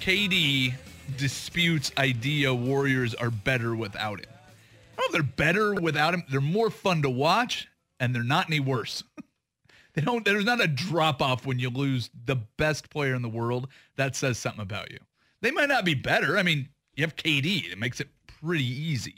KD 0.00 0.74
disputes 1.16 1.92
idea 1.98 2.54
Warriors 2.54 3.14
are 3.14 3.30
better 3.30 3.74
without 3.74 4.20
him. 4.20 4.30
If 4.98 5.12
they're 5.12 5.22
better 5.22 5.74
without 5.74 6.14
him. 6.14 6.22
They're 6.30 6.40
more 6.40 6.70
fun 6.70 7.02
to 7.02 7.10
watch, 7.10 7.68
and 7.98 8.14
they're 8.14 8.22
not 8.22 8.46
any 8.48 8.60
worse. 8.60 9.02
they 9.94 10.02
don't. 10.02 10.24
There's 10.24 10.44
not 10.44 10.60
a 10.60 10.68
drop 10.68 11.22
off 11.22 11.46
when 11.46 11.58
you 11.58 11.70
lose 11.70 12.10
the 12.24 12.36
best 12.36 12.90
player 12.90 13.14
in 13.14 13.22
the 13.22 13.28
world. 13.28 13.68
That 13.96 14.16
says 14.16 14.38
something 14.38 14.62
about 14.62 14.90
you. 14.90 14.98
They 15.42 15.50
might 15.50 15.68
not 15.68 15.84
be 15.84 15.94
better. 15.94 16.36
I 16.38 16.42
mean, 16.42 16.68
you 16.96 17.04
have 17.04 17.16
KD. 17.16 17.72
It 17.72 17.78
makes 17.78 18.00
it 18.00 18.08
pretty 18.26 18.64
easy. 18.64 19.16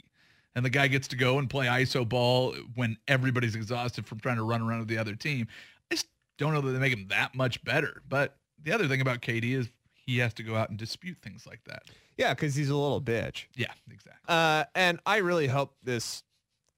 And 0.55 0.63
the 0.63 0.69
guy 0.69 0.87
gets 0.87 1.07
to 1.09 1.15
go 1.15 1.39
and 1.39 1.49
play 1.49 1.65
ISO 1.65 2.07
ball 2.07 2.55
when 2.75 2.97
everybody's 3.07 3.55
exhausted 3.55 4.05
from 4.05 4.19
trying 4.19 4.37
to 4.37 4.43
run 4.43 4.61
around 4.61 4.79
with 4.79 4.87
the 4.87 4.97
other 4.97 5.15
team. 5.15 5.47
I 5.91 5.95
just 5.95 6.07
don't 6.37 6.53
know 6.53 6.61
that 6.61 6.71
they 6.71 6.79
make 6.79 6.93
him 6.93 7.07
that 7.09 7.33
much 7.35 7.63
better. 7.63 8.01
But 8.07 8.37
the 8.61 8.71
other 8.71 8.87
thing 8.87 9.01
about 9.01 9.21
KD 9.21 9.53
is 9.53 9.69
he 9.93 10.19
has 10.19 10.33
to 10.35 10.43
go 10.43 10.55
out 10.55 10.69
and 10.69 10.77
dispute 10.77 11.17
things 11.21 11.47
like 11.47 11.63
that. 11.65 11.83
Yeah, 12.17 12.33
because 12.33 12.55
he's 12.55 12.69
a 12.69 12.75
little 12.75 13.01
bitch. 13.01 13.45
Yeah, 13.55 13.71
exactly. 13.89 14.23
Uh, 14.27 14.65
and 14.75 14.99
I 15.05 15.17
really 15.17 15.47
hope 15.47 15.75
this 15.83 16.23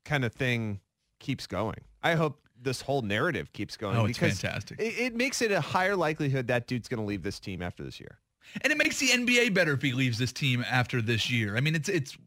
kind 0.05 0.23
of 0.23 0.33
thing 0.33 0.79
keeps 1.19 1.45
going. 1.47 1.81
I 2.01 2.13
hope 2.15 2.44
this 2.65 2.81
whole 2.81 3.01
narrative 3.01 3.53
keeps 3.53 3.77
going. 3.77 3.95
Oh, 3.95 4.05
it's 4.05 4.17
because 4.17 4.41
fantastic. 4.41 4.81
It, 4.81 4.97
it 4.97 5.15
makes 5.15 5.41
it 5.41 5.53
a 5.53 5.61
higher 5.61 5.95
likelihood 5.95 6.47
that 6.47 6.67
dude's 6.67 6.89
going 6.89 6.99
to 6.99 7.05
leave 7.05 7.23
this 7.23 7.39
team 7.39 7.61
after 7.61 7.83
this 7.83 8.01
year. 8.01 8.19
And 8.61 8.73
it 8.73 8.77
makes 8.77 8.99
the 8.99 9.07
NBA 9.07 9.53
better 9.53 9.71
if 9.73 9.81
he 9.81 9.93
leaves 9.93 10.17
this 10.17 10.33
team 10.33 10.65
after 10.69 11.01
this 11.01 11.31
year. 11.31 11.55
I 11.55 11.61
mean, 11.61 11.75
it's 11.75 11.87
it's 11.87 12.17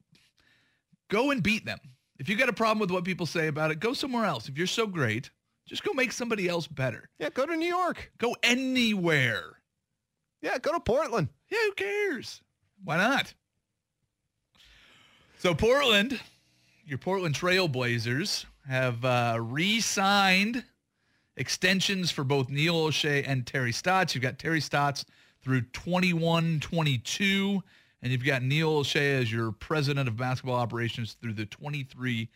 go 1.10 1.30
and 1.30 1.42
beat 1.42 1.66
them. 1.66 1.78
If 2.18 2.28
you 2.28 2.36
got 2.36 2.48
a 2.48 2.52
problem 2.52 2.78
with 2.78 2.90
what 2.90 3.04
people 3.04 3.26
say 3.26 3.46
about 3.46 3.70
it, 3.70 3.78
go 3.78 3.92
somewhere 3.92 4.24
else. 4.24 4.48
If 4.48 4.56
you're 4.56 4.66
so 4.66 4.86
great, 4.86 5.30
just 5.66 5.84
go 5.84 5.92
make 5.92 6.12
somebody 6.12 6.48
else 6.48 6.66
better. 6.66 7.10
Yeah, 7.18 7.28
go 7.30 7.46
to 7.46 7.54
New 7.54 7.68
York. 7.68 8.10
Go 8.18 8.34
anywhere. 8.42 9.58
Yeah, 10.40 10.58
go 10.58 10.72
to 10.72 10.80
Portland. 10.80 11.28
Yeah, 11.50 11.58
who 11.66 11.72
cares? 11.72 12.42
Why 12.82 12.96
not? 12.96 13.34
So 15.38 15.54
Portland, 15.54 16.20
your 16.84 16.98
Portland 16.98 17.34
Trailblazers 17.34 18.44
have 18.68 19.04
uh, 19.04 19.38
re-signed 19.40 20.64
extensions 21.36 22.10
for 22.10 22.24
both 22.24 22.50
Neil 22.50 22.74
Olshey 22.74 23.24
and 23.26 23.46
Terry 23.46 23.72
Stotts. 23.72 24.14
You've 24.14 24.22
got 24.22 24.38
Terry 24.38 24.60
Stotts 24.60 25.04
through 25.42 25.62
21-22. 25.62 27.62
And 28.02 28.12
you've 28.12 28.24
got 28.24 28.42
Neil 28.42 28.84
Shea 28.84 29.16
as 29.16 29.32
your 29.32 29.52
president 29.52 30.08
of 30.08 30.16
basketball 30.16 30.56
operations 30.56 31.16
through 31.20 31.32
the 31.32 31.46
23-24 31.46 32.28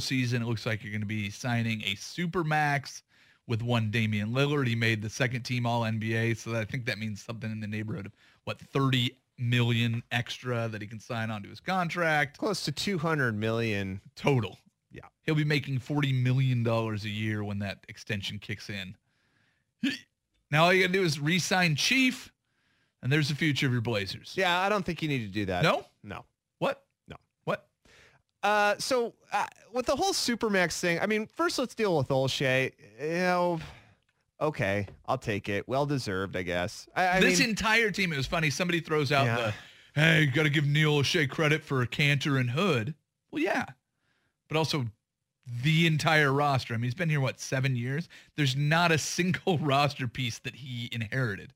season. 0.00 0.42
It 0.42 0.46
looks 0.46 0.66
like 0.66 0.82
you're 0.82 0.92
going 0.92 1.02
to 1.02 1.06
be 1.06 1.30
signing 1.30 1.82
a 1.82 1.94
super 1.94 2.42
max 2.42 3.02
with 3.46 3.62
one 3.62 3.90
Damian 3.90 4.30
Lillard. 4.30 4.66
He 4.66 4.74
made 4.74 5.02
the 5.02 5.10
second 5.10 5.42
team 5.42 5.66
all 5.66 5.82
NBA. 5.82 6.38
So 6.38 6.56
I 6.56 6.64
think 6.64 6.86
that 6.86 6.98
means 6.98 7.22
something 7.22 7.52
in 7.52 7.60
the 7.60 7.68
neighborhood 7.68 8.06
of 8.06 8.12
what 8.44 8.58
30 8.58 9.16
million 9.38 10.02
extra 10.10 10.66
that 10.68 10.80
he 10.80 10.88
can 10.88 10.98
sign 10.98 11.30
onto 11.30 11.50
his 11.50 11.60
contract 11.60 12.38
Close 12.38 12.64
to 12.64 12.72
200 12.72 13.38
million. 13.38 14.00
total. 14.16 14.58
Yeah. 14.96 15.02
He'll 15.24 15.34
be 15.34 15.44
making 15.44 15.78
$40 15.80 16.22
million 16.22 16.66
a 16.66 16.94
year 17.06 17.44
when 17.44 17.58
that 17.58 17.84
extension 17.88 18.38
kicks 18.38 18.70
in. 18.70 18.96
Now 20.50 20.64
all 20.64 20.72
you 20.72 20.82
got 20.82 20.92
to 20.92 20.98
do 21.00 21.02
is 21.04 21.18
re-sign 21.18 21.74
Chief, 21.74 22.32
and 23.02 23.12
there's 23.12 23.28
the 23.28 23.34
future 23.34 23.66
of 23.66 23.72
your 23.72 23.80
Blazers. 23.82 24.32
Yeah, 24.36 24.60
I 24.60 24.68
don't 24.68 24.84
think 24.86 25.02
you 25.02 25.08
need 25.08 25.26
to 25.26 25.32
do 25.32 25.44
that. 25.46 25.64
No? 25.64 25.84
No. 26.04 26.24
What? 26.60 26.84
No. 27.08 27.16
What? 27.44 27.66
Uh, 28.44 28.76
so 28.78 29.12
uh, 29.32 29.46
with 29.72 29.86
the 29.86 29.96
whole 29.96 30.12
Supermax 30.12 30.78
thing, 30.78 31.00
I 31.00 31.06
mean, 31.06 31.26
first 31.34 31.58
let's 31.58 31.74
deal 31.74 31.96
with 31.96 32.08
Olshey. 32.08 32.70
You 33.00 33.08
know, 33.08 33.60
okay, 34.40 34.86
I'll 35.06 35.18
take 35.18 35.48
it. 35.48 35.66
Well 35.66 35.84
deserved, 35.84 36.36
I 36.36 36.42
guess. 36.42 36.88
I, 36.94 37.16
I 37.16 37.20
this 37.20 37.40
mean, 37.40 37.48
entire 37.48 37.90
team, 37.90 38.12
it 38.12 38.16
was 38.16 38.28
funny. 38.28 38.48
Somebody 38.50 38.78
throws 38.78 39.10
out 39.10 39.26
Yeah. 39.26 39.36
the, 39.94 40.00
hey, 40.00 40.20
you 40.22 40.30
got 40.30 40.44
to 40.44 40.50
give 40.50 40.64
Neil 40.64 40.92
Olshey 41.02 41.28
credit 41.28 41.64
for 41.64 41.84
Kanter 41.86 42.38
and 42.38 42.50
Hood. 42.50 42.94
Well, 43.32 43.42
yeah. 43.42 43.64
But 44.48 44.56
also 44.56 44.86
the 45.62 45.86
entire 45.86 46.32
roster. 46.32 46.74
I 46.74 46.76
mean, 46.76 46.84
he's 46.84 46.94
been 46.94 47.08
here, 47.08 47.20
what, 47.20 47.38
seven 47.40 47.76
years? 47.76 48.08
There's 48.36 48.56
not 48.56 48.90
a 48.92 48.98
single 48.98 49.58
roster 49.60 50.08
piece 50.08 50.38
that 50.40 50.56
he 50.56 50.88
inherited. 50.92 51.52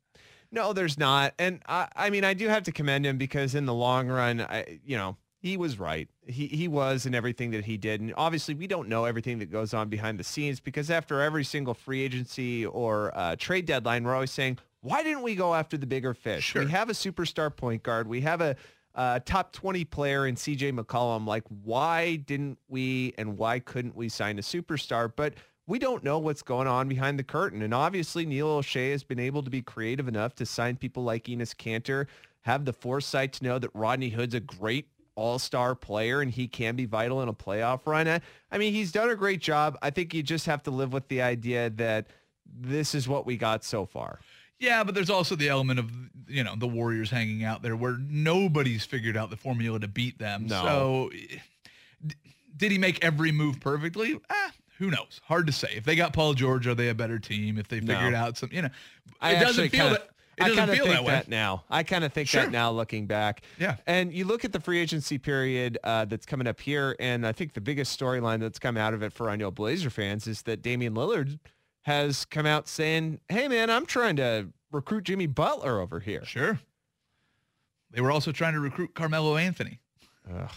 no, 0.53 0.73
there's 0.73 0.99
not. 0.99 1.35
And 1.39 1.61
I, 1.67 1.89
I 1.97 2.11
mean, 2.11 2.25
I 2.25 2.35
do 2.35 2.49
have 2.49 2.65
to 2.65 2.73
commend 2.73 3.07
him 3.07 3.19
because 3.19 3.55
in 3.55 3.67
the 3.67 3.75
long 3.75 4.09
run, 4.09 4.41
I, 4.41 4.81
you 4.85 4.97
know, 4.97 5.17
he 5.41 5.57
was 5.57 5.79
right. 5.79 6.09
He 6.27 6.49
he 6.49 6.69
was 6.69 7.07
in 7.07 7.15
everything 7.15 7.51
that 7.53 7.65
he 7.65 7.79
did. 7.79 8.01
And 8.01 8.13
obviously, 8.17 8.55
we 8.55 8.67
don't 8.67 8.89
know 8.89 9.07
everything 9.07 9.39
that 9.39 9.51
goes 9.51 9.73
on 9.73 9.89
behind 9.89 10.19
the 10.19 10.25
scenes 10.25 10.61
because 10.61 10.91
after 10.91 11.21
every 11.23 11.45
single 11.45 11.73
free 11.73 12.03
agency 12.03 12.67
or 12.67 13.11
uh, 13.17 13.37
trade 13.39 13.65
deadline, 13.65 14.05
we're 14.05 14.15
always 14.15 14.31
saying, 14.31 14.59
why 14.83 15.03
didn't 15.03 15.23
we 15.23 15.35
go 15.35 15.55
after 15.55 15.79
the 15.79 15.87
bigger 15.87 16.13
fish? 16.15 16.45
Sure. 16.45 16.65
We 16.65 16.71
have 16.71 16.91
a 16.91 16.95
superstar 16.95 17.55
point 17.55 17.83
guard. 17.83 18.07
We 18.07 18.21
have 18.21 18.41
a 18.41 18.57
uh, 18.95 19.21
top 19.21 19.53
20 19.53 19.85
player 19.85 20.27
in 20.27 20.35
CJ 20.35 20.79
McCollum. 20.79 21.27
Like, 21.27 21.45
why 21.65 22.17
didn't 22.17 22.59
we 22.69 23.15
and 23.19 23.39
why 23.39 23.59
couldn't 23.61 23.95
we 23.95 24.09
sign 24.09 24.39
a 24.39 24.43
superstar? 24.43 25.11
But 25.15 25.35
we 25.67 25.79
don't 25.79 26.03
know 26.03 26.19
what's 26.19 26.43
going 26.43 26.67
on 26.67 26.89
behind 26.89 27.19
the 27.19 27.23
curtain. 27.23 27.63
And 27.63 27.73
obviously, 27.73 28.27
Neil 28.27 28.49
Olshey 28.49 28.91
has 28.91 29.05
been 29.05 29.21
able 29.21 29.43
to 29.43 29.51
be 29.51 29.63
creative 29.63 30.09
enough 30.09 30.35
to 30.37 30.47
sign 30.47 30.77
people 30.77 31.05
like 31.05 31.25
Enes 31.25 31.55
Kanter, 31.55 32.07
have 32.43 32.65
the 32.65 32.73
foresight 32.73 33.33
to 33.35 33.45
know 33.45 33.59
that 33.59 33.71
Rodney 33.75 34.09
Hood's 34.09 34.35
a 34.35 34.41
great 34.41 34.89
all-star 35.15 35.75
player 35.75 36.23
and 36.23 36.31
he 36.31 36.49
can 36.49 36.77
be 36.77 36.87
vital 36.87 37.21
in 37.23 37.29
a 37.29 37.33
playoff 37.33 37.87
run. 37.87 38.09
I, 38.09 38.21
I 38.51 38.59
mean, 38.59 38.73
he's 38.73 38.91
done 38.91 39.11
a 39.11 39.15
great 39.15 39.41
job. 39.41 39.77
I 39.83 39.91
think 39.91 40.15
you 40.15 40.23
just 40.23 40.47
have 40.47 40.63
to 40.65 40.71
live 40.71 40.93
with 40.93 41.09
the 41.09 41.23
idea 41.23 41.71
that 41.71 42.07
this 42.53 42.95
is 42.95 43.07
what 43.07 43.27
we 43.27 43.37
got 43.37 43.63
so 43.63 43.85
far. 43.85 44.21
Yeah, 44.61 44.85
but 44.85 44.95
there's 44.95 45.11
also 45.11 45.35
the 45.35 45.49
element 45.49 45.79
of, 45.81 45.91
you 46.29 46.45
know, 46.45 46.55
the 46.57 46.69
Warriors 46.69 47.11
hanging 47.11 47.43
out 47.45 47.63
there 47.63 47.75
where 47.75 47.97
nobody's 47.99 48.85
figured 48.85 49.17
out 49.17 49.31
the 49.31 49.37
formula 49.37 49.81
to 49.81 49.89
beat 49.89 50.19
them. 50.19 50.47
No. 50.47 50.63
So 50.63 51.11
did 52.57 52.71
he 52.71 52.79
make 52.79 53.03
every 53.05 53.33
move 53.33 53.59
perfectly? 53.61 54.19
Ah, 54.31 54.53
who 54.79 54.91
knows? 54.91 55.21
Hard 55.25 55.47
to 55.47 55.53
say. 55.53 55.73
If 55.77 55.85
they 55.85 55.97
got 55.97 56.13
Paul 56.13 56.35
George, 56.35 56.67
are 56.67 56.75
they 56.75 56.89
a 56.91 56.95
better 56.95 57.19
team? 57.19 57.59
If 57.59 57.69
they 57.69 57.81
No. 57.81 57.95
figured 57.95 58.15
out 58.15 58.37
some, 58.37 58.51
you 58.53 58.63
know, 58.63 58.69
I 59.21 59.31
it 59.31 59.41
doesn't 59.41 59.49
actually 59.49 59.69
feel 59.71 59.81
kinda- 59.87 59.99
that. 60.01 60.07
It 60.39 60.45
I 60.45 60.49
doesn't 60.49 60.59
kind 60.59 60.71
of 60.71 60.77
think 60.79 60.89
that 60.91 61.05
way. 61.05 61.11
that 61.13 61.29
now. 61.29 61.65
I 61.69 61.83
kind 61.83 62.03
of 62.03 62.15
think 62.15 62.29
Sure. 62.29 62.43
that 62.45 62.51
now 62.51 62.71
looking 62.71 63.07
back. 63.07 63.43
Yeah. 63.59 63.77
And 63.87 64.11
you 64.11 64.25
look 64.25 64.43
at 64.43 64.53
the 64.53 64.61
free 64.61 64.79
agency 64.79 65.19
period 65.19 65.77
uh, 65.85 66.07
that's 66.07 66.25
coming 66.25 66.47
up 66.47 66.61
here, 66.61 66.97
and 66.99 67.27
I 67.27 67.33
think 67.33 67.53
the 67.53 67.61
biggest 67.61 67.99
storyline 68.01 68.41
that's 68.41 68.59
come 68.59 68.79
out 68.79 68.95
of 68.95 69.03
it 69.03 69.13
for 69.13 69.29
I 69.29 69.37
know 69.37 69.51
Blazer 69.51 69.91
fans 69.91 70.27
is 70.27 70.43
that 70.43 70.63
Damian 70.63 70.95
Lillard 70.95 71.39
has 71.83 72.25
come 72.25 72.47
out 72.47 72.69
saying, 72.69 73.21
"Hey 73.29 73.49
man, 73.49 73.71
I'm 73.71 73.87
trying 73.87 74.17
to 74.17 74.49
recruit 74.71 75.05
Jimmy 75.05 75.27
Butler 75.27 75.81
over 75.81 76.01
here." 76.01 76.25
Sure. 76.25 76.61
They 77.91 78.01
were 78.01 78.11
also 78.11 78.33
trying 78.33 78.55
to 78.55 78.61
recruit 78.61 78.95
Carmelo 78.95 79.37
Anthony. 79.37 79.81
Ugh. 80.33 80.51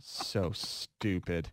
So 0.00 0.52
stupid. 0.52 1.48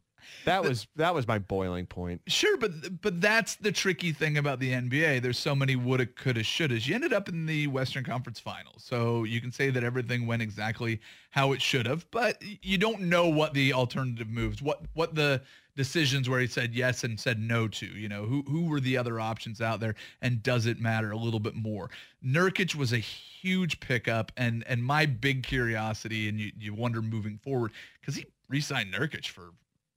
That 0.45 0.63
was 0.63 0.87
that 0.95 1.13
was 1.13 1.27
my 1.27 1.39
boiling 1.39 1.85
point. 1.85 2.21
Sure, 2.27 2.57
but 2.57 3.01
but 3.01 3.19
that's 3.21 3.55
the 3.55 3.71
tricky 3.71 4.11
thing 4.11 4.37
about 4.37 4.59
the 4.59 4.71
NBA. 4.71 5.21
There's 5.21 5.39
so 5.39 5.55
many 5.55 5.75
woulda, 5.75 6.05
coulda, 6.05 6.41
shouldas. 6.41 6.87
You 6.87 6.95
ended 6.95 7.13
up 7.13 7.29
in 7.29 7.45
the 7.45 7.67
Western 7.67 8.03
Conference 8.03 8.39
Finals, 8.39 8.83
so 8.83 9.23
you 9.23 9.41
can 9.41 9.51
say 9.51 9.69
that 9.71 9.83
everything 9.83 10.27
went 10.27 10.41
exactly 10.41 10.99
how 11.31 11.51
it 11.51 11.61
should 11.61 11.85
have, 11.85 12.09
but 12.11 12.41
you 12.61 12.77
don't 12.77 13.01
know 13.01 13.27
what 13.27 13.53
the 13.53 13.73
alternative 13.73 14.29
moves, 14.29 14.61
what 14.61 14.81
what 14.93 15.15
the 15.15 15.41
decisions 15.75 16.29
where 16.29 16.39
he 16.39 16.47
said 16.47 16.73
yes 16.73 17.03
and 17.03 17.19
said 17.19 17.39
no 17.39 17.67
to. 17.67 17.85
You 17.85 18.09
know, 18.09 18.25
who 18.25 18.43
who 18.47 18.65
were 18.65 18.79
the 18.79 18.97
other 18.97 19.19
options 19.19 19.61
out 19.61 19.79
there, 19.79 19.95
and 20.21 20.41
does 20.41 20.65
it 20.65 20.79
matter 20.79 21.11
a 21.11 21.17
little 21.17 21.39
bit 21.39 21.55
more? 21.55 21.89
Nurkic 22.25 22.75
was 22.75 22.93
a 22.93 22.97
huge 22.97 23.79
pickup, 23.79 24.31
and 24.37 24.63
and 24.67 24.83
my 24.83 25.05
big 25.05 25.43
curiosity, 25.43 26.29
and 26.29 26.39
you 26.39 26.51
you 26.57 26.73
wonder 26.73 27.01
moving 27.01 27.37
forward 27.37 27.71
because 27.99 28.15
he 28.15 28.25
re-signed 28.47 28.93
Nurkic 28.93 29.27
for 29.27 29.51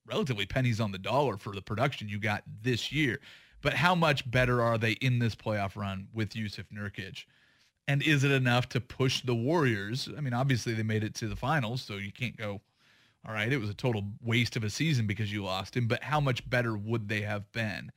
relatively 0.05 0.45
pennies 0.45 0.79
on 0.79 0.91
the 0.91 0.97
dollar 0.97 1.37
for 1.37 1.53
the 1.53 1.61
production 1.61 2.09
you 2.09 2.19
got 2.19 2.43
this 2.61 2.91
year. 2.91 3.19
But 3.61 3.73
how 3.73 3.93
much 3.93 4.29
better 4.29 4.61
are 4.61 4.77
they 4.77 4.93
in 4.93 5.19
this 5.19 5.35
playoff 5.35 5.75
run 5.75 6.07
with 6.13 6.33
Jusuf 6.33 6.65
Nurkic? 6.73 7.25
And 7.87 8.01
is 8.03 8.23
it 8.23 8.31
enough 8.31 8.69
to 8.69 8.81
push 8.81 9.21
the 9.21 9.35
Warriors? 9.35 10.07
I 10.17 10.21
mean, 10.21 10.33
obviously 10.33 10.73
they 10.73 10.83
made 10.83 11.03
it 11.03 11.15
to 11.15 11.27
the 11.27 11.35
finals, 11.35 11.81
so 11.81 11.95
you 11.95 12.11
can't 12.11 12.37
go, 12.37 12.61
all 13.29 13.35
right, 13.35 13.53
it 13.53 13.59
was 13.59 13.69
a 13.69 13.75
total 13.75 14.03
waste 14.23 14.55
of 14.55 14.63
a 14.63 14.71
season 14.71 15.05
because 15.05 15.31
you 15.31 15.43
lost 15.43 15.77
him, 15.77 15.87
but 15.87 16.01
how 16.01 16.19
much 16.19 16.49
better 16.49 16.75
would 16.75 17.07
they 17.07 17.21
have 17.21 17.49
been? 17.51 17.91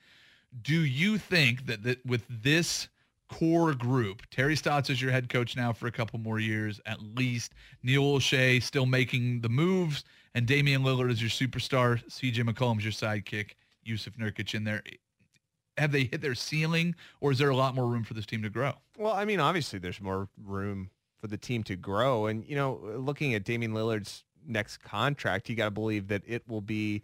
Do 0.61 0.85
you 0.85 1.16
think 1.16 1.64
that, 1.66 1.83
that 1.85 2.05
with 2.05 2.27
this 2.29 2.88
core 3.31 3.73
group, 3.73 4.25
Terry 4.31 4.55
Stotts 4.55 4.90
is 4.90 5.01
your 5.01 5.11
head 5.11 5.31
coach 5.31 5.57
now 5.57 5.73
for 5.73 5.87
a 5.87 5.90
couple 5.90 6.18
more 6.18 6.38
years 6.38 6.83
at 6.85 7.01
least, 7.01 7.55
Neil 7.83 8.03
Olshey 8.03 8.62
still 8.62 8.85
making 8.85 9.40
the 9.40 9.49
moves, 9.49 10.05
and 10.35 10.45
Damian 10.45 10.83
Lillard 10.83 11.11
is 11.11 11.23
your 11.23 11.31
superstar, 11.31 12.05
CJ 12.11 12.47
McCollum's 12.47 12.85
your 12.85 12.92
sidekick, 12.92 13.53
Jusuf 13.87 14.18
Nurkic 14.18 14.55
in 14.55 14.64
there. 14.64 14.83
Have 15.79 15.92
they 15.92 16.05
hit 16.05 16.21
their 16.21 16.35
ceiling, 16.35 16.95
or 17.23 17.33
is 17.33 17.38
there 17.38 17.49
a 17.49 17.57
lot 17.57 17.75
more 17.75 17.87
room 17.87 18.05
for 18.05 18.12
this 18.12 18.27
team 18.27 18.42
to 18.42 18.51
grow? 18.51 18.75
Well, 18.99 19.14
I 19.14 19.25
mean, 19.25 19.40
obviously 19.40 19.79
there's 19.79 19.99
more 19.99 20.29
room 20.45 20.90
for 21.16 21.27
the 21.29 21.38
team 21.38 21.62
to 21.62 21.77
grow. 21.77 22.27
And, 22.27 22.45
you 22.45 22.55
know, 22.55 22.81
looking 22.99 23.33
at 23.33 23.45
Damian 23.45 23.73
Lillard's 23.73 24.25
next 24.46 24.78
contract, 24.78 25.48
you 25.48 25.57
got 25.57 25.66
to 25.66 25.70
believe 25.70 26.09
that 26.09 26.22
it 26.26 26.42
will 26.48 26.61
be, 26.61 27.02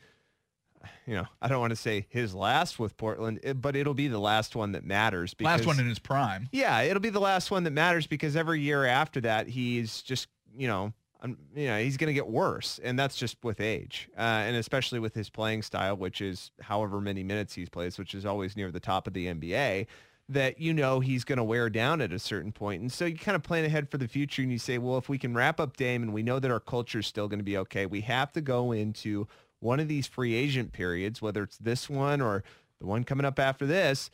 you 1.06 1.14
know, 1.14 1.26
I 1.40 1.48
don't 1.48 1.60
want 1.60 1.70
to 1.70 1.76
say 1.76 2.06
his 2.08 2.34
last 2.34 2.78
with 2.78 2.96
Portland, 2.96 3.40
but 3.56 3.76
it'll 3.76 3.94
be 3.94 4.08
the 4.08 4.18
last 4.18 4.56
one 4.56 4.72
that 4.72 4.84
matters. 4.84 5.34
Last 5.40 5.66
one 5.66 5.80
in 5.80 5.88
his 5.88 5.98
prime. 5.98 6.48
Yeah, 6.52 6.80
it'll 6.82 7.00
be 7.00 7.10
the 7.10 7.20
last 7.20 7.50
one 7.50 7.64
that 7.64 7.72
matters 7.72 8.06
because 8.06 8.36
every 8.36 8.60
year 8.60 8.84
after 8.84 9.20
that, 9.22 9.48
he's 9.48 10.02
just, 10.02 10.28
you 10.56 10.68
know, 10.68 10.92
um, 11.20 11.36
you 11.54 11.66
know, 11.66 11.78
he's 11.80 11.96
going 11.96 12.08
to 12.08 12.14
get 12.14 12.28
worse. 12.28 12.78
And 12.82 12.98
that's 12.98 13.16
just 13.16 13.36
with 13.42 13.60
age. 13.60 14.08
Uh, 14.16 14.20
and 14.20 14.56
especially 14.56 15.00
with 15.00 15.14
his 15.14 15.28
playing 15.30 15.62
style, 15.62 15.96
which 15.96 16.20
is 16.20 16.52
however 16.60 17.00
many 17.00 17.24
minutes 17.24 17.54
he 17.54 17.66
plays, 17.66 17.98
which 17.98 18.14
is 18.14 18.24
always 18.24 18.56
near 18.56 18.70
the 18.70 18.80
top 18.80 19.06
of 19.06 19.14
the 19.14 19.26
NBA, 19.26 19.86
that 20.28 20.60
you 20.60 20.74
know 20.74 21.00
he's 21.00 21.24
going 21.24 21.38
to 21.38 21.44
wear 21.44 21.70
down 21.70 22.00
at 22.00 22.12
a 22.12 22.18
certain 22.18 22.52
point. 22.52 22.82
And 22.82 22.92
so 22.92 23.06
you 23.06 23.16
kind 23.16 23.36
of 23.36 23.42
plan 23.42 23.64
ahead 23.64 23.90
for 23.90 23.96
the 23.96 24.08
future 24.08 24.42
and 24.42 24.52
you 24.52 24.58
say, 24.58 24.76
well, 24.76 24.98
if 24.98 25.08
we 25.08 25.18
can 25.18 25.34
wrap 25.34 25.58
up 25.58 25.76
Dame 25.76 26.02
and 26.02 26.12
we 26.12 26.22
know 26.22 26.38
that 26.38 26.50
our 26.50 26.60
culture 26.60 26.98
is 26.98 27.06
still 27.06 27.28
going 27.28 27.38
to 27.38 27.44
be 27.44 27.56
okay, 27.56 27.86
we 27.86 28.02
have 28.02 28.32
to 28.32 28.40
go 28.40 28.72
into 28.72 29.26
one 29.60 29.80
of 29.80 29.88
these 29.88 30.06
free 30.06 30.34
agent 30.34 30.72
periods, 30.72 31.22
whether 31.22 31.42
it's 31.42 31.56
this 31.56 31.88
one 31.88 32.20
or 32.20 32.44
the 32.78 32.86
one 32.86 33.04
coming 33.04 33.24
up 33.24 33.38
after 33.38 33.66
this, 33.66 34.10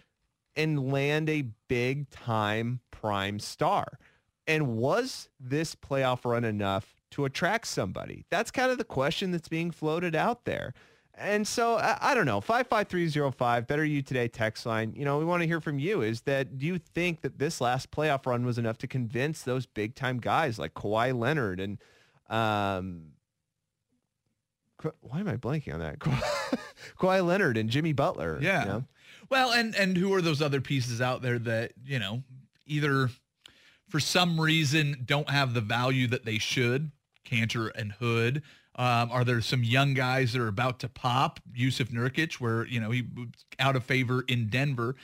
and 0.57 0.93
land 0.93 1.29
a 1.29 1.49
big 1.69 2.09
time 2.11 2.81
prime 2.91 3.41
star. 3.41 3.99
And 4.47 4.77
was 4.77 5.29
this 5.41 5.75
playoff 5.75 6.25
run 6.25 6.45
enough 6.45 6.95
to 7.13 7.25
attract 7.25 7.67
somebody? 7.67 8.25
That's 8.31 8.51
kind 8.51 8.71
of 8.71 8.79
the 8.79 8.85
question 8.85 9.33
that's 9.33 9.49
being 9.49 9.71
floated 9.71 10.15
out 10.15 10.45
there. 10.45 10.75
And 11.17 11.47
so 11.47 11.77
I, 11.77 11.97
I 12.01 12.15
don't 12.15 12.27
know, 12.27 12.41
55305, 12.41 13.67
Better 13.67 13.85
You 13.85 14.03
Today 14.03 14.27
text 14.29 14.67
line. 14.67 14.95
You 14.97 15.05
know, 15.05 15.19
we 15.19 15.25
want 15.25 15.43
to 15.43 15.47
hear 15.47 15.61
from 15.61 15.79
you. 15.79 16.03
Is 16.03 16.23
that, 16.23 16.59
do 16.59 16.67
you 16.67 16.79
think 16.79 17.21
that 17.23 17.39
this 17.39 17.61
last 17.61 17.91
playoff 17.93 18.27
run 18.27 18.45
was 18.45 18.59
enough 18.59 18.79
to 18.79 18.87
convince 18.89 19.43
those 19.43 19.65
big 19.67 19.95
time 19.95 20.19
guys 20.19 20.59
like 20.59 20.75
Kawhi 20.75 21.17
Leonard 21.17 21.61
and, 21.61 21.79
um, 22.29 23.11
why 25.01 25.21
am 25.21 25.29
I 25.29 25.37
blanking 25.37 25.73
on 25.73 25.81
that? 25.81 25.99
Kawhi 26.99 27.25
Leonard 27.25 27.57
and 27.57 27.71
Jimmy 27.71 27.93
Butler. 27.93 28.39
you 28.41 28.47
Yeah. 28.49 28.65
know? 28.65 28.85
Well, 29.31 29.53
and 29.53 29.75
and 29.75 29.97
who 29.97 30.13
are 30.13 30.21
those 30.21 30.43
other 30.43 30.61
pieces 30.61 31.01
out 31.01 31.23
there 31.23 31.39
that 31.39 31.73
you 31.87 31.99
know 31.99 32.23
either 32.67 33.09
for 33.89 33.99
some 33.99 34.39
reason 34.39 35.03
don't 35.07 35.31
have 35.31 35.55
the 35.55 35.63
value 35.63 36.07
that 36.09 36.27
they 36.27 36.37
should? 36.37 36.91
Kanter 37.25 37.71
and 37.75 37.93
Hood. 37.93 38.43
Um, 38.77 39.11
are 39.13 39.25
there 39.25 39.41
some 39.41 39.63
young 39.63 39.95
guys 39.95 40.33
that 40.33 40.41
are 40.41 40.49
about 40.49 40.81
to 40.81 40.89
pop? 40.89 41.41
Jusuf 41.53 41.91
Nurkic, 41.91 42.35
where 42.35 42.67
you 42.67 42.81
know 42.81 42.91
he 42.91 43.05
out 43.59 43.77
of 43.77 43.85
favor 43.85 44.25
in 44.27 44.49
Denver. 44.49 44.97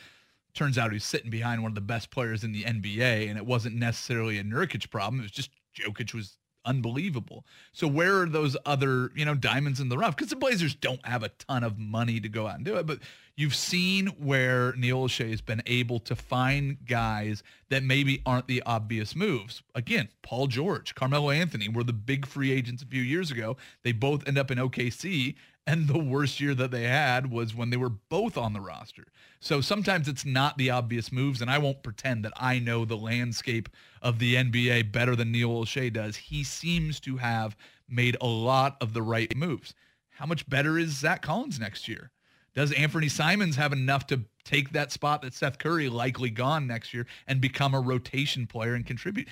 turns 0.54 0.76
out 0.76 0.92
he's 0.92 1.04
sitting 1.04 1.30
behind 1.30 1.62
one 1.62 1.70
of 1.70 1.76
the 1.76 1.80
best 1.80 2.10
players 2.10 2.42
in 2.42 2.52
the 2.52 2.64
NBA, 2.64 3.28
and 3.28 3.38
it 3.38 3.46
wasn't 3.46 3.76
necessarily 3.76 4.38
a 4.38 4.44
Nurkic 4.44 4.90
problem. 4.90 5.20
It 5.20 5.24
was 5.24 5.32
just 5.32 5.50
Jokic 5.78 6.14
was 6.14 6.36
unbelievable. 6.64 7.44
So 7.72 7.86
where 7.86 8.22
are 8.22 8.26
those 8.26 8.56
other, 8.66 9.10
you 9.14 9.24
know, 9.24 9.34
diamonds 9.34 9.80
in 9.80 9.88
the 9.88 9.98
rough? 9.98 10.16
Because 10.16 10.30
the 10.30 10.36
Blazers 10.36 10.74
don't 10.74 11.04
have 11.06 11.22
a 11.22 11.28
ton 11.30 11.64
of 11.64 11.78
money 11.78 12.20
to 12.20 12.28
go 12.28 12.46
out 12.46 12.56
and 12.56 12.64
do 12.64 12.76
it, 12.76 12.86
but 12.86 12.98
you've 13.36 13.54
seen 13.54 14.08
where 14.18 14.72
Neil 14.74 15.04
Olshey 15.04 15.30
has 15.30 15.40
been 15.40 15.62
able 15.66 15.98
to 16.00 16.14
find 16.14 16.76
guys 16.86 17.42
that 17.68 17.82
maybe 17.82 18.22
aren't 18.26 18.46
the 18.48 18.62
obvious 18.64 19.16
moves. 19.16 19.62
Again, 19.74 20.08
Paul 20.22 20.46
George, 20.46 20.94
Carmelo 20.94 21.30
Anthony 21.30 21.68
were 21.68 21.84
the 21.84 21.92
big 21.92 22.26
free 22.26 22.52
agents 22.52 22.82
a 22.82 22.86
few 22.86 23.02
years 23.02 23.30
ago. 23.30 23.56
They 23.82 23.92
both 23.92 24.26
end 24.28 24.38
up 24.38 24.50
in 24.50 24.58
OKC 24.58 25.36
and 25.70 25.86
the 25.86 25.98
worst 25.98 26.40
year 26.40 26.52
that 26.56 26.72
they 26.72 26.82
had 26.82 27.30
was 27.30 27.54
when 27.54 27.70
they 27.70 27.76
were 27.76 27.88
both 27.88 28.36
on 28.36 28.52
the 28.52 28.60
roster. 28.60 29.04
So 29.38 29.60
sometimes 29.60 30.08
it's 30.08 30.24
not 30.24 30.58
the 30.58 30.70
obvious 30.70 31.12
moves, 31.12 31.40
and 31.40 31.48
I 31.48 31.58
won't 31.58 31.84
pretend 31.84 32.24
that 32.24 32.32
I 32.36 32.58
know 32.58 32.84
the 32.84 32.96
landscape 32.96 33.68
of 34.02 34.18
the 34.18 34.34
NBA 34.34 34.90
better 34.90 35.14
than 35.14 35.30
Neil 35.30 35.50
Olshey 35.50 35.92
does. 35.92 36.16
He 36.16 36.42
seems 36.42 36.98
to 37.00 37.18
have 37.18 37.56
made 37.88 38.16
a 38.20 38.26
lot 38.26 38.78
of 38.80 38.94
the 38.94 39.02
right 39.02 39.34
moves. 39.36 39.72
How 40.10 40.26
much 40.26 40.48
better 40.50 40.76
is 40.76 40.90
Zach 40.90 41.22
Collins 41.22 41.60
next 41.60 41.86
year? 41.86 42.10
Does 42.52 42.72
Anthony 42.72 43.08
Simons 43.08 43.54
have 43.54 43.72
enough 43.72 44.08
to 44.08 44.22
take 44.42 44.72
that 44.72 44.90
spot 44.90 45.22
that 45.22 45.34
Seth 45.34 45.58
Curry 45.58 45.88
likely 45.88 46.30
gone 46.30 46.66
next 46.66 46.92
year 46.92 47.06
and 47.28 47.40
become 47.40 47.74
a 47.74 47.80
rotation 47.80 48.48
player 48.48 48.74
and 48.74 48.84
contribute? 48.84 49.28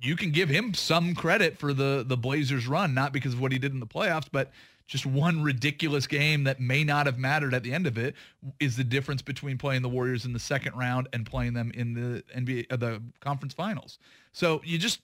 You 0.00 0.16
can 0.16 0.32
give 0.32 0.48
him 0.48 0.74
some 0.74 1.14
credit 1.14 1.56
for 1.56 1.72
the 1.72 2.04
the 2.04 2.16
Blazers 2.16 2.66
run, 2.66 2.92
not 2.92 3.12
because 3.12 3.34
of 3.34 3.40
what 3.40 3.52
he 3.52 3.58
did 3.58 3.72
in 3.72 3.78
the 3.78 3.86
playoffs, 3.86 4.26
but 4.30 4.50
just 4.86 5.06
one 5.06 5.42
ridiculous 5.42 6.06
game 6.06 6.44
that 6.44 6.60
may 6.60 6.84
not 6.84 7.06
have 7.06 7.18
mattered 7.18 7.54
at 7.54 7.62
the 7.62 7.72
end 7.72 7.86
of 7.86 7.96
it 7.96 8.14
is 8.60 8.76
the 8.76 8.84
difference 8.84 9.22
between 9.22 9.58
playing 9.58 9.82
the 9.82 9.88
Warriors 9.88 10.24
in 10.24 10.32
the 10.32 10.38
second 10.38 10.76
round 10.76 11.08
and 11.12 11.24
playing 11.24 11.54
them 11.54 11.70
in 11.74 11.94
the 11.94 12.22
NBA 12.36 12.66
uh, 12.70 12.76
the 12.76 13.02
conference 13.20 13.54
finals. 13.54 13.98
So 14.32 14.60
you 14.64 14.78
just 14.78 15.00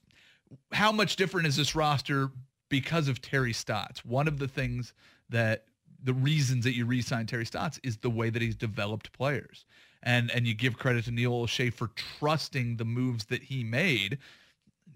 how 0.72 0.92
much 0.92 1.16
different 1.16 1.46
is 1.46 1.56
this 1.56 1.74
roster 1.74 2.30
because 2.68 3.08
of 3.08 3.20
Terry 3.20 3.52
Stotts? 3.52 4.04
One 4.04 4.28
of 4.28 4.38
the 4.38 4.48
things 4.48 4.92
that 5.30 5.64
the 6.02 6.14
reasons 6.14 6.64
that 6.64 6.74
you 6.74 6.86
re-sign 6.86 7.26
Terry 7.26 7.46
Stotts 7.46 7.80
is 7.82 7.98
the 7.98 8.10
way 8.10 8.30
that 8.30 8.40
he's 8.40 8.56
developed 8.56 9.12
players. 9.12 9.64
And 10.02 10.30
and 10.30 10.46
you 10.46 10.54
give 10.54 10.78
credit 10.78 11.04
to 11.06 11.10
Neil 11.10 11.32
Olshey 11.32 11.72
for 11.72 11.90
trusting 12.18 12.76
the 12.76 12.84
moves 12.84 13.26
that 13.26 13.42
he 13.42 13.64
made 13.64 14.18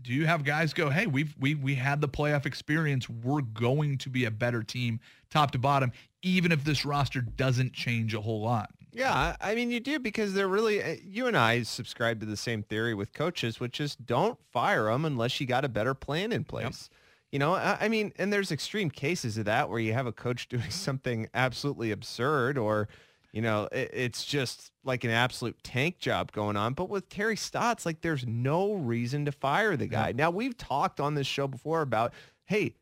do 0.03 0.13
you 0.13 0.27
have 0.27 0.45
guys 0.45 0.73
go, 0.73 0.91
hey, 0.91 1.07
we've 1.07 1.35
we 1.39 1.55
we 1.55 1.75
had 1.75 2.01
the 2.01 2.09
playoff 2.09 2.47
experience. 2.47 3.09
We're 3.09 3.43
going 3.43 3.99
to 3.99 4.11
be 4.11 4.25
a 4.25 4.31
better 4.31 4.63
team, 4.63 5.01
top 5.31 5.51
to 5.53 5.59
bottom, 5.59 5.93
even 6.23 6.53
if 6.53 6.65
this 6.65 6.85
roster 6.85 7.21
doesn't 7.21 7.73
change 7.73 8.15
a 8.15 8.21
whole 8.21 8.41
lot. 8.41 8.71
Yeah, 8.93 9.37
I 9.41 9.55
mean 9.55 9.71
you 9.71 9.81
do 9.81 9.99
because 9.99 10.35
they're 10.35 10.49
really 10.49 10.83
uh, 10.83 10.97
you 11.03 11.27
and 11.27 11.37
I 11.37 11.63
subscribe 11.63 12.21
to 12.21 12.27
the 12.27 12.37
same 12.37 12.63
theory 12.63 12.95
with 12.95 13.13
coaches, 13.13 13.59
which 13.59 13.81
is 13.81 13.97
don't 13.97 14.39
fire 14.53 14.85
them 14.85 15.05
unless 15.05 15.41
you 15.41 15.47
got 15.47 15.65
a 15.65 15.69
better 15.69 15.95
plan 15.95 16.33
in 16.33 16.45
place. 16.45 16.91
Yep. 16.91 16.99
You 17.33 17.39
know, 17.39 17.55
I, 17.55 17.79
I 17.81 17.89
mean, 17.89 18.13
and 18.17 18.31
there's 18.31 18.53
extreme 18.53 18.91
cases 18.91 19.39
of 19.39 19.47
that 19.47 19.71
where 19.71 19.79
you 19.79 19.95
have 19.95 20.07
a 20.07 20.13
coach 20.13 20.49
doing 20.51 20.71
something 20.71 21.29
absolutely 21.33 21.91
absurd 21.91 22.59
or 22.59 22.89
you 23.33 23.43
know, 23.43 23.69
it, 23.73 23.91
it's 23.93 24.25
just 24.25 24.71
like 24.85 25.05
an 25.05 25.11
absolute 25.11 25.63
tank 25.65 25.99
job 25.99 26.33
going 26.33 26.57
on. 26.57 26.75
But 26.75 26.89
with 26.89 27.09
Terry 27.09 27.37
Stotts, 27.37 27.87
like 27.87 28.03
there's 28.03 28.27
no 28.27 28.75
reason 28.75 29.25
to 29.25 29.33
fire 29.33 29.77
the 29.77 29.87
guy. 29.87 30.09
Yeah. 30.09 30.17
Now 30.17 30.31
we've 30.31 30.57
talked 30.57 31.01
on 31.01 31.15
this 31.15 31.27
show 31.27 31.47
before 31.47 31.83
about, 31.83 32.13
hey, 32.45 32.75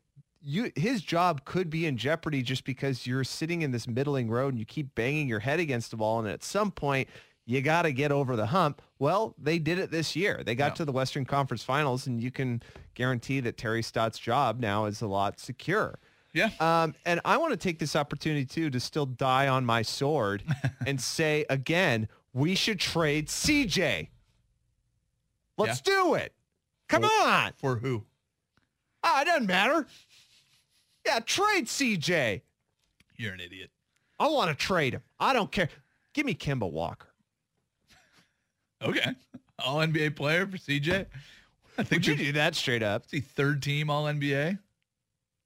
you 0.43 0.71
his 0.75 1.01
job 1.01 1.45
could 1.45 1.69
be 1.69 1.85
in 1.85 1.97
jeopardy 1.97 2.41
just 2.41 2.65
because 2.65 3.05
you're 3.05 3.23
sitting 3.23 3.61
in 3.61 3.71
this 3.71 3.87
middling 3.87 4.29
road 4.29 4.53
and 4.53 4.59
you 4.59 4.65
keep 4.65 4.95
banging 4.95 5.27
your 5.27 5.39
head 5.39 5.59
against 5.59 5.91
the 5.91 5.97
wall, 5.97 6.19
and 6.19 6.27
at 6.27 6.43
some 6.43 6.71
point 6.71 7.07
you 7.45 7.61
got 7.61 7.83
to 7.83 7.91
get 7.91 8.11
over 8.11 8.35
the 8.35 8.47
hump. 8.47 8.81
Well, 8.99 9.35
they 9.37 9.59
did 9.59 9.79
it 9.79 9.91
this 9.91 10.15
year. 10.15 10.41
They 10.45 10.55
got 10.55 10.71
yeah. 10.71 10.75
to 10.75 10.85
the 10.85 10.91
Western 10.91 11.25
Conference 11.25 11.63
Finals, 11.63 12.07
and 12.07 12.21
you 12.21 12.31
can 12.31 12.61
guarantee 12.93 13.39
that 13.41 13.57
Terry 13.57 13.81
Stotts' 13.81 14.19
job 14.19 14.59
now 14.59 14.85
is 14.85 15.01
a 15.01 15.07
lot 15.07 15.39
secure. 15.39 15.99
Yeah. 16.33 16.49
Um, 16.59 16.95
and 17.05 17.19
I 17.25 17.37
want 17.37 17.51
to 17.51 17.57
take 17.57 17.79
this 17.79 17.95
opportunity 17.95 18.45
too 18.45 18.69
to 18.69 18.79
still 18.79 19.05
die 19.05 19.47
on 19.47 19.65
my 19.65 19.81
sword 19.81 20.43
and 20.85 20.99
say 20.99 21.45
again, 21.49 22.07
we 22.33 22.55
should 22.55 22.79
trade 22.79 23.27
CJ. 23.27 24.07
Let's 25.57 25.81
yeah. 25.85 25.93
do 25.93 26.13
it. 26.15 26.33
Come 26.87 27.03
for, 27.03 27.09
on. 27.09 27.51
For 27.57 27.75
who? 27.77 28.03
Ah, 29.03 29.21
it 29.21 29.25
doesn't 29.25 29.47
matter. 29.47 29.87
Yeah, 31.05 31.19
trade 31.19 31.65
CJ. 31.65 32.41
You're 33.17 33.33
an 33.33 33.39
idiot. 33.39 33.69
I 34.19 34.27
want 34.27 34.49
to 34.49 34.55
trade 34.55 34.93
him. 34.93 35.01
I 35.19 35.33
don't 35.33 35.51
care. 35.51 35.69
Give 36.13 36.25
me 36.25 36.33
Kemba 36.33 36.69
Walker. 36.71 37.07
Okay. 38.83 39.11
All 39.63 39.77
NBA 39.77 40.15
player 40.15 40.47
for 40.47 40.57
CJ. 40.57 41.05
I 41.77 41.83
think 41.83 41.99
Would 41.99 42.07
you 42.07 42.15
do 42.15 42.31
that 42.31 42.55
straight 42.55 42.81
up? 42.81 43.07
See 43.07 43.19
third 43.19 43.61
team 43.61 43.91
All 43.91 44.05
NBA? 44.05 44.57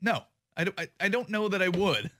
No. 0.01 0.23
I 0.57 0.63
don't, 0.63 0.79
I, 0.79 0.87
I 0.99 1.09
don't 1.09 1.29
know 1.29 1.47
that 1.47 1.61
I 1.61 1.69
would. 1.69 2.11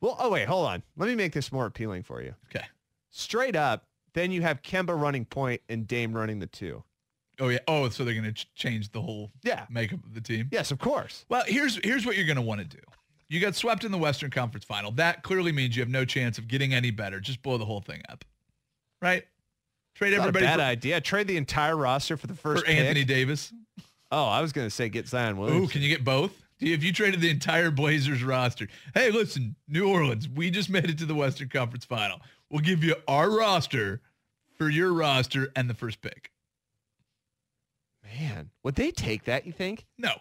Well, 0.00 0.16
oh 0.18 0.30
wait, 0.30 0.48
hold 0.48 0.66
on. 0.66 0.82
Let 0.96 1.08
me 1.08 1.14
make 1.14 1.32
this 1.32 1.52
more 1.52 1.66
appealing 1.66 2.02
for 2.02 2.22
you. 2.22 2.34
Okay. 2.54 2.64
Straight 3.10 3.56
up, 3.56 3.86
then 4.14 4.30
you 4.30 4.42
have 4.42 4.62
Kemba 4.62 4.98
running 4.98 5.24
point 5.24 5.60
and 5.68 5.86
Dame 5.86 6.12
running 6.12 6.38
the 6.38 6.46
two. 6.46 6.82
Oh 7.38 7.48
yeah. 7.48 7.58
Oh, 7.68 7.88
so 7.88 8.04
they're 8.04 8.14
going 8.14 8.24
to 8.24 8.32
ch- 8.32 8.52
change 8.54 8.92
the 8.92 9.00
whole 9.00 9.30
yeah 9.42 9.66
makeup 9.70 10.04
of 10.04 10.14
the 10.14 10.20
team. 10.20 10.48
Yes, 10.50 10.70
of 10.70 10.78
course. 10.78 11.24
Well, 11.28 11.44
here's 11.46 11.78
here's 11.84 12.06
what 12.06 12.16
you're 12.16 12.26
going 12.26 12.36
to 12.36 12.42
want 12.42 12.60
to 12.60 12.66
do. 12.66 12.82
You 13.28 13.40
got 13.40 13.54
swept 13.54 13.84
in 13.84 13.92
the 13.92 13.98
Western 13.98 14.30
Conference 14.30 14.64
Final. 14.64 14.90
That 14.92 15.22
clearly 15.22 15.52
means 15.52 15.76
you 15.76 15.82
have 15.82 15.90
no 15.90 16.04
chance 16.04 16.38
of 16.38 16.48
getting 16.48 16.74
any 16.74 16.90
better. 16.90 17.20
Just 17.20 17.42
blow 17.42 17.58
the 17.58 17.64
whole 17.64 17.80
thing 17.80 18.02
up, 18.08 18.24
right? 19.00 19.24
Trade 19.94 20.12
Not 20.12 20.20
everybody. 20.20 20.46
bad 20.46 20.56
for, 20.56 20.62
idea. 20.62 21.00
Trade 21.00 21.28
the 21.28 21.36
entire 21.36 21.76
roster 21.76 22.16
for 22.16 22.26
the 22.26 22.34
first 22.34 22.64
for 22.64 22.70
Anthony 22.70 23.04
Davis. 23.04 23.52
Oh, 24.10 24.24
I 24.24 24.40
was 24.40 24.52
going 24.52 24.66
to 24.66 24.70
say 24.70 24.88
get 24.88 25.06
Zion 25.06 25.36
Williams. 25.36 25.68
Oh, 25.68 25.72
can 25.72 25.82
you 25.82 25.88
get 25.88 26.04
both? 26.04 26.32
If 26.60 26.84
you 26.84 26.92
traded 26.92 27.20
the 27.20 27.30
entire 27.30 27.70
Blazers 27.70 28.22
roster, 28.22 28.68
hey, 28.94 29.10
listen, 29.10 29.56
New 29.66 29.88
Orleans, 29.88 30.28
we 30.28 30.50
just 30.50 30.68
made 30.68 30.90
it 30.90 30.98
to 30.98 31.06
the 31.06 31.14
Western 31.14 31.48
Conference 31.48 31.84
Final. 31.84 32.20
We'll 32.50 32.60
give 32.60 32.84
you 32.84 32.96
our 33.08 33.30
roster 33.30 34.02
for 34.58 34.68
your 34.68 34.92
roster 34.92 35.50
and 35.56 35.70
the 35.70 35.74
first 35.74 36.02
pick. 36.02 36.30
Man, 38.04 38.50
would 38.62 38.74
they 38.74 38.90
take 38.90 39.24
that? 39.24 39.46
You 39.46 39.52
think? 39.52 39.86
No. 39.96 40.12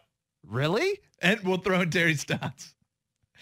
Really? 0.47 0.99
And 1.21 1.41
we'll 1.41 1.57
throw 1.57 1.81
in 1.81 1.89
Terry 1.89 2.15
Stotts. 2.15 2.73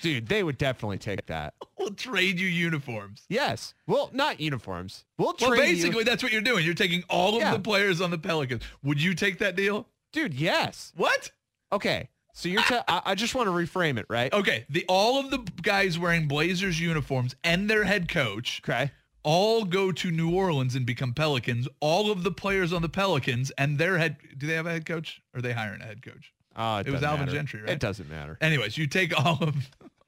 Dude, 0.02 0.28
they 0.28 0.44
would 0.44 0.58
definitely 0.58 0.98
take 0.98 1.26
that. 1.28 1.54
we'll 1.78 1.94
trade 1.94 2.40
you 2.40 2.48
uniforms. 2.48 3.26
Yes. 3.30 3.74
Well, 3.88 4.10
not 4.14 4.40
uniforms. 4.40 5.06
We'll 5.18 5.34
trade 5.34 5.48
you. 5.48 5.50
Well, 5.50 5.60
basically, 5.60 6.00
you... 6.00 6.06
that's 6.06 6.24
what 6.24 6.32
you're 6.32 6.42
doing. 6.42 6.66
You're 6.66 6.74
taking 6.74 7.04
all 7.10 7.36
of 7.36 7.42
yeah. 7.42 7.54
the 7.54 7.60
players 7.60 8.02
on 8.02 8.12
the 8.12 8.18
Pelicans. 8.18 8.64
Would 8.84 9.02
you 9.02 9.14
take 9.14 9.40
that 9.40 9.56
deal? 9.56 9.88
Dude, 10.14 10.34
yes. 10.34 10.94
What? 10.96 11.32
Okay. 11.72 12.10
So 12.38 12.50
you're. 12.50 12.62
T- 12.62 12.78
I, 12.88 13.02
I 13.04 13.16
just 13.16 13.34
want 13.34 13.48
to 13.48 13.52
reframe 13.52 13.98
it, 13.98 14.06
right? 14.10 14.32
Okay. 14.32 14.68
The 14.70 14.86
all 14.88 15.20
of 15.20 15.32
the 15.32 15.40
guys 15.64 15.98
wearing 15.98 16.28
Blazers 16.28 16.80
uniforms 16.80 17.36
and 17.44 17.68
their 17.68 17.84
head 17.84 18.08
coach. 18.10 18.62
Okay. 18.64 18.92
All 19.24 19.66
go 19.66 19.92
to 19.92 20.12
New 20.12 20.36
Orleans 20.36 20.76
and 20.76 20.86
become 20.86 21.16
Pelicans. 21.16 21.68
All 21.80 22.12
of 22.12 22.22
the 22.22 22.32
players 22.32 22.72
on 22.72 22.84
the 22.84 22.90
Pelicans 22.90 23.52
and 23.58 23.80
their 23.80 23.98
head. 23.98 24.18
Do 24.38 24.46
they 24.46 24.54
have 24.54 24.68
a 24.68 24.72
head 24.72 24.86
coach? 24.86 25.20
Or 25.34 25.40
are 25.40 25.42
they 25.42 25.52
hiring 25.52 25.82
a 25.82 25.86
head 25.86 26.04
coach? 26.04 26.32
Uh, 26.56 26.84
it, 26.86 26.90
it 26.90 26.92
was 26.92 27.02
Alvin 27.02 27.26
matter. 27.26 27.36
Gentry, 27.36 27.62
right? 27.62 27.72
It 27.72 27.80
doesn't 27.80 28.08
matter. 28.08 28.38
Anyways, 28.40 28.78
you 28.78 28.86
take 28.86 29.20
all 29.20 29.40
of 29.42 29.56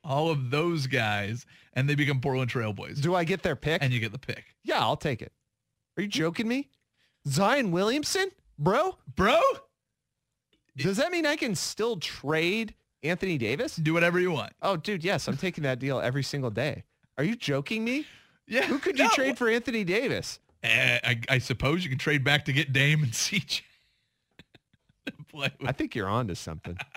all 0.03 0.29
of 0.29 0.51
those 0.51 0.85
guys 0.85 1.47
and 1.73 1.89
they 1.89 1.95
become 1.95 2.21
Portland 2.21 2.51
Trailblazers. 2.51 3.01
Do 3.01 3.15
I 3.15 3.23
get 3.23 3.41
their 3.41 3.55
pick? 3.55 3.81
And 3.81 3.91
you 3.91 3.99
get 3.99 4.11
the 4.11 4.19
pick. 4.19 4.45
Yeah, 4.63 4.79
I'll 4.81 4.97
take 4.97 5.23
it. 5.23 5.31
Are 5.97 6.03
you 6.03 6.07
joking 6.07 6.47
me? 6.47 6.69
Zion 7.27 7.71
Williamson, 7.71 8.29
bro? 8.59 8.97
Bro? 9.15 9.41
Does 10.83 10.97
that 10.97 11.11
mean 11.11 11.25
I 11.25 11.35
can 11.35 11.55
still 11.55 11.97
trade 11.97 12.73
Anthony 13.03 13.37
Davis? 13.37 13.75
Do 13.75 13.93
whatever 13.93 14.19
you 14.19 14.31
want. 14.31 14.53
Oh, 14.61 14.77
dude, 14.77 15.03
yes, 15.03 15.27
I'm 15.27 15.37
taking 15.37 15.63
that 15.63 15.79
deal 15.79 15.99
every 15.99 16.23
single 16.23 16.49
day. 16.49 16.83
Are 17.17 17.23
you 17.23 17.35
joking 17.35 17.83
me? 17.83 18.05
Yeah. 18.47 18.65
Who 18.65 18.79
could 18.79 18.97
you 18.97 19.05
no. 19.05 19.09
trade 19.11 19.37
for 19.37 19.49
Anthony 19.49 19.83
Davis? 19.83 20.39
Uh, 20.63 20.67
I, 21.03 21.21
I, 21.29 21.37
suppose 21.37 21.83
you 21.83 21.89
can 21.89 21.99
trade 21.99 22.23
back 22.23 22.45
to 22.45 22.53
get 22.53 22.73
Dame 22.73 23.03
and 23.03 23.11
CJ. 23.13 23.61
I 25.65 25.71
think 25.71 25.95
you're 25.95 26.09
on 26.09 26.27
to 26.27 26.35
something. 26.35 26.77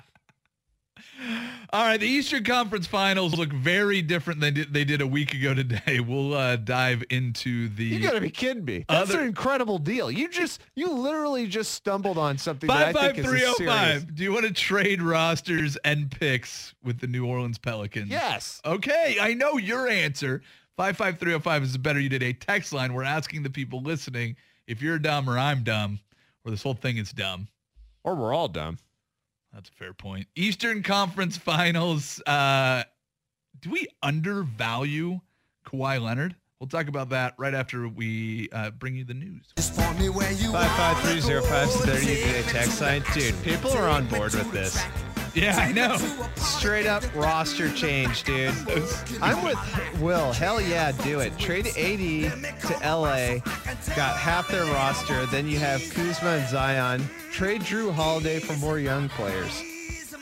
All 1.73 1.85
right, 1.85 1.99
the 1.99 2.07
Eastern 2.07 2.45
Conference 2.45 2.87
Finals 2.87 3.37
look 3.37 3.51
very 3.53 4.03
different 4.03 4.41
than 4.41 4.67
they 4.71 4.85
did 4.85 5.01
a 5.01 5.07
week 5.07 5.35
ago 5.35 5.55
today. 5.55 6.01
We'll 6.13 6.35
uh, 6.35 6.57
dive 6.57 7.05
into 7.11 7.69
the. 7.69 7.85
You 7.85 8.01
got 8.01 8.13
to 8.13 8.21
be 8.21 8.29
kidding 8.29 8.65
me! 8.65 8.85
That's 8.89 9.11
other... 9.11 9.21
an 9.21 9.29
incredible 9.29 9.79
deal. 9.79 10.11
You 10.11 10.29
just, 10.29 10.61
you 10.75 10.91
literally 10.91 11.47
just 11.47 11.73
stumbled 11.73 12.19
on 12.19 12.37
something 12.39 12.69
five, 12.69 12.95
that 12.95 13.03
I 13.03 13.13
think 13.13 13.27
is 13.27 13.57
serious. 13.57 14.05
Do 14.05 14.23
you 14.23 14.33
want 14.33 14.47
to 14.47 14.53
trade 14.53 15.01
rosters 15.01 15.77
and 15.85 16.11
picks 16.11 16.75
with 16.83 16.99
the 16.99 17.07
New 17.07 17.25
Orleans 17.25 17.57
Pelicans? 17.57 18.09
Yes. 18.09 18.61
Okay, 18.65 19.17
I 19.21 19.33
know 19.35 19.59
your 19.59 19.89
answer. 19.89 20.43
Five 20.77 20.97
five 20.97 21.19
three 21.19 21.31
zero 21.31 21.41
five 21.41 21.63
is 21.63 21.73
the 21.73 21.79
better 21.79 22.01
you 22.01 22.09
did 22.09 22.23
a 22.23 22.33
text 22.33 22.73
line. 22.73 22.93
We're 22.93 23.05
asking 23.05 23.43
the 23.43 23.51
people 23.51 23.81
listening 23.81 24.37
if 24.67 24.83
you're 24.83 24.99
dumb 24.99 25.29
or 25.29 25.39
I'm 25.39 25.63
dumb, 25.63 26.01
or 26.45 26.51
this 26.51 26.63
whole 26.63 26.75
thing 26.75 26.97
is 26.97 27.13
dumb, 27.13 27.49
or 28.05 28.15
we're 28.15 28.35
all 28.35 28.49
dumb. 28.49 28.79
That's 29.53 29.69
a 29.69 29.73
fair 29.73 29.93
point. 29.93 30.27
Eastern 30.35 30.83
Conference 30.83 31.37
Finals. 31.37 32.21
Uh, 32.27 32.85
do 33.61 33.71
we 33.71 33.87
undervalue 34.03 35.21
Kawhi 35.67 36.01
Leonard? 36.01 36.37
We'll 36.59 36.69
talk 36.69 36.89
about 36.89 37.09
that 37.11 37.35
right 37.39 37.55
after 37.55 37.89
we 37.89 38.49
uh, 38.53 38.71
bring 38.71 38.95
you 38.95 39.05
the 39.05 39.15
news. 39.15 39.53
Five 39.57 40.71
five 40.73 40.99
three 41.01 41.21
zero 41.21 41.43
five 41.43 41.71
thirty 41.71 42.07
today 42.07 42.43
text 42.47 42.81
line. 42.81 43.03
Dude, 43.13 43.35
people 43.43 43.73
are 43.73 43.89
on 43.89 44.07
board 44.07 44.33
with 44.35 44.51
this. 44.53 44.81
Yeah, 45.35 45.57
I 45.57 45.73
know. 45.73 45.97
Straight 46.37 46.87
up 46.87 47.03
roster 47.15 47.73
change, 47.73 48.23
dude. 48.25 48.55
I'm 49.21 49.43
with 49.43 50.01
Will. 50.01 50.33
Hell 50.33 50.61
yeah, 50.61 50.93
do 50.93 51.21
it. 51.21 51.37
Trade 51.39 51.69
AD 51.69 52.61
to 52.61 52.75
LA. 52.85 53.39
Got 53.97 54.19
half 54.19 54.49
their 54.49 54.65
roster. 54.67 55.25
Then 55.27 55.49
you 55.49 55.59
have 55.59 55.81
Kuzma 55.91 56.31
and 56.31 56.49
Zion. 56.49 57.09
Trade 57.31 57.63
Jrue 57.63 57.93
Holiday 57.93 58.41
for 58.41 58.55
more 58.59 58.79
young 58.79 59.09
players. 59.09 59.63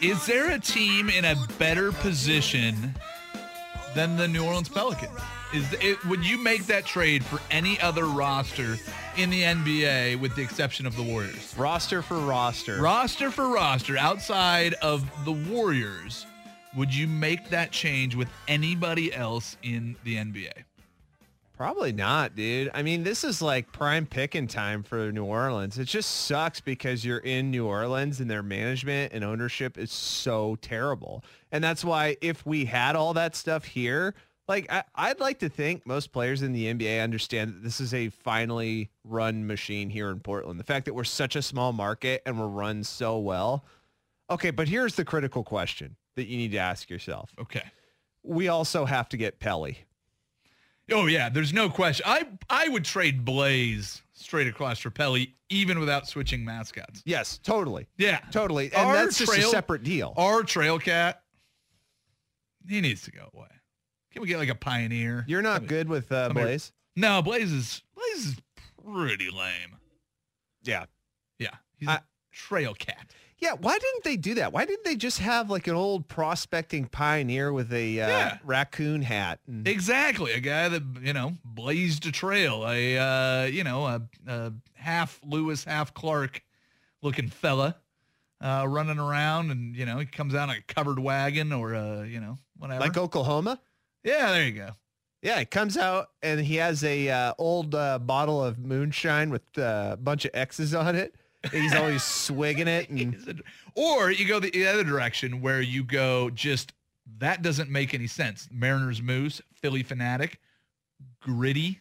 Is 0.01 0.25
there 0.27 0.53
a 0.53 0.59
team 0.59 1.11
in 1.11 1.25
a 1.25 1.35
better 1.59 1.91
position 1.93 2.95
than 3.95 4.17
the 4.17 4.29
New 4.29 4.45
Orleans 4.45 4.69
Pelicans? 4.69 5.19
Is 5.53 5.73
it 5.81 6.05
would 6.05 6.25
you 6.25 6.39
make 6.39 6.67
that 6.67 6.87
trade 6.87 7.25
for 7.25 7.41
any 7.51 7.81
other 7.81 8.05
roster 8.05 8.77
in 9.17 9.31
the 9.31 9.43
NBA 9.43 10.21
with 10.21 10.37
the 10.37 10.43
exception 10.43 10.87
of 10.87 10.95
the 10.95 11.03
Warriors? 11.03 11.53
Roster 11.59 12.03
for 12.03 12.19
roster. 12.19 12.81
Roster 12.81 13.33
for 13.33 13.49
roster 13.49 13.99
outside 13.99 14.75
of 14.75 15.05
the 15.25 15.33
Warriors, 15.33 16.25
would 16.77 16.95
you 16.95 17.09
make 17.09 17.49
that 17.51 17.73
change 17.73 18.15
with 18.15 18.29
anybody 18.47 19.13
else 19.13 19.57
in 19.65 19.97
the 20.05 20.19
NBA? 20.19 20.53
Probably 21.57 21.93
not, 21.93 22.37
dude. 22.37 22.71
I 22.73 22.83
mean, 22.85 23.03
this 23.03 23.25
is 23.25 23.43
like 23.43 23.73
prime 23.73 24.07
picking 24.07 24.47
time 24.47 24.85
for 24.85 25.11
New 25.11 25.25
Orleans. 25.25 25.79
It 25.79 25.87
just 25.87 26.11
sucks 26.27 26.61
because 26.61 27.05
you're 27.05 27.19
in 27.19 27.51
New 27.51 27.67
Orleans 27.67 28.21
and 28.21 28.31
their 28.31 28.45
management 28.45 29.13
and 29.13 29.25
ownership 29.25 29.77
is 29.77 29.91
so 29.91 30.57
terrible. 30.63 31.25
And 31.51 31.63
that's 31.63 31.85
why 31.85 32.17
if 32.23 32.47
we 32.47 32.65
had 32.67 32.95
all 32.95 33.13
that 33.15 33.35
stuff 33.35 33.65
here, 33.65 34.15
like 34.51 34.71
I, 34.71 34.83
I'd 34.97 35.21
like 35.21 35.39
to 35.39 35.49
think 35.49 35.87
most 35.87 36.13
players 36.13 36.43
in 36.43 36.53
the 36.53 36.67
NBA 36.75 37.03
understand 37.03 37.55
that 37.55 37.63
this 37.63 37.81
is 37.81 37.95
a 37.95 38.09
finally 38.09 38.91
run 39.05 39.47
machine 39.47 39.89
here 39.89 40.11
in 40.11 40.19
Portland. 40.19 40.59
The 40.59 40.65
fact 40.65 40.87
that 40.87 40.95
we're 40.95 41.05
such 41.05 41.37
a 41.37 41.43
small 41.43 41.73
market 41.73 42.21
and 42.27 42.39
we're 42.39 42.49
run 42.49 42.83
so 42.83 43.19
well. 43.19 43.65
Okay, 44.29 44.51
but 44.51 44.69
here's 44.69 44.97
the 44.97 45.05
critical 45.05 45.45
question 45.45 45.95
that 46.17 46.27
you 46.27 46.37
need 46.37 46.51
to 46.51 46.59
ask 46.59 46.91
yourself. 46.91 47.33
Okay. 47.41 47.63
We 48.25 48.49
also 48.49 48.85
have 48.85 49.09
to 49.11 49.17
get 49.17 49.39
Pelly. 49.39 49.79
Oh 50.91 51.07
yeah, 51.07 51.29
there's 51.29 51.53
no 51.53 51.71
question. 51.71 52.05
I 52.09 52.27
I 52.51 52.69
would 52.69 52.85
trade 52.85 53.25
Blaze 53.25 54.03
straight 54.13 54.49
across 54.49 54.81
for 54.81 54.91
Pelly 54.91 55.37
even 55.49 55.79
without 55.79 56.09
switching 56.09 56.45
mascots. 56.45 57.03
Yes, 57.07 57.39
totally. 57.39 57.87
Yeah, 57.99 58.19
Totally. 58.33 58.73
And 58.73 58.89
Our 58.89 58.95
that's 58.95 59.19
just 59.19 59.33
a 59.33 59.43
separate 59.43 59.85
deal. 59.85 60.13
Our 60.17 60.43
Trail 60.43 60.81
Cat, 60.81 61.23
he 62.69 62.81
needs 62.81 63.03
to 63.03 63.13
go 63.13 63.31
away. 63.33 63.47
Can 64.13 64.23
we 64.23 64.29
get 64.29 64.39
like 64.39 64.49
a 64.49 64.55
Pioneer? 64.55 65.25
You're 65.29 65.43
not 65.43 65.67
good 65.67 65.89
with 65.89 66.11
uh, 66.13 66.27
somebody- 66.27 66.47
Blaze? 66.47 66.73
No, 66.97 67.23
Blaze 67.23 67.53
is 67.53 67.83
Blaze 67.95 68.27
is 68.27 68.37
pretty 68.85 69.31
lame. 69.31 69.77
Yeah. 70.63 70.87
Yeah, 71.39 71.55
he's 71.77 71.89
I- 71.89 72.01
Trail 72.33 72.75
Cat. 72.75 73.13
Yeah, 73.39 73.55
why 73.59 73.79
didn't 73.79 74.05
they 74.05 74.17
do 74.19 74.35
that? 74.35 74.53
Why 74.53 74.67
didn't 74.67 74.85
they 74.85 74.97
just 74.97 75.19
have 75.21 75.49
like 75.49 75.67
an 75.67 75.75
old 75.75 76.09
prospecting 76.09 76.85
pioneer 76.87 77.53
with 77.55 77.73
a 77.73 78.01
uh, 78.03 78.09
Yeah. 78.09 78.39
raccoon 78.45 79.01
hat? 79.01 79.41
And, 79.47 79.67
Exactly, 79.67 80.33
a 80.33 80.41
guy 80.41 80.69
that 80.69 80.83
you 81.01 81.15
know 81.15 81.39
blazed 81.45 82.05
a 82.07 82.13
trail, 82.13 82.67
a 82.69 82.99
uh, 82.99 83.45
you 83.47 83.65
know 83.65 83.87
a, 83.87 84.03
a 84.27 84.53
half 84.75 85.19
Lewis, 85.25 85.65
half 85.65 85.95
Clark 85.95 86.43
looking 87.01 87.29
fella 87.31 87.77
uh, 88.43 88.67
running 88.69 88.99
around, 88.99 89.51
and 89.51 89.75
you 89.75 89.87
know 89.87 89.99
he 89.99 90.05
comes 90.05 90.35
out 90.35 90.51
in 90.51 90.57
a 90.57 90.61
covered 90.75 90.99
wagon 90.99 91.51
or 91.53 91.73
a 91.73 92.07
you 92.07 92.21
know 92.21 92.37
whatever. 92.59 92.81
like 92.81 92.99
Oklahoma? 92.99 93.59
Yeah, 94.05 94.33
there 94.33 94.47
you 94.47 94.53
go. 94.53 94.71
Yeah, 95.23 95.39
he 95.39 95.45
comes 95.45 95.77
out 95.77 96.09
and 96.23 96.41
he 96.41 96.57
has 96.57 96.83
a 96.83 97.09
uh, 97.09 97.35
old 97.39 97.75
uh, 97.75 97.99
bottle 97.99 98.43
of 98.43 98.59
moonshine 98.59 99.31
with 99.31 99.43
uh, 99.59 99.91
a 99.93 99.97
bunch 99.97 100.25
of 100.25 100.31
X's 100.33 100.75
on 100.75 100.97
it. 100.97 101.15
He's 101.53 101.75
always 101.75 102.03
swigging 102.05 102.69
it. 102.69 102.89
And 102.89 103.43
Or 103.75 104.11
you 104.11 104.27
go 104.27 104.41
the 104.41 104.67
other 104.67 104.85
direction 104.85 105.41
where 105.43 105.61
you 105.61 105.85
go 105.85 106.31
just 106.31 106.73
that 107.19 107.43
doesn't 107.43 107.71
make 107.71 107.93
any 107.93 108.07
sense. 108.07 108.49
Mariners 108.51 109.03
Moose, 109.03 109.43
Philly 109.55 109.83
Fanatic, 109.83 110.39
Gritty, 111.21 111.81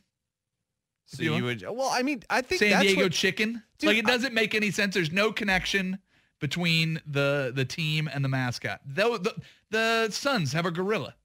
so 1.09 1.23
you 1.23 1.43
would. 1.43 1.63
Well, 1.63 1.89
I 1.91 2.03
mean, 2.03 2.23
I 2.29 2.41
think 2.41 2.59
San 2.59 2.81
Diego 2.81 3.03
what, 3.03 3.11
Chicken. 3.11 3.63
Dude, 3.79 3.87
like 3.87 3.97
it 3.97 4.05
doesn't 4.05 4.33
make 4.33 4.53
any 4.53 4.69
sense. 4.69 4.93
There's 4.93 5.11
no 5.11 5.31
connection 5.31 5.99
between 6.39 7.01
the 7.05 7.51
the 7.53 7.65
team 7.65 8.09
and 8.13 8.23
the 8.23 8.29
mascot. 8.29 8.81
Though 8.85 9.17
the, 9.17 9.35
the 9.71 10.09
Suns 10.11 10.53
have 10.53 10.65
a 10.65 10.71
gorilla. 10.71 11.15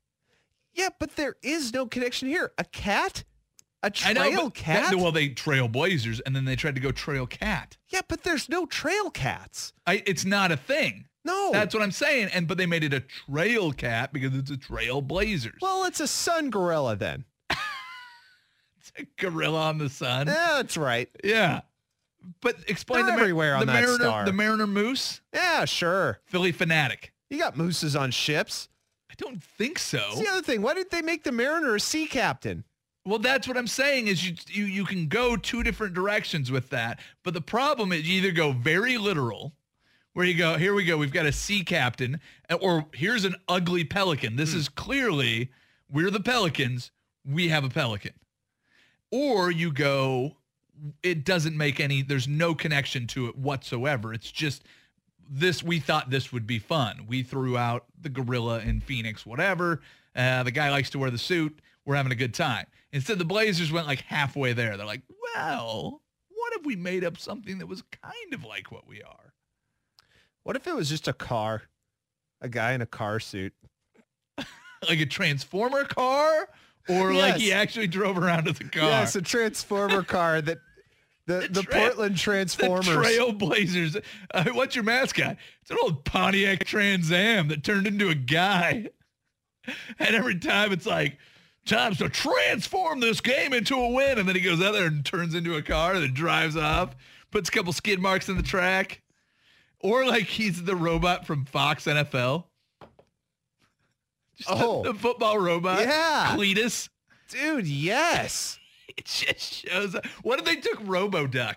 Yeah, 0.74 0.88
but 0.98 1.16
there 1.16 1.36
is 1.42 1.72
no 1.72 1.86
connection 1.86 2.28
here. 2.28 2.52
A 2.58 2.64
cat? 2.64 3.24
A 3.82 3.90
trail 3.90 4.32
know, 4.32 4.50
cat? 4.50 4.90
that- 4.90 4.96
well, 4.98 5.12
they 5.12 5.28
trail 5.28 5.68
blazers, 5.68 6.18
and 6.20 6.34
then 6.34 6.44
they 6.46 6.56
tried 6.56 6.74
to 6.74 6.80
go 6.80 6.90
trail 6.90 7.26
cat. 7.26 7.76
yeah, 7.90 8.00
but 8.08 8.22
there's 8.22 8.48
no 8.48 8.64
trail 8.66 9.10
cats. 9.10 9.72
I, 9.86 10.02
it's 10.06 10.24
not 10.24 10.50
a 10.50 10.56
thing. 10.56 11.06
No. 11.24 11.50
That's 11.52 11.74
what 11.74 11.82
I'm 11.82 11.90
saying. 11.92 12.28
And 12.34 12.46
but 12.48 12.58
they 12.58 12.66
made 12.66 12.84
it 12.84 12.92
a 12.92 13.00
trail 13.00 13.72
cat 13.72 14.12
because 14.12 14.34
it's 14.34 14.50
a 14.50 14.56
trail 14.58 15.00
blazers. 15.00 15.58
well, 15.62 15.84
it's 15.84 16.00
a 16.00 16.06
sun 16.06 16.50
gorilla 16.50 16.96
then. 16.96 17.24
it's 17.50 18.92
a 18.98 19.04
gorilla 19.18 19.62
on 19.68 19.78
the 19.78 19.88
sun. 19.88 20.26
Yeah, 20.26 20.54
that's 20.56 20.76
right. 20.76 21.08
Yeah. 21.22 21.62
But 22.40 22.56
explain 22.68 23.04
They're 23.06 23.16
the 23.16 23.20
everywhere 23.22 23.54
on 23.54 23.60
the 23.66 23.72
that 23.72 23.82
Mariner, 23.84 24.04
star. 24.04 24.24
the 24.24 24.32
Mariner 24.32 24.66
Moose, 24.66 25.20
Yeah, 25.32 25.64
sure. 25.66 26.20
Philly 26.24 26.52
Fanatic. 26.52 27.12
You 27.30 27.38
got 27.38 27.56
mooses 27.56 27.94
on 27.96 28.10
ships. 28.10 28.68
I 29.14 29.24
don't 29.24 29.42
think 29.42 29.78
so. 29.78 29.98
That's 29.98 30.20
the 30.20 30.28
other 30.28 30.42
thing. 30.42 30.62
Why 30.62 30.74
did 30.74 30.90
they 30.90 31.02
make 31.02 31.22
the 31.22 31.32
Mariner 31.32 31.74
a 31.74 31.80
sea 31.80 32.06
captain? 32.06 32.64
Well, 33.06 33.18
that's 33.18 33.46
what 33.46 33.56
I'm 33.56 33.66
saying 33.66 34.08
is 34.08 34.26
you 34.26 34.34
you 34.48 34.64
you 34.64 34.84
can 34.84 35.08
go 35.08 35.36
two 35.36 35.62
different 35.62 35.94
directions 35.94 36.50
with 36.50 36.70
that. 36.70 37.00
But 37.22 37.34
the 37.34 37.40
problem 37.40 37.92
is 37.92 38.08
you 38.08 38.16
either 38.16 38.32
go 38.32 38.52
very 38.52 38.98
literal, 38.98 39.52
where 40.14 40.24
you 40.24 40.34
go, 40.34 40.56
here 40.56 40.74
we 40.74 40.84
go, 40.84 40.96
we've 40.96 41.12
got 41.12 41.26
a 41.26 41.32
sea 41.32 41.62
captain, 41.62 42.18
or 42.60 42.86
here's 42.92 43.24
an 43.24 43.36
ugly 43.46 43.84
pelican. 43.84 44.36
This 44.36 44.52
hmm. 44.52 44.58
is 44.58 44.68
clearly 44.68 45.50
we're 45.90 46.10
the 46.10 46.20
pelicans, 46.20 46.90
we 47.24 47.48
have 47.48 47.62
a 47.62 47.68
pelican. 47.68 48.14
Or 49.10 49.50
you 49.50 49.70
go, 49.72 50.38
it 51.02 51.24
doesn't 51.24 51.56
make 51.56 51.78
any, 51.78 52.02
there's 52.02 52.26
no 52.26 52.54
connection 52.54 53.06
to 53.08 53.28
it 53.28 53.36
whatsoever. 53.36 54.12
It's 54.12 54.32
just 54.32 54.64
this, 55.28 55.62
we 55.62 55.80
thought 55.80 56.10
this 56.10 56.32
would 56.32 56.46
be 56.46 56.58
fun. 56.58 57.06
We 57.08 57.22
threw 57.22 57.56
out 57.56 57.84
the 58.00 58.08
gorilla 58.08 58.60
in 58.60 58.80
Phoenix, 58.80 59.24
whatever. 59.26 59.80
Uh, 60.14 60.42
the 60.42 60.50
guy 60.50 60.70
likes 60.70 60.90
to 60.90 60.98
wear 60.98 61.10
the 61.10 61.18
suit. 61.18 61.58
We're 61.84 61.96
having 61.96 62.12
a 62.12 62.16
good 62.16 62.34
time. 62.34 62.66
Instead, 62.92 63.18
the 63.18 63.24
Blazers 63.24 63.72
went 63.72 63.86
like 63.86 64.00
halfway 64.02 64.52
there. 64.52 64.76
They're 64.76 64.86
like, 64.86 65.02
well, 65.34 66.00
what 66.28 66.52
if 66.54 66.64
we 66.64 66.76
made 66.76 67.04
up 67.04 67.18
something 67.18 67.58
that 67.58 67.66
was 67.66 67.82
kind 68.02 68.32
of 68.32 68.44
like 68.44 68.70
what 68.70 68.86
we 68.86 69.02
are? 69.02 69.34
What 70.44 70.56
if 70.56 70.66
it 70.66 70.74
was 70.74 70.88
just 70.88 71.08
a 71.08 71.12
car? 71.12 71.62
A 72.40 72.48
guy 72.48 72.72
in 72.72 72.82
a 72.82 72.86
car 72.86 73.20
suit. 73.20 73.52
Like 74.86 75.00
a 75.00 75.06
transformer 75.06 75.84
car? 75.84 76.46
Or 76.90 77.14
like 77.14 77.36
he 77.36 77.54
actually 77.54 77.86
drove 77.86 78.18
around 78.18 78.44
with 78.44 78.60
a 78.60 78.64
car? 78.64 78.82
Yes, 78.82 79.16
a 79.16 79.22
transformer 79.22 80.02
car 80.02 80.42
that 80.42 80.58
the, 81.26 81.48
the, 81.50 81.62
tra- 81.62 81.72
Portland 81.72 82.14
the 82.16 82.18
Transformers. 82.18 82.86
Trailblazers. 82.86 84.02
Uh, 84.32 84.44
what's 84.52 84.74
your 84.74 84.84
mascot? 84.84 85.36
It's 85.62 85.70
an 85.70 85.78
old 85.82 86.04
Pontiac 86.04 86.64
Trans 86.64 87.10
Am 87.10 87.48
that 87.48 87.64
turned 87.64 87.86
into 87.86 88.08
a 88.10 88.14
guy. 88.14 88.88
And 89.98 90.14
every 90.14 90.38
time 90.38 90.72
it's 90.72 90.84
like, 90.84 91.16
time 91.64 91.94
to 91.94 92.10
transform 92.10 93.00
this 93.00 93.22
game 93.22 93.54
into 93.54 93.74
a 93.76 93.88
win. 93.88 94.18
And 94.18 94.28
then 94.28 94.34
he 94.36 94.42
goes 94.42 94.60
out 94.60 94.72
there 94.74 94.84
and 94.86 95.02
turns 95.04 95.34
into 95.34 95.56
a 95.56 95.62
car 95.62 95.94
and 95.94 96.02
then 96.02 96.12
drives 96.12 96.54
off, 96.56 96.94
puts 97.30 97.48
a 97.48 97.52
couple 97.52 97.72
skid 97.72 97.98
marks 98.00 98.28
in 98.28 98.36
the 98.36 98.42
track. 98.42 99.00
Or 99.80 100.04
like 100.06 100.24
he's 100.24 100.62
the 100.64 100.76
robot 100.76 101.26
from 101.26 101.46
Fox 101.46 101.86
NFL. 101.86 102.44
Just 104.36 104.48
the- 104.50 104.54
Oh. 104.56 104.82
the, 104.82 104.92
football 104.94 105.38
robot. 105.38 105.80
Yeah. 105.80 106.34
Cletus. 106.36 106.88
Dude, 107.30 107.66
yes. 107.66 108.58
It 108.98 109.06
just 109.06 109.66
shows 109.66 109.94
up. 109.94 110.06
What 110.22 110.38
if 110.38 110.44
they 110.44 110.56
took 110.56 110.80
RoboDuck? 110.84 111.56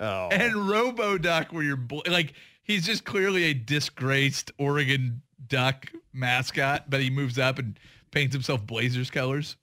Oh. 0.00 0.28
and 0.30 0.52
RoboDuck 0.54 1.52
where 1.52 1.62
you're 1.62 1.76
bl- 1.76 2.00
like 2.08 2.32
he's 2.62 2.86
just 2.86 3.04
clearly 3.04 3.44
a 3.44 3.54
disgraced 3.54 4.52
Oregon 4.58 5.22
Duck 5.48 5.86
mascot, 6.12 6.88
but 6.90 7.00
he 7.00 7.10
moves 7.10 7.38
up 7.38 7.58
and 7.58 7.78
paints 8.10 8.32
himself 8.34 8.64
Blazers 8.66 9.10
colors. 9.10 9.56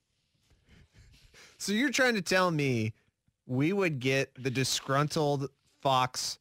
so 1.58 1.72
you're 1.72 1.92
trying 1.92 2.16
to 2.16 2.22
tell 2.22 2.52
me 2.52 2.94
we 3.48 3.72
would 3.74 4.00
get 4.00 4.32
the 4.42 4.50
disgruntled 4.52 5.50
Fox 5.82 6.40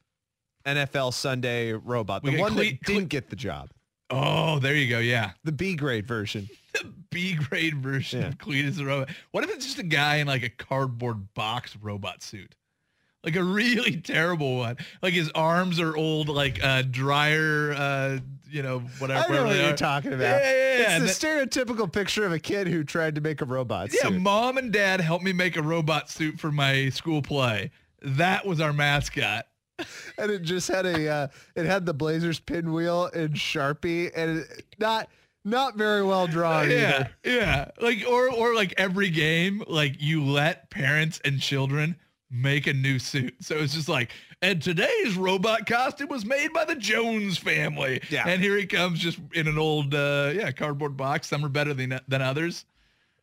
NFL 0.67 1.13
Sunday 1.13 1.73
robot, 1.73 2.23
We 2.23 2.33
the 2.37 2.41
one 2.41 2.53
Cle- 2.55 2.65
that 2.65 2.81
didn't 2.83 3.09
get 3.09 3.29
the 3.31 3.37
job, 3.37 3.71
Oh, 4.11 4.59
there 4.59 4.75
you 4.75 4.89
go. 4.89 4.99
Yeah. 4.99 5.33
the 5.45 5.53
B 5.53 5.75
grade 5.77 6.07
version. 6.07 6.49
The 6.75 6.93
B 7.11 7.35
grade 7.35 7.77
version 7.79 8.23
Yeah. 8.23 8.27
of 8.29 8.39
Cletus 8.39 8.75
the 8.75 8.85
robot. 8.85 9.09
What 9.31 9.45
if 9.45 9.51
it's 9.51 9.65
just 9.65 9.79
a 9.79 9.85
guy 9.85 10.17
in 10.17 10.27
like 10.27 10.43
a 10.43 10.49
cardboard 10.49 11.33
box 11.35 11.77
robot 11.81 12.23
suit? 12.23 12.55
like 13.23 13.37
a 13.37 13.43
really 13.45 13.97
terrible 14.01 14.57
one. 14.59 14.77
Like 15.01 15.15
his 15.15 15.31
arms 15.37 15.79
are 15.81 15.97
old, 15.97 16.29
like 16.29 16.63
uh, 16.63 16.83
dryer, 16.83 17.73
uh, 17.73 18.19
you 18.51 18.63
know, 18.63 18.81
whatever. 18.99 19.33
I 19.33 19.37
know 19.37 19.45
what 19.47 19.57
you're 19.57 19.77
talking 19.77 20.13
about. 20.13 20.43
Yeah, 20.43 20.53
yeah, 20.53 20.79
yeah. 20.79 20.97
It's 20.99 21.21
the 21.21 21.27
that- 21.29 21.51
stereotypical 21.51 21.91
picture 21.91 22.27
of 22.27 22.33
a 22.33 22.39
kid 22.41 22.67
who 22.67 22.83
tried 22.85 23.15
to 23.15 23.21
make 23.21 23.41
a 23.41 23.45
robot 23.47 23.91
yeah, 23.95 24.09
suit. 24.09 24.21
mom 24.21 24.59
and 24.59 24.73
dad 24.73 25.01
helped 25.01 25.25
me 25.25 25.33
make 25.33 25.57
a 25.57 25.63
robot 25.63 26.11
suit 26.11 26.39
for 26.41 26.51
my 26.53 26.89
school 26.91 27.23
play. 27.23 27.71
That 28.03 28.45
was 28.45 28.61
our 28.61 28.73
mascot. 28.73 29.47
And 30.19 30.31
it 30.31 30.43
just 30.43 30.69
had 30.69 30.87
a 30.87 31.09
uh, 31.09 31.29
it 31.57 31.67
had 31.67 31.87
the 31.87 31.95
Blazers 31.95 32.41
pinwheel 32.41 33.07
in 33.07 33.33
Sharpie 33.33 34.11
and 34.15 34.39
it, 34.39 34.65
not 34.79 35.09
not 35.45 35.77
very 35.77 36.03
well 36.03 36.27
drawn 36.27 36.71
yeah, 36.71 36.77
either. 36.77 37.11
yeah. 37.25 37.71
Like 37.81 38.05
or 38.09 38.31
or 38.31 38.55
like 38.55 38.75
every 38.77 39.11
game, 39.11 39.63
like 39.67 40.01
you 40.01 40.25
let 40.25 40.71
parents 40.71 41.21
and 41.25 41.41
children 41.41 41.97
make 42.31 42.67
a 42.67 42.73
new 42.73 42.99
suit. 42.99 43.35
So 43.41 43.57
it's 43.57 43.75
just 43.75 43.89
like, 43.89 44.11
and 44.43 44.61
today's 44.61 45.17
robot 45.17 45.67
costume 45.67 46.09
was 46.09 46.25
made 46.25 46.53
by 46.53 46.65
the 46.65 46.75
Jones 46.75 47.39
family. 47.39 48.01
Yeah. 48.11 48.27
And 48.27 48.43
here 48.43 48.57
he 48.57 48.67
comes 48.67 48.99
just 48.99 49.19
in 49.35 49.47
an 49.47 49.59
old 49.59 49.95
uh 49.95 50.33
yeah, 50.35 50.51
cardboard 50.53 50.97
box. 50.97 51.29
Some 51.29 51.45
are 51.45 51.51
better 51.51 51.75
than 51.75 52.01
than 52.09 52.23
others. 52.23 52.65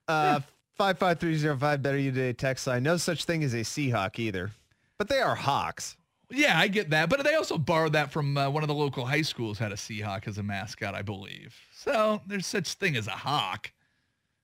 Uh, 0.07 0.41
five 0.77 0.97
five 0.97 1.19
three 1.19 1.35
zero 1.35 1.57
five 1.57 1.81
better 1.81 1.97
you 1.97 2.11
today 2.11 2.33
text 2.33 2.67
line. 2.67 2.83
No 2.83 2.97
such 2.97 3.25
thing 3.25 3.43
as 3.43 3.53
a 3.53 3.61
Seahawk 3.61 4.19
either, 4.19 4.51
but 4.97 5.07
they 5.07 5.19
are 5.19 5.35
hawks. 5.35 5.95
Yeah, 6.31 6.57
I 6.57 6.67
get 6.69 6.89
that. 6.91 7.09
But 7.09 7.23
they 7.23 7.35
also 7.35 7.57
borrowed 7.57 7.93
that 7.93 8.11
from 8.11 8.37
uh, 8.37 8.49
one 8.49 8.63
of 8.63 8.67
the 8.67 8.73
local 8.73 9.05
high 9.05 9.21
schools 9.21 9.59
had 9.59 9.71
a 9.71 9.75
Seahawk 9.75 10.27
as 10.27 10.37
a 10.37 10.43
mascot, 10.43 10.95
I 10.95 11.01
believe. 11.01 11.55
So 11.75 12.21
there's 12.25 12.47
such 12.47 12.73
thing 12.75 12.95
as 12.95 13.07
a 13.07 13.11
hawk. 13.11 13.71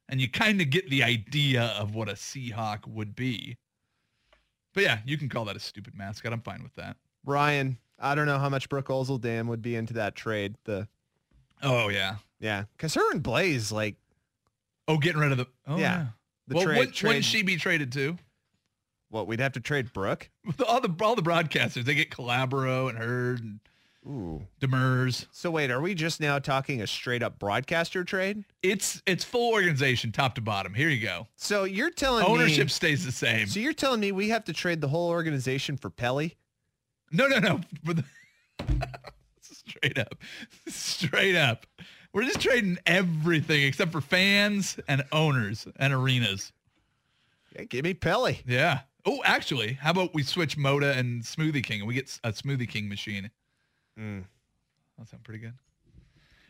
And 0.10 0.22
you 0.22 0.30
kind 0.30 0.62
of 0.62 0.70
get 0.70 0.90
the 0.90 1.04
idea 1.04 1.64
of 1.78 1.94
what 1.96 2.08
a 2.10 2.14
Seahawk 2.14 2.88
would 2.88 3.16
be. 3.16 3.58
But 4.74 4.84
yeah, 4.84 5.00
you 5.06 5.18
can 5.18 5.28
call 5.30 5.46
that 5.46 5.56
a 5.56 5.60
stupid 5.60 5.96
mascot. 5.98 6.32
I'm 6.34 6.42
fine 6.42 6.62
with 6.64 6.76
that. 6.76 6.98
Ryan, 7.26 7.78
I 8.00 8.16
don't 8.16 8.26
know 8.28 8.38
how 8.40 8.50
much 8.50 8.70
Brooke 8.70 8.88
Olzendam 8.88 9.48
would 9.48 9.62
be 9.62 9.76
into 9.76 9.94
that 9.96 10.16
trade. 10.16 10.56
The 10.66 10.88
Oh, 11.64 11.90
yeah. 11.90 12.18
yeah, 12.40 12.66
because 12.78 12.94
her 12.94 13.12
and 13.12 13.24
Blaze 13.24 13.72
like 13.72 13.96
Oh, 14.88 14.98
getting 14.98 15.20
rid 15.20 15.32
of 15.32 15.38
the... 15.40 15.48
Oh, 15.68 15.76
Yeah, 15.78 15.82
yeah. 15.82 16.06
the 16.48 16.56
well, 16.56 16.64
trade- 16.66 16.78
when, 16.78 16.92
trade- 16.92 17.08
wouldn't 17.10 17.26
she 17.26 17.42
be 17.44 17.58
traded 17.58 17.92
to? 17.94 18.18
What 19.10 19.28
we'd 19.28 19.40
have 19.40 19.54
to 19.54 19.60
trade 19.60 19.94
Brooke. 19.94 20.30
All 20.68 20.82
the 20.82 20.94
all 21.02 21.16
the 21.16 21.22
broadcasters, 21.22 21.86
they 21.86 21.96
get 21.96 22.10
Calabro 22.10 22.90
and 22.90 22.98
Hurd 22.98 23.40
and 23.42 23.60
Ooh. 24.08 24.48
Demers. 24.62 25.28
So 25.32 25.52
wait, 25.52 25.70
are 25.70 25.82
we 25.82 25.94
just 25.94 26.22
now 26.22 26.40
talking 26.40 26.82
a 26.82 26.88
straight 26.88 27.22
up 27.22 27.40
broadcaster 27.40 28.04
trade? 28.04 28.44
It's 28.64 29.02
it's 29.06 29.24
full 29.24 29.52
organization, 29.52 30.12
top 30.12 30.36
to 30.36 30.42
bottom. 30.42 30.74
Here 30.74 30.90
you 30.90 31.02
go. 31.02 31.28
So 31.36 31.66
you're 31.66 31.92
telling 31.92 32.24
me 32.24 32.30
Ownership 32.30 32.70
stays 32.70 33.06
the 33.06 33.12
same. 33.12 33.48
So 33.48 33.60
you're 33.60 33.74
telling 33.74 34.00
me 34.00 34.12
we 34.12 34.30
have 34.30 34.46
to 34.46 34.54
trade 34.54 34.82
the 34.82 34.88
whole 34.88 35.10
organization 35.10 35.78
for 35.78 35.90
Pelly? 35.90 36.38
No, 37.12 37.28
no, 37.28 37.40
no. 37.40 37.62
Straight 39.42 39.98
up, 39.98 40.16
straight 40.68 41.36
up. 41.36 41.66
We're 42.14 42.24
just 42.24 42.40
trading 42.40 42.78
everything 42.86 43.64
except 43.64 43.92
for 43.92 44.02
fans 44.02 44.80
and 44.88 45.04
owners 45.12 45.68
and 45.76 45.94
arenas. 45.94 46.54
Yeah, 47.56 47.66
give 47.66 47.84
me 47.84 47.94
Pelly. 47.94 48.42
Yeah. 48.46 48.82
Oh, 49.10 49.22
actually, 49.24 49.74
how 49.74 49.92
about 49.92 50.14
we 50.14 50.22
switch 50.22 50.58
Moda 50.58 50.98
and 50.98 51.24
Smoothie 51.24 51.64
King 51.64 51.80
and 51.80 51.88
we 51.88 51.94
get 51.94 52.20
a 52.26 52.34
Smoothie 52.34 52.68
King 52.68 52.90
machine? 52.90 53.32
Mm. 53.98 54.26
That 55.00 55.08
sounds 55.08 55.24
pretty 55.24 55.40
good. 55.40 55.54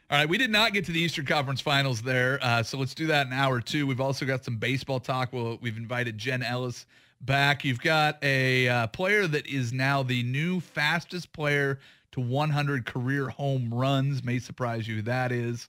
All 0.10 0.18
right, 0.18 0.28
we 0.28 0.40
did 0.40 0.50
not 0.50 0.74
get 0.74 0.84
to 0.86 0.92
the 0.92 1.00
Eastern 1.00 1.28
Conference 1.28 1.62
Finals 1.62 2.02
there, 2.02 2.40
uh, 2.42 2.64
so 2.64 2.80
let's 2.80 2.96
do 2.96 3.06
that 3.08 3.28
in 3.28 3.34
hour 3.34 3.62
two. 3.62 3.86
We've 3.86 4.02
also 4.02 4.26
got 4.26 4.44
some 4.44 4.58
baseball 4.58 5.00
talk. 5.00 5.34
We'll, 5.34 5.60
we've 5.62 5.78
invited 5.78 6.18
Jen 6.18 6.42
Ellis 6.42 6.88
back. 7.22 7.64
You've 7.64 7.82
got 7.82 8.18
a 8.24 8.68
uh, 8.68 8.88
player 8.88 9.28
that 9.28 9.46
is 9.46 9.72
now 9.72 10.02
the 10.02 10.24
new 10.24 10.60
fastest 10.60 11.32
player 11.34 11.78
to 12.14 12.22
100 12.22 12.88
career 12.88 13.30
home 13.30 13.72
runs. 13.72 14.24
May 14.24 14.40
surprise 14.40 14.88
you 14.88 14.96
who 14.96 15.02
that 15.04 15.32
is. 15.32 15.68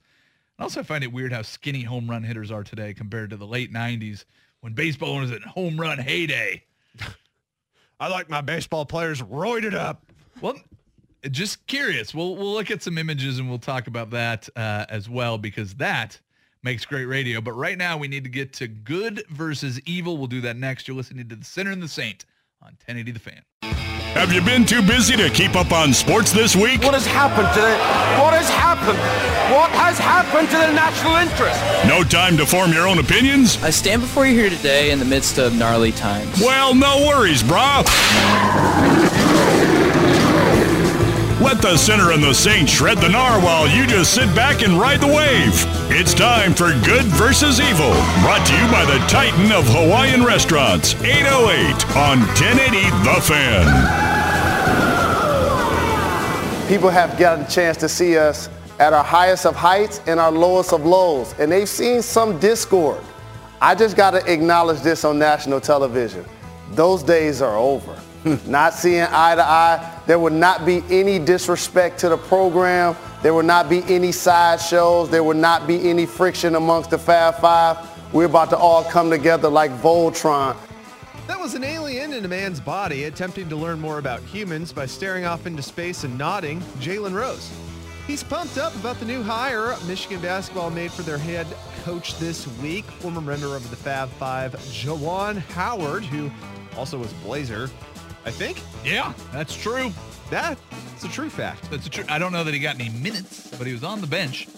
And 0.56 0.62
also, 0.62 0.80
I 0.80 0.84
find 0.84 1.04
it 1.04 1.12
weird 1.12 1.34
how 1.34 1.42
skinny 1.42 1.82
home 1.82 2.08
run 2.08 2.22
hitters 2.22 2.50
are 2.50 2.64
today 2.64 2.94
compared 2.94 3.28
to 3.28 3.36
the 3.36 3.46
late 3.46 3.74
90s 3.74 4.24
when 4.60 4.72
baseball 4.72 5.16
was 5.16 5.32
in 5.32 5.42
home 5.42 5.78
run 5.78 5.98
heyday. 5.98 6.62
I 8.00 8.08
like 8.08 8.28
my 8.28 8.40
baseball 8.40 8.86
players 8.86 9.20
roided 9.22 9.74
up. 9.74 10.04
Well, 10.40 10.54
just 11.30 11.66
curious. 11.66 12.14
We'll 12.14 12.36
we'll 12.36 12.52
look 12.52 12.70
at 12.70 12.82
some 12.82 12.98
images 12.98 13.38
and 13.38 13.48
we'll 13.48 13.58
talk 13.58 13.86
about 13.86 14.10
that 14.10 14.48
uh, 14.56 14.86
as 14.88 15.08
well 15.08 15.38
because 15.38 15.74
that 15.74 16.18
makes 16.62 16.84
great 16.84 17.06
radio. 17.06 17.40
But 17.40 17.52
right 17.52 17.76
now 17.76 17.96
we 17.96 18.08
need 18.08 18.24
to 18.24 18.30
get 18.30 18.52
to 18.54 18.68
good 18.68 19.24
versus 19.30 19.80
evil. 19.86 20.16
We'll 20.16 20.26
do 20.26 20.40
that 20.42 20.56
next. 20.56 20.86
You're 20.86 20.96
listening 20.96 21.28
to 21.28 21.36
the 21.36 21.44
Sinner 21.44 21.72
and 21.72 21.82
the 21.82 21.88
Saint 21.88 22.24
on 22.62 22.72
1080 22.86 23.12
The 23.12 23.18
Fan. 23.20 23.42
Have 24.14 24.32
you 24.32 24.42
been 24.42 24.64
too 24.64 24.82
busy 24.82 25.16
to 25.16 25.30
keep 25.30 25.54
up 25.54 25.70
on 25.70 25.92
sports 25.92 26.32
this 26.32 26.56
week? 26.56 26.82
What 26.82 26.94
has 26.94 27.06
happened 27.06 27.46
to 27.54 27.60
the 27.60 27.76
what 28.20 28.34
has 28.34 28.48
happened? 28.48 28.98
What 29.54 29.70
has 29.70 29.98
happened 29.98 30.48
to 30.48 30.56
the 30.56 30.72
national 30.72 31.16
interest? 31.16 31.60
No 31.86 32.02
time 32.02 32.36
to 32.36 32.46
form 32.46 32.72
your 32.72 32.88
own 32.88 32.98
opinions? 32.98 33.62
I 33.62 33.70
stand 33.70 34.02
before 34.02 34.26
you 34.26 34.34
here 34.34 34.50
today 34.50 34.90
in 34.90 34.98
the 34.98 35.04
midst 35.04 35.38
of 35.38 35.54
gnarly 35.54 35.92
times. 35.92 36.40
Well, 36.40 36.74
no 36.74 37.06
worries, 37.06 37.42
brah. 37.42 37.84
Let 41.40 41.62
the 41.62 41.76
sinner 41.76 42.10
and 42.10 42.20
the 42.20 42.34
saint 42.34 42.68
shred 42.68 42.98
the 42.98 43.06
gnar 43.06 43.40
while 43.40 43.68
you 43.68 43.86
just 43.86 44.12
sit 44.12 44.26
back 44.34 44.62
and 44.62 44.72
ride 44.72 45.00
the 45.00 45.06
wave. 45.06 45.52
It's 45.88 46.12
time 46.12 46.52
for 46.52 46.72
Good 46.84 47.04
versus 47.04 47.60
Evil, 47.60 47.92
brought 48.22 48.44
to 48.44 48.54
you 48.54 48.66
by 48.72 48.84
the 48.84 48.98
Titan 49.06 49.52
of 49.52 49.64
Hawaiian 49.68 50.24
Restaurants, 50.24 50.94
808 50.96 51.96
on 51.96 52.18
1080 52.34 52.90
The 53.04 53.20
Fan. 53.22 54.18
people 56.68 56.90
have 56.90 57.16
gotten 57.16 57.44
a 57.44 57.48
chance 57.48 57.76
to 57.78 57.88
see 57.88 58.18
us 58.18 58.48
at 58.80 58.92
our 58.92 59.04
highest 59.04 59.46
of 59.46 59.54
heights 59.54 60.00
and 60.08 60.18
our 60.18 60.32
lowest 60.32 60.72
of 60.72 60.84
lows, 60.84 61.34
and 61.38 61.52
they've 61.52 61.68
seen 61.68 62.02
some 62.02 62.36
discord. 62.40 63.00
I 63.60 63.76
just 63.76 63.96
got 63.96 64.10
to 64.10 64.32
acknowledge 64.32 64.80
this 64.80 65.04
on 65.04 65.20
national 65.20 65.60
television. 65.60 66.24
Those 66.72 67.04
days 67.04 67.40
are 67.42 67.56
over. 67.56 67.96
not 68.46 68.74
seeing 68.74 69.06
eye 69.08 69.36
to 69.36 69.42
eye. 69.44 69.97
There 70.08 70.18
will 70.18 70.32
not 70.32 70.64
be 70.64 70.82
any 70.88 71.18
disrespect 71.18 71.98
to 71.98 72.08
the 72.08 72.16
program. 72.16 72.96
There 73.22 73.34
will 73.34 73.42
not 73.42 73.68
be 73.68 73.82
any 73.94 74.10
side 74.10 74.58
shows. 74.58 75.10
There 75.10 75.22
will 75.22 75.36
not 75.36 75.66
be 75.66 75.90
any 75.90 76.06
friction 76.06 76.54
amongst 76.54 76.88
the 76.88 76.96
Fab 76.96 77.34
Five. 77.34 77.76
We're 78.14 78.24
about 78.24 78.48
to 78.50 78.56
all 78.56 78.82
come 78.84 79.10
together 79.10 79.50
like 79.50 79.70
Voltron 79.82 80.56
That 81.26 81.38
was 81.38 81.54
an 81.54 81.62
alien 81.62 82.14
in 82.14 82.24
a 82.24 82.28
man's 82.28 82.58
body 82.58 83.04
attempting 83.04 83.50
to 83.50 83.56
learn 83.56 83.78
more 83.80 83.98
about 83.98 84.22
humans 84.22 84.72
by 84.72 84.86
staring 84.86 85.26
off 85.26 85.46
into 85.46 85.60
space 85.60 86.04
and 86.04 86.16
nodding, 86.16 86.60
Jalen 86.80 87.12
Rose. 87.12 87.52
He's 88.06 88.24
pumped 88.24 88.56
up 88.56 88.74
about 88.76 88.98
the 89.00 89.04
new 89.04 89.22
hire 89.22 89.76
Michigan 89.86 90.22
basketball 90.22 90.70
made 90.70 90.90
for 90.90 91.02
their 91.02 91.18
head 91.18 91.46
coach 91.84 92.18
this 92.18 92.48
week, 92.62 92.86
former 92.86 93.20
member 93.20 93.54
of 93.54 93.68
the 93.68 93.76
Fab 93.76 94.08
Five, 94.12 94.52
Juwan 94.72 95.36
Howard, 95.50 96.02
who 96.02 96.30
also 96.78 96.96
was 96.96 97.12
Blazer. 97.24 97.68
I 98.24 98.30
think 98.30 98.62
Yeah, 98.84 99.12
that's 99.32 99.54
true. 99.56 99.92
that's 100.30 100.60
a 101.04 101.08
true 101.08 101.30
fact. 101.30 101.70
That's 101.70 101.86
a 101.86 101.90
true. 101.90 102.04
I 102.08 102.18
don't 102.18 102.32
know 102.32 102.44
that 102.44 102.52
he 102.52 102.60
got 102.60 102.74
any 102.78 102.90
minutes, 102.90 103.50
but 103.56 103.66
he 103.66 103.72
was 103.72 103.84
on 103.84 104.00
the 104.00 104.06
bench. 104.06 104.48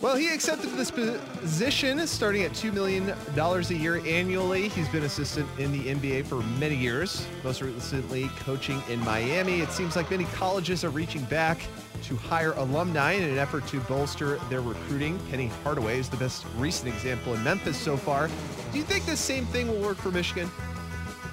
Well, 0.00 0.16
he 0.16 0.32
accepted 0.32 0.70
this 0.70 0.90
position 0.90 2.06
starting 2.06 2.42
at 2.44 2.52
$2 2.52 2.72
million 2.72 3.10
a 3.36 3.60
year 3.74 3.96
annually. 4.06 4.68
He's 4.70 4.88
been 4.88 5.02
assistant 5.02 5.46
in 5.58 5.72
the 5.72 5.94
NBA 5.94 6.24
for 6.24 6.36
many 6.58 6.74
years, 6.74 7.26
most 7.44 7.60
recently 7.60 8.28
coaching 8.38 8.82
in 8.88 8.98
Miami. 9.00 9.60
It 9.60 9.70
seems 9.70 9.96
like 9.96 10.10
many 10.10 10.24
colleges 10.24 10.84
are 10.84 10.88
reaching 10.90 11.22
back 11.24 11.60
to 12.04 12.16
hire 12.16 12.52
alumni 12.52 13.12
in 13.12 13.24
an 13.24 13.36
effort 13.36 13.66
to 13.68 13.80
bolster 13.80 14.36
their 14.48 14.62
recruiting. 14.62 15.18
Penny 15.30 15.48
Hardaway 15.62 15.98
is 15.98 16.08
the 16.08 16.16
best 16.16 16.46
recent 16.56 16.88
example 16.88 17.34
in 17.34 17.44
Memphis 17.44 17.76
so 17.76 17.98
far. 17.98 18.30
Do 18.72 18.78
you 18.78 18.84
think 18.84 19.04
the 19.04 19.14
same 19.16 19.44
thing 19.46 19.68
will 19.68 19.82
work 19.82 19.98
for 19.98 20.10
Michigan? 20.10 20.50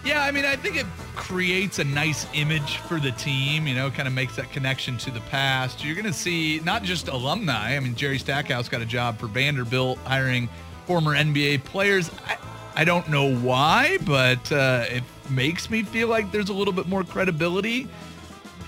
Yeah, 0.05 0.23
I 0.23 0.31
mean, 0.31 0.45
I 0.45 0.55
think 0.55 0.77
it 0.77 0.85
creates 1.15 1.79
a 1.79 1.83
nice 1.83 2.25
image 2.33 2.77
for 2.77 2.99
the 2.99 3.11
team, 3.11 3.67
you 3.67 3.75
know, 3.75 3.89
kind 3.89 4.07
of 4.07 4.13
makes 4.13 4.35
that 4.35 4.51
connection 4.51 4.97
to 4.99 5.11
the 5.11 5.19
past. 5.21 5.83
You're 5.83 5.95
going 5.95 6.05
to 6.05 6.13
see 6.13 6.61
not 6.63 6.83
just 6.83 7.07
alumni. 7.07 7.75
I 7.75 7.79
mean, 7.79 7.95
Jerry 7.95 8.17
Stackhouse 8.17 8.69
got 8.69 8.81
a 8.81 8.85
job 8.85 9.19
for 9.19 9.27
Vanderbilt 9.27 9.97
hiring 9.99 10.47
former 10.85 11.15
NBA 11.15 11.65
players. 11.65 12.09
I, 12.25 12.37
I 12.75 12.83
don't 12.85 13.09
know 13.09 13.35
why, 13.35 13.97
but 14.05 14.51
uh, 14.51 14.85
it 14.87 15.03
makes 15.29 15.69
me 15.69 15.83
feel 15.83 16.07
like 16.07 16.31
there's 16.31 16.49
a 16.49 16.53
little 16.53 16.73
bit 16.73 16.87
more 16.87 17.03
credibility. 17.03 17.87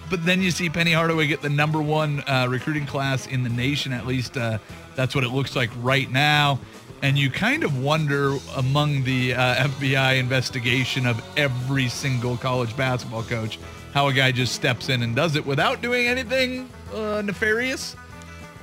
But 0.10 0.26
then 0.26 0.42
you 0.42 0.50
see 0.50 0.70
Penny 0.70 0.92
Hardaway 0.92 1.28
get 1.28 1.42
the 1.42 1.50
number 1.50 1.82
one 1.82 2.22
uh, 2.28 2.48
recruiting 2.50 2.88
class 2.88 3.28
in 3.28 3.44
the 3.44 3.50
nation. 3.50 3.94
At 3.94 4.08
least 4.08 4.36
uh, 4.36 4.58
that's 4.96 5.14
what 5.14 5.24
it 5.24 5.30
looks 5.30 5.56
like 5.56 5.70
right 5.78 6.10
now. 6.10 6.60
And 7.02 7.18
you 7.18 7.30
kind 7.30 7.64
of 7.64 7.82
wonder 7.82 8.36
among 8.56 9.04
the 9.04 9.34
uh, 9.34 9.68
FBI 9.68 10.20
investigation 10.20 11.06
of 11.06 11.24
every 11.38 11.88
single 11.88 12.38
college 12.38 12.76
basketball 12.76 13.24
coach 13.24 13.58
how 13.94 14.08
a 14.08 14.14
guy 14.14 14.32
just 14.32 14.54
steps 14.54 14.90
in 14.90 15.02
and 15.02 15.16
does 15.16 15.36
it 15.36 15.46
without 15.46 15.82
doing 15.82 16.08
anything 16.08 16.70
uh, 16.94 17.22
nefarious. 17.24 17.96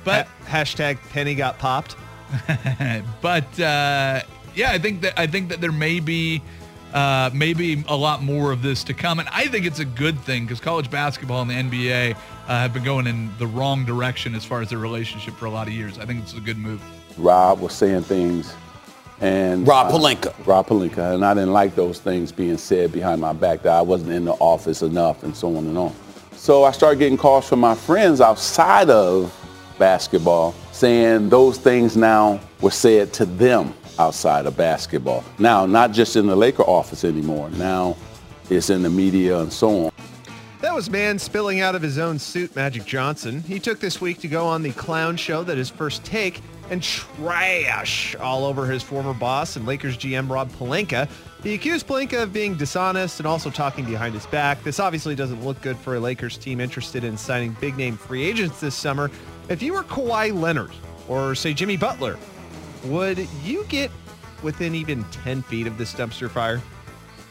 But 0.03 0.27
Ha- 0.27 0.61
hashtag 0.61 0.97
Penny 1.09 1.35
got 1.35 1.59
popped. 1.59 1.95
but 3.21 3.59
uh, 3.59 4.21
yeah, 4.55 4.71
I 4.71 4.77
think 4.77 5.01
that 5.01 5.17
I 5.17 5.27
think 5.27 5.49
that 5.49 5.61
there 5.61 5.71
may 5.71 5.99
be 5.99 6.41
uh, 6.93 7.29
maybe 7.33 7.83
a 7.87 7.95
lot 7.95 8.23
more 8.23 8.51
of 8.51 8.61
this 8.61 8.83
to 8.85 8.93
come. 8.93 9.19
And 9.19 9.27
I 9.29 9.47
think 9.47 9.65
it's 9.65 9.79
a 9.79 9.85
good 9.85 10.19
thing 10.19 10.45
because 10.45 10.59
college 10.59 10.89
basketball 10.89 11.41
and 11.41 11.49
the 11.49 11.55
NBA 11.55 12.15
uh, 12.15 12.17
have 12.47 12.73
been 12.73 12.83
going 12.83 13.07
in 13.07 13.29
the 13.37 13.47
wrong 13.47 13.85
direction 13.85 14.35
as 14.35 14.45
far 14.45 14.61
as 14.61 14.69
their 14.69 14.79
relationship 14.79 15.33
for 15.35 15.45
a 15.45 15.51
lot 15.51 15.67
of 15.67 15.73
years. 15.73 15.99
I 15.99 16.05
think 16.05 16.23
it's 16.23 16.33
a 16.33 16.39
good 16.39 16.57
move. 16.57 16.81
Rob 17.17 17.59
was 17.59 17.73
saying 17.73 18.03
things, 18.03 18.53
and 19.21 19.67
Rob 19.67 19.91
Pelinka. 19.91 20.27
Uh, 20.27 20.43
Rob 20.45 20.67
Pelinka, 20.67 21.13
and 21.13 21.25
I 21.25 21.33
didn't 21.33 21.53
like 21.53 21.75
those 21.75 21.99
things 21.99 22.31
being 22.31 22.57
said 22.57 22.91
behind 22.91 23.21
my 23.21 23.33
back 23.33 23.63
that 23.63 23.73
I 23.73 23.81
wasn't 23.81 24.11
in 24.11 24.25
the 24.25 24.33
office 24.33 24.81
enough, 24.81 25.23
and 25.23 25.35
so 25.35 25.55
on 25.55 25.65
and 25.65 25.77
on. 25.77 25.93
So 26.33 26.63
I 26.63 26.71
started 26.71 26.99
getting 26.99 27.17
calls 27.17 27.47
from 27.47 27.59
my 27.59 27.75
friends 27.75 28.21
outside 28.21 28.89
of 28.89 29.33
basketball 29.79 30.53
saying 30.71 31.29
those 31.29 31.57
things 31.57 31.97
now 31.97 32.39
were 32.61 32.71
said 32.71 33.13
to 33.13 33.25
them 33.25 33.73
outside 33.99 34.45
of 34.45 34.55
basketball. 34.55 35.23
Now, 35.39 35.65
not 35.65 35.91
just 35.91 36.15
in 36.15 36.27
the 36.27 36.35
Laker 36.35 36.63
office 36.63 37.03
anymore. 37.03 37.49
Now 37.51 37.97
it's 38.49 38.69
in 38.69 38.83
the 38.83 38.89
media 38.89 39.39
and 39.39 39.51
so 39.51 39.85
on. 39.85 39.91
That 40.61 40.73
was 40.73 40.89
man 40.89 41.19
spilling 41.19 41.61
out 41.61 41.75
of 41.75 41.81
his 41.81 41.97
own 41.97 42.17
suit, 42.17 42.55
Magic 42.55 42.85
Johnson. 42.85 43.41
He 43.43 43.59
took 43.59 43.79
this 43.79 44.01
week 44.01 44.19
to 44.19 44.27
go 44.27 44.45
on 44.45 44.63
the 44.63 44.71
clown 44.71 45.15
show 45.17 45.43
that 45.43 45.57
is 45.57 45.69
first 45.69 46.03
take 46.03 46.41
and 46.69 46.83
trash 46.83 48.15
all 48.15 48.45
over 48.45 48.65
his 48.65 48.83
former 48.83 49.13
boss 49.13 49.55
and 49.55 49.65
Lakers 49.65 49.97
GM 49.97 50.29
Rob 50.29 50.51
Pelinka. 50.51 51.09
He 51.43 51.53
accused 51.53 51.87
Pelinka 51.87 52.23
of 52.23 52.33
being 52.33 52.55
dishonest 52.55 53.19
and 53.19 53.27
also 53.27 53.49
talking 53.49 53.85
behind 53.85 54.13
his 54.13 54.25
back. 54.25 54.63
This 54.63 54.79
obviously 54.79 55.15
doesn't 55.15 55.43
look 55.45 55.61
good 55.61 55.77
for 55.77 55.95
a 55.95 55.99
Lakers 55.99 56.37
team 56.37 56.59
interested 56.59 57.03
in 57.03 57.17
signing 57.17 57.55
big-name 57.61 57.97
free 57.97 58.23
agents 58.23 58.59
this 58.59 58.75
summer. 58.75 59.11
If 59.49 59.61
you 59.61 59.73
were 59.73 59.83
Kawhi 59.83 60.33
Leonard 60.33 60.71
or, 61.07 61.35
say, 61.35 61.53
Jimmy 61.53 61.77
Butler, 61.77 62.17
would 62.85 63.27
you 63.43 63.63
get 63.65 63.91
within 64.43 64.75
even 64.75 65.03
10 65.05 65.41
feet 65.43 65.67
of 65.67 65.77
this 65.77 65.93
dumpster 65.93 66.29
fire? 66.29 66.61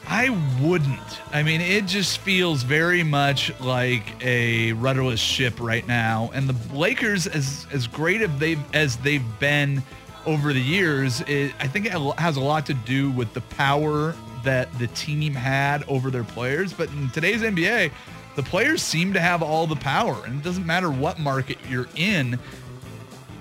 I 0.09 0.31
wouldn't. 0.61 1.21
I 1.33 1.43
mean, 1.43 1.61
it 1.61 1.87
just 1.87 2.19
feels 2.19 2.63
very 2.63 3.03
much 3.03 3.59
like 3.61 4.25
a 4.25 4.73
rudderless 4.75 5.19
ship 5.19 5.61
right 5.61 5.87
now. 5.87 6.31
And 6.33 6.49
the 6.49 6.75
Lakers, 6.75 7.27
as 7.27 7.67
as 7.73 7.87
great 7.87 8.23
as 8.23 8.31
they've 8.39 8.75
as 8.75 8.97
they've 8.99 9.39
been 9.41 9.83
over 10.25 10.53
the 10.53 10.61
years, 10.61 11.23
it, 11.23 11.53
I 11.59 11.67
think 11.67 11.87
it 11.87 11.93
has 11.93 12.37
a 12.37 12.41
lot 12.41 12.67
to 12.67 12.75
do 12.75 13.11
with 13.11 13.35
the 13.35 13.41
power 13.41 14.15
that 14.45 14.73
the 14.79 14.87
team 14.89 15.35
had 15.35 15.83
over 15.89 16.11
their 16.11 16.25
players. 16.25 16.73
But 16.73 16.89
in 16.91 17.11
today's 17.11 17.43
NBA, 17.43 17.91
the 18.37 18.43
players 18.43 18.83
seem 18.83 19.13
to 19.15 19.21
have 19.21 19.43
all 19.43 19.67
the 19.67 19.77
power, 19.77 20.25
and 20.25 20.41
it 20.41 20.45
doesn't 20.45 20.67
matter 20.67 20.91
what 20.91 21.19
market 21.19 21.59
you're 21.69 21.89
in 21.97 22.39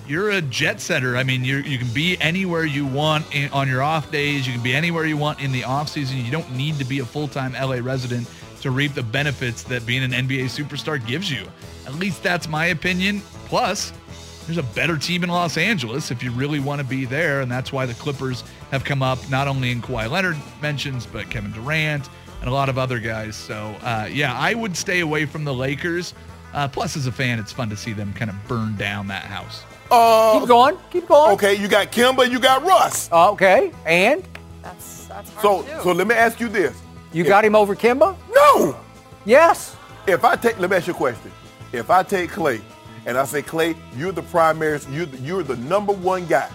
you're 0.07 0.31
a 0.31 0.41
jet 0.41 0.79
setter. 0.79 1.17
I 1.17 1.23
mean, 1.23 1.43
you 1.43 1.57
you 1.57 1.77
can 1.77 1.91
be 1.93 2.17
anywhere 2.21 2.65
you 2.65 2.85
want 2.85 3.33
in, 3.35 3.49
on 3.51 3.67
your 3.67 3.81
off 3.81 4.11
days. 4.11 4.45
You 4.45 4.53
can 4.53 4.63
be 4.63 4.73
anywhere 4.73 5.05
you 5.05 5.17
want 5.17 5.41
in 5.41 5.51
the 5.51 5.63
off 5.63 5.89
season. 5.89 6.17
You 6.17 6.31
don't 6.31 6.51
need 6.55 6.77
to 6.79 6.85
be 6.85 6.99
a 6.99 7.05
full-time 7.05 7.53
LA 7.53 7.77
resident 7.77 8.29
to 8.61 8.71
reap 8.71 8.93
the 8.93 9.03
benefits 9.03 9.63
that 9.63 9.85
being 9.85 10.03
an 10.03 10.11
NBA 10.11 10.45
superstar 10.45 11.05
gives 11.05 11.31
you. 11.31 11.45
At 11.85 11.95
least 11.95 12.23
that's 12.23 12.47
my 12.47 12.67
opinion. 12.67 13.21
Plus, 13.45 13.93
there's 14.45 14.57
a 14.57 14.63
better 14.63 14.97
team 14.97 15.23
in 15.23 15.29
Los 15.29 15.57
Angeles 15.57 16.11
if 16.11 16.21
you 16.21 16.31
really 16.31 16.59
want 16.59 16.79
to 16.79 16.87
be 16.87 17.05
there, 17.05 17.41
and 17.41 17.51
that's 17.51 17.71
why 17.71 17.85
the 17.85 17.93
Clippers 17.95 18.43
have 18.71 18.83
come 18.83 19.01
up 19.01 19.17
not 19.29 19.47
only 19.47 19.71
in 19.71 19.81
Kawhi 19.81 20.09
Leonard 20.09 20.37
mentions, 20.61 21.05
but 21.05 21.29
Kevin 21.29 21.51
Durant 21.51 22.09
and 22.41 22.49
a 22.49 22.53
lot 22.53 22.69
of 22.69 22.77
other 22.77 22.99
guys. 22.99 23.35
So, 23.35 23.75
uh, 23.81 24.07
yeah, 24.11 24.35
I 24.37 24.53
would 24.53 24.77
stay 24.77 24.99
away 24.99 25.25
from 25.25 25.43
the 25.43 25.53
Lakers. 25.53 26.13
Uh, 26.53 26.67
plus, 26.67 26.95
as 26.95 27.07
a 27.07 27.11
fan, 27.11 27.39
it's 27.39 27.51
fun 27.51 27.69
to 27.69 27.77
see 27.77 27.91
them 27.91 28.13
kind 28.13 28.29
of 28.29 28.47
burn 28.47 28.75
down 28.77 29.07
that 29.07 29.23
house. 29.23 29.63
Uh, 29.91 30.39
keep 30.39 30.47
going. 30.47 30.77
Keep 30.91 31.07
going. 31.07 31.33
Okay, 31.33 31.53
you 31.55 31.67
got 31.67 31.91
Kemba, 31.91 32.29
you 32.29 32.39
got 32.39 32.63
Russ. 32.63 33.09
Uh, 33.11 33.31
okay, 33.31 33.71
and 33.85 34.23
That's 34.63 35.05
that's 35.05 35.29
hard 35.33 35.41
So, 35.41 35.61
to 35.63 35.77
do. 35.77 35.83
so 35.83 35.91
let 35.91 36.07
me 36.07 36.15
ask 36.15 36.39
you 36.39 36.47
this. 36.49 36.75
you 37.13 37.23
got 37.23 37.45
him 37.45 37.55
over 37.55 37.75
Kemba? 37.75 38.15
No. 38.33 38.75
Yes. 39.25 39.75
If 40.07 40.23
I 40.23 40.35
take, 40.35 40.59
let 40.59 40.69
me 40.69 40.77
ask 40.77 40.87
you 40.87 40.93
a 40.93 40.97
question. 40.97 41.31
If 41.71 41.89
I 41.89 42.03
take 42.03 42.31
Klay, 42.31 42.61
and 43.05 43.17
I 43.17 43.25
say, 43.25 43.41
Klay, 43.41 43.75
you're 43.95 44.11
the 44.11 44.23
primary, 44.23 44.79
you're 44.89 45.05
the, 45.05 45.17
you're 45.17 45.43
the 45.43 45.55
number 45.57 45.93
one 45.93 46.25
guy. 46.25 46.49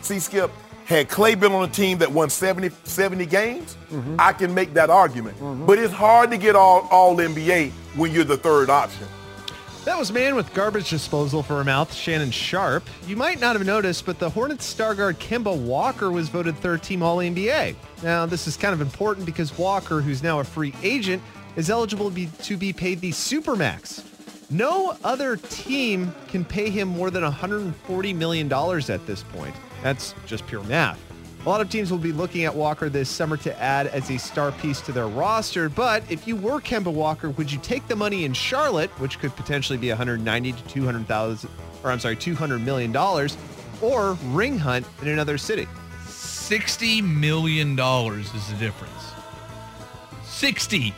See, 0.00 0.18
Skip, 0.18 0.50
had 0.86 1.08
Klay 1.08 1.38
been 1.38 1.52
on 1.52 1.68
a 1.68 1.72
team 1.72 1.98
that 1.98 2.10
won 2.10 2.30
70, 2.30 2.70
70 2.84 3.26
games, 3.26 3.76
I 4.18 4.32
can 4.32 4.54
make 4.54 4.72
that 4.74 4.88
argument. 4.90 5.36
But 5.66 5.78
it's 5.78 5.92
hard 5.92 6.30
to 6.30 6.38
get 6.38 6.54
all, 6.56 6.86
all 6.90 7.16
NBA 7.16 7.70
when 7.96 8.12
you're 8.12 8.24
the 8.24 8.36
third 8.38 8.70
option. 8.70 9.06
That 9.86 9.96
was 9.96 10.10
man 10.10 10.34
with 10.34 10.52
garbage 10.52 10.90
disposal 10.90 11.44
for 11.44 11.60
a 11.60 11.64
mouth, 11.64 11.94
Shannon 11.94 12.32
Sharpe. 12.32 12.90
You 13.06 13.14
might 13.14 13.38
not 13.38 13.54
have 13.54 13.64
noticed, 13.64 14.04
but 14.04 14.18
the 14.18 14.28
Hornets 14.28 14.64
star 14.64 14.96
guard 14.96 15.20
Kemba 15.20 15.56
Walker 15.56 16.10
was 16.10 16.28
voted 16.28 16.56
third 16.56 16.82
team 16.82 17.04
All 17.04 17.18
NBA. 17.18 17.76
Now, 18.02 18.26
this 18.26 18.48
is 18.48 18.56
kind 18.56 18.74
of 18.74 18.80
important 18.80 19.24
because 19.26 19.56
Walker, 19.56 20.00
who's 20.00 20.24
now 20.24 20.40
a 20.40 20.44
free 20.44 20.74
agent, 20.82 21.22
is 21.54 21.70
eligible 21.70 22.08
to 22.08 22.14
be, 22.16 22.26
to 22.42 22.56
be 22.56 22.72
paid 22.72 23.00
the 23.00 23.12
Supermax. 23.12 24.02
No 24.50 24.96
other 25.04 25.36
team 25.36 26.12
can 26.26 26.44
pay 26.44 26.68
him 26.68 26.88
more 26.88 27.12
than 27.12 27.22
$140 27.22 28.16
million 28.16 28.52
at 28.52 29.06
this 29.06 29.22
point. 29.22 29.54
That's 29.84 30.16
just 30.26 30.44
pure 30.48 30.64
math. 30.64 31.00
A 31.46 31.48
lot 31.48 31.60
of 31.60 31.70
teams 31.70 31.92
will 31.92 31.98
be 31.98 32.10
looking 32.10 32.42
at 32.42 32.52
Walker 32.52 32.88
this 32.88 33.08
summer 33.08 33.36
to 33.36 33.62
add 33.62 33.86
as 33.86 34.10
a 34.10 34.18
star 34.18 34.50
piece 34.50 34.80
to 34.80 34.90
their 34.90 35.06
roster. 35.06 35.68
But 35.68 36.02
if 36.10 36.26
you 36.26 36.34
were 36.34 36.60
Kemba 36.60 36.92
Walker, 36.92 37.30
would 37.30 37.52
you 37.52 37.60
take 37.60 37.86
the 37.86 37.94
money 37.94 38.24
in 38.24 38.32
Charlotte, 38.32 38.90
which 38.98 39.20
could 39.20 39.34
potentially 39.36 39.78
be 39.78 39.88
190 39.90 40.52
to 40.52 40.62
200,000, 40.64 41.48
or 41.84 41.92
I'm 41.92 42.00
sorry, 42.00 42.16
200 42.16 42.58
million 42.58 42.90
dollars, 42.90 43.36
or 43.80 44.14
ring 44.24 44.58
hunt 44.58 44.86
in 45.02 45.06
another 45.06 45.38
city? 45.38 45.68
$60 46.06 47.04
million 47.04 47.78
is 47.78 48.48
the 48.50 48.56
difference. 48.58 49.12
$60 50.24 50.92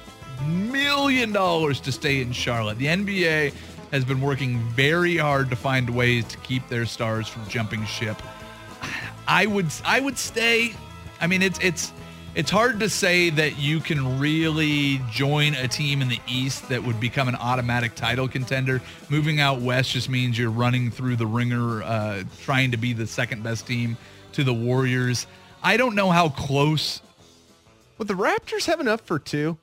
million 0.47 1.33
to 1.75 1.93
stay 1.93 2.23
in 2.23 2.33
Charlotte. 2.33 2.79
The 2.79 2.87
NBA 2.87 3.53
has 3.93 4.03
been 4.07 4.23
working 4.23 4.61
very 4.71 5.19
hard 5.19 5.51
to 5.51 5.57
find 5.57 5.91
ways 5.91 6.25
to 6.25 6.39
keep 6.39 6.67
their 6.71 6.87
stars 6.87 7.29
from 7.29 7.47
jumping 7.49 7.85
ship. 7.85 8.17
I 9.29 9.47
would 9.47 9.67
I 9.85 10.01
would 10.01 10.19
stay. 10.19 10.75
I 11.21 11.27
mean, 11.27 11.43
it's 11.43 11.59
it's 11.61 11.93
it's 12.35 12.51
hard 12.51 12.81
to 12.81 12.89
say 12.89 13.31
that 13.31 13.59
you 13.59 13.79
can 13.79 14.19
really 14.19 15.01
join 15.11 15.55
a 15.55 15.69
team 15.69 16.01
in 16.01 16.09
the 16.09 16.21
East 16.27 16.69
that 16.71 16.83
would 16.83 16.99
become 16.99 17.29
an 17.29 17.35
automatic 17.35 17.95
title 17.95 18.27
contender. 18.27 18.81
Moving 19.11 19.39
out 19.39 19.61
west 19.61 19.93
just 19.93 20.09
means 20.09 20.39
you're 20.39 20.51
running 20.51 20.91
through 20.91 21.17
the 21.17 21.27
ringer, 21.27 21.83
uh, 21.83 22.25
trying 22.43 22.71
to 22.71 22.77
be 22.77 22.95
the 22.95 23.07
second 23.07 23.43
best 23.43 23.67
team 23.67 23.97
to 24.33 24.45
the 24.45 24.55
Warriors. 24.55 25.27
I 25.63 25.77
don't 25.77 25.95
know 25.95 26.11
how 26.11 26.31
close. 26.31 27.03
Would 27.99 28.09
the 28.09 28.15
Raptors 28.15 28.65
have 28.67 28.81
enough 28.81 29.03
for 29.03 29.19
two? 29.19 29.59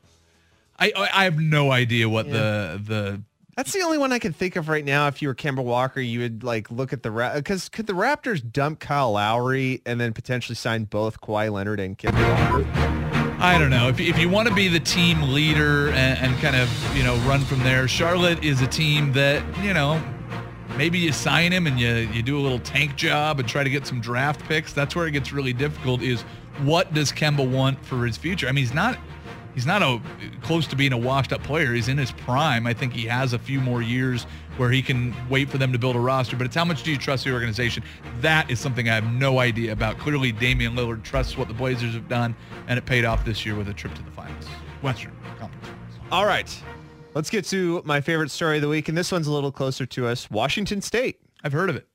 I 0.77 0.91
I 0.95 1.09
I 1.13 1.23
have 1.23 1.39
no 1.39 1.71
idea 1.71 2.07
what 2.07 2.29
the 2.29 2.79
the 2.83 3.21
That's 3.55 3.71
the 3.71 3.83
only 3.83 3.97
one 3.97 4.11
I 4.11 4.19
can 4.19 4.33
think 4.33 4.57
of 4.57 4.67
right 4.67 4.83
now. 4.83 5.07
If 5.07 5.21
you 5.21 5.29
were 5.29 5.35
Kemba 5.35 5.63
Walker, 5.63 6.01
you 6.01 6.19
would 6.19 6.43
like 6.43 6.69
look 6.69 6.91
at 6.91 7.03
the 7.03 7.31
because 7.35 7.69
could 7.69 7.87
the 7.87 7.93
Raptors 7.93 8.41
dump 8.51 8.81
Kyle 8.81 9.13
Lowry 9.13 9.81
and 9.85 9.99
then 9.99 10.11
potentially 10.11 10.55
sign 10.55 10.83
both 10.83 11.21
Kawhi 11.21 11.49
Leonard 11.49 11.79
and 11.79 11.97
Kemba 11.97 12.51
Walker? 12.51 12.95
I 13.39 13.57
don't 13.57 13.69
know. 13.69 13.87
If, 13.87 14.01
if 14.01 14.19
you 14.19 14.27
want 14.27 14.49
to 14.49 14.53
be 14.53 14.67
the 14.67 14.81
team 14.81 15.21
leader 15.21 15.87
and, 15.89 16.19
and 16.19 16.37
kind 16.41 16.57
of, 16.57 16.97
you 16.97 17.03
know, 17.03 17.15
run 17.27 17.41
from 17.41 17.59
there, 17.59 17.87
Charlotte 17.87 18.43
is 18.43 18.61
a 18.61 18.67
team 18.67 19.13
that, 19.13 19.41
you 19.63 19.73
know, 19.73 20.03
maybe 20.77 20.99
you 20.99 21.13
sign 21.13 21.53
him 21.53 21.65
and 21.65 21.79
you, 21.79 21.93
you 22.11 22.21
do 22.23 22.37
a 22.37 22.41
little 22.41 22.59
tank 22.59 22.97
job 22.97 23.39
and 23.39 23.47
try 23.47 23.63
to 23.63 23.69
get 23.69 23.87
some 23.87 24.01
draft 24.01 24.41
picks. 24.41 24.73
That's 24.73 24.97
where 24.97 25.07
it 25.07 25.11
gets 25.11 25.31
really 25.31 25.53
difficult 25.53 26.01
is 26.01 26.23
what 26.63 26.93
does 26.93 27.11
Kemba 27.13 27.49
want 27.49 27.85
for 27.85 28.05
his 28.05 28.17
future? 28.17 28.47
I 28.47 28.51
mean, 28.51 28.65
he's 28.65 28.73
not 28.73 28.97
he's 29.55 29.65
not 29.65 29.81
a 29.81 29.99
close 30.43 30.67
to 30.67 30.75
being 30.75 30.93
a 30.93 30.97
washed 30.97 31.33
up 31.33 31.41
player. 31.41 31.73
He's 31.73 31.87
in 31.87 31.97
his 31.97 32.11
prime. 32.11 32.67
I 32.67 32.73
think 32.73 32.93
he 32.93 33.07
has 33.07 33.33
a 33.33 33.39
few 33.39 33.59
more 33.59 33.81
years 33.81 34.27
where 34.57 34.69
he 34.69 34.81
can 34.81 35.15
wait 35.29 35.49
for 35.49 35.57
them 35.57 35.71
to 35.71 35.79
build 35.79 35.95
a 35.95 35.99
roster. 35.99 36.35
But 36.35 36.45
it's 36.45 36.55
how 36.55 36.65
much 36.65 36.83
do 36.83 36.91
you 36.91 36.97
trust 36.97 37.23
the 37.23 37.33
organization? 37.33 37.83
That 38.21 38.51
is 38.51 38.59
something 38.59 38.87
I 38.87 38.95
have 38.95 39.11
no 39.13 39.39
idea 39.39 39.71
about. 39.71 39.97
Clearly, 39.97 40.31
Damian 40.31 40.75
Lillard 40.75 41.03
trusts 41.03 41.37
what 41.37 41.47
the 41.47 41.53
Blazers 41.53 41.93
have 41.93 42.07
done, 42.07 42.35
and 42.67 42.77
it 42.77 42.85
paid 42.85 43.05
off 43.05 43.25
this 43.25 43.45
year 43.45 43.55
with 43.55 43.67
a 43.69 43.73
trip 43.73 43.95
to 43.95 44.03
the 44.03 44.11
finals, 44.11 44.45
Western 44.81 45.11
Conference. 45.39 45.67
All 46.11 46.25
right, 46.25 46.63
let's 47.15 47.29
get 47.29 47.45
to 47.45 47.81
my 47.85 47.99
favorite 48.01 48.29
story 48.29 48.57
of 48.57 48.61
the 48.61 48.69
week, 48.69 48.87
and 48.87 48.97
this 48.97 49.11
one's 49.11 49.27
a 49.27 49.31
little 49.31 49.51
closer 49.51 49.85
to 49.85 50.07
us. 50.07 50.29
Washington 50.29 50.81
State. 50.81 51.19
I've 51.43 51.53
heard 51.53 51.69
of 51.69 51.75
it. 51.75 51.87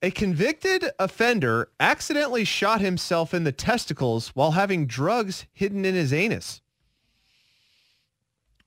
A 0.00 0.10
convicted 0.12 0.84
offender 0.98 1.70
accidentally 1.80 2.44
shot 2.44 2.80
himself 2.80 3.34
in 3.34 3.44
the 3.44 3.52
testicles 3.52 4.28
while 4.28 4.52
having 4.52 4.86
drugs 4.86 5.46
hidden 5.52 5.84
in 5.84 5.94
his 5.94 6.12
anus. 6.12 6.60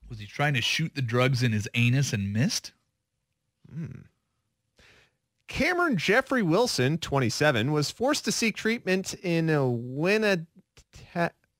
Was 0.09 0.19
he 0.19 0.25
trying 0.25 0.53
to 0.55 0.61
shoot 0.61 0.93
the 0.93 1.01
drugs 1.01 1.41
in 1.41 1.53
his 1.53 1.69
anus 1.73 2.11
and 2.11 2.33
missed? 2.33 2.73
Hmm. 3.73 4.01
Cameron 5.47 5.95
Jeffrey 5.97 6.41
Wilson, 6.41 6.97
27, 6.97 7.71
was 7.71 7.91
forced 7.91 8.25
to 8.25 8.31
seek 8.31 8.55
treatment 8.55 9.13
in 9.15 9.49
uh, 9.49 9.61
a 9.61 9.65
Winnata- 9.65 10.45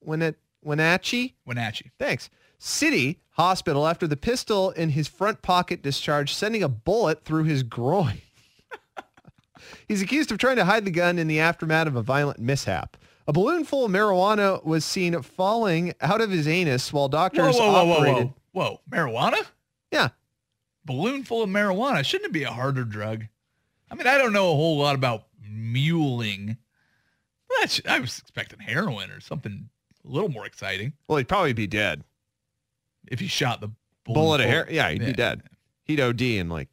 Winna- 0.02 0.36
Wenatchee 0.62 1.36
Wenatchee. 1.46 1.92
Thanks. 1.98 2.30
City 2.58 3.20
Hospital 3.32 3.88
after 3.88 4.06
the 4.08 4.18
pistol 4.18 4.72
in 4.72 4.90
his 4.90 5.08
front 5.08 5.42
pocket 5.42 5.82
discharged, 5.82 6.36
sending 6.36 6.62
a 6.62 6.70
bullet 6.70 7.24
through 7.24 7.46
his 7.46 7.64
groin. 7.64 8.22
He's 9.88 10.02
accused 10.02 10.32
of 10.32 10.38
trying 10.38 10.58
to 10.58 10.66
hide 10.66 10.86
the 10.86 10.92
gun 10.92 11.20
in 11.20 11.28
the 11.28 11.40
aftermath 11.40 11.88
of 11.88 11.96
a 11.96 12.02
violent 12.02 12.40
mishap. 12.40 12.98
A 13.28 13.34
balloon 13.34 13.64
full 13.64 13.86
of 13.86 13.92
marijuana 13.92 14.64
was 14.66 14.84
seen 14.84 15.20
falling 15.22 15.94
out 16.02 16.22
of 16.22 16.32
his 16.32 16.48
anus 16.48 16.92
while 16.92 17.08
doctors 17.08 17.56
whoa, 17.56 17.72
whoa, 17.72 17.86
whoa, 17.86 17.94
operated. 17.94 18.34
whoa, 18.52 18.64
whoa! 18.64 18.80
Marijuana? 18.90 19.46
Yeah. 19.92 20.10
Balloon 20.86 21.24
full 21.24 21.44
of 21.44 21.50
marijuana. 21.50 22.04
Shouldn't 22.04 22.30
it 22.30 22.34
be 22.34 22.44
a 22.44 22.52
harder 22.52 22.84
drug? 22.84 23.26
I 23.90 23.96
mean, 23.96 24.08
I 24.08 24.18
don't 24.18 24.34
know 24.34 24.52
a 24.52 24.56
whole 24.56 24.78
lot 24.80 24.96
about 24.96 25.26
muling. 25.42 26.58
That's, 27.60 27.82
I 27.88 28.00
was 28.00 28.18
expecting 28.20 28.60
heroin 28.60 29.12
or 29.12 29.20
something 29.20 29.70
a 30.04 30.08
little 30.10 30.30
more 30.30 30.46
exciting. 30.46 30.94
Well, 31.08 31.18
he'd 31.18 31.28
probably 31.28 31.54
be 31.54 31.68
dead. 31.68 32.04
If 33.08 33.20
he 33.20 33.28
shot 33.28 33.62
the 33.62 33.68
balloon 34.06 34.14
Bullet 34.14 34.42
of 34.42 34.48
hair. 34.48 34.68
Yeah, 34.70 34.90
he'd 34.90 35.06
be 35.06 35.14
dead. 35.14 35.44
He'd 35.84 36.00
OD 36.00 36.22
and 36.22 36.50
like, 36.50 36.70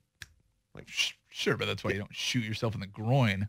Sh- 0.86 1.12
Sure, 1.38 1.56
but 1.56 1.66
that's 1.68 1.84
why 1.84 1.92
you 1.92 1.98
don't 1.98 2.12
shoot 2.12 2.42
yourself 2.42 2.74
in 2.74 2.80
the 2.80 2.86
groin. 2.88 3.46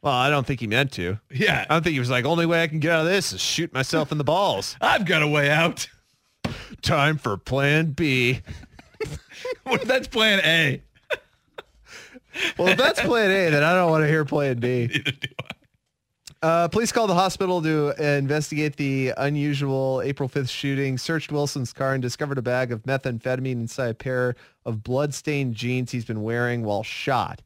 well, 0.00 0.14
I 0.14 0.30
don't 0.30 0.46
think 0.46 0.58
he 0.60 0.66
meant 0.66 0.90
to. 0.92 1.18
Yeah, 1.30 1.66
I 1.68 1.74
don't 1.74 1.82
think 1.82 1.92
he 1.92 2.00
was 2.00 2.08
like, 2.08 2.24
only 2.24 2.46
way 2.46 2.62
I 2.62 2.66
can 2.66 2.78
get 2.78 2.92
out 2.92 3.00
of 3.00 3.12
this 3.12 3.34
is 3.34 3.42
shoot 3.42 3.74
myself 3.74 4.10
in 4.10 4.16
the 4.16 4.24
balls. 4.24 4.74
I've 4.80 5.04
got 5.04 5.20
a 5.20 5.28
way 5.28 5.50
out. 5.50 5.86
Time 6.80 7.18
for 7.18 7.36
plan 7.36 7.92
B. 7.92 8.40
What 9.64 9.82
if 9.82 9.88
that's 9.88 10.08
plan 10.08 10.40
A? 10.44 10.82
Well, 12.58 12.68
if 12.68 12.78
that's 12.78 13.00
plan 13.00 13.30
A, 13.30 13.50
then 13.50 13.62
I 13.62 13.74
don't 13.74 13.90
want 13.90 14.02
to 14.02 14.08
hear 14.08 14.24
plan 14.24 14.58
B. 14.58 14.86
Neither 14.90 15.12
do 15.12 15.28
I. 15.42 15.50
Uh, 16.42 16.68
police 16.68 16.90
called 16.90 17.10
the 17.10 17.14
hospital 17.14 17.60
to 17.60 17.90
investigate 18.02 18.76
the 18.76 19.12
unusual 19.18 20.00
April 20.02 20.26
5th 20.28 20.48
shooting, 20.48 20.96
searched 20.96 21.30
Wilson's 21.30 21.72
car 21.72 21.92
and 21.92 22.00
discovered 22.00 22.38
a 22.38 22.42
bag 22.42 22.72
of 22.72 22.82
methamphetamine 22.84 23.52
inside 23.52 23.88
a 23.90 23.94
pair 23.94 24.36
of 24.64 24.82
blood-stained 24.82 25.54
jeans 25.54 25.90
he's 25.92 26.06
been 26.06 26.22
wearing 26.22 26.62
while 26.62 26.82
shot. 26.82 27.42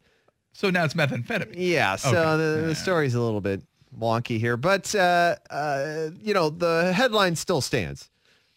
So 0.53 0.71
now 0.71 0.85
it's 0.85 0.95
methamphetamine. 0.95 1.55
Yeah, 1.57 1.97
so 1.97 2.11
Okay. 2.11 2.43
the, 2.43 2.61
Yeah. 2.61 2.67
the 2.69 2.75
story's 2.77 3.15
a 3.17 3.21
little 3.21 3.41
bit 3.41 3.63
wonky 3.99 4.39
here, 4.39 4.57
but 4.57 4.95
uh, 4.95 5.37
uh, 5.51 6.11
you 6.21 6.33
know 6.33 6.51
the 6.51 6.93
headline 6.93 7.35
still 7.35 7.61
stands. 7.61 8.11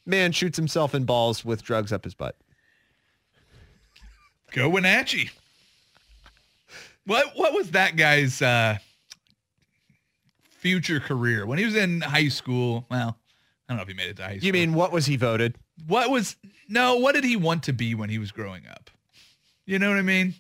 Man 0.06 0.32
shoots 0.32 0.56
himself 0.58 0.94
in 0.94 1.06
balls 1.06 1.44
with 1.44 1.64
drugs 1.64 1.92
up 1.92 2.04
his 2.04 2.14
butt. 2.14 2.36
Go 4.52 4.70
Wenatchee. 4.70 5.32
What 7.08 7.32
what 7.36 7.54
was 7.54 7.72
that 7.72 7.96
guy's 7.96 8.42
uh, 8.42 8.78
future 10.58 11.00
career 11.00 11.46
when 11.46 11.58
he 11.58 11.66
was 11.66 11.76
in 11.76 12.02
high 12.02 12.28
school? 12.28 12.86
Well, 12.90 13.18
I 13.68 13.74
don't 13.74 13.78
know 13.78 13.84
if 13.84 13.88
he 13.88 13.94
made 13.94 14.10
it 14.10 14.18
to 14.18 14.24
high 14.24 14.38
school. 14.38 14.46
You 14.46 14.54
mean 14.54 14.74
what 14.74 14.92
was 14.92 15.06
he 15.06 15.16
voted? 15.16 15.58
what 15.86 16.10
was 16.10 16.36
no? 16.68 16.96
What 16.96 17.16
did 17.16 17.24
he 17.24 17.36
want 17.36 17.64
to 17.64 17.74
be 17.74 17.94
when 17.94 18.10
he 18.10 18.18
was 18.18 18.32
growing 18.32 18.66
up? 18.68 18.90
You 19.66 19.80
know 19.80 19.90
what 19.90 20.00
I 20.00 20.04
mean? 20.04 20.34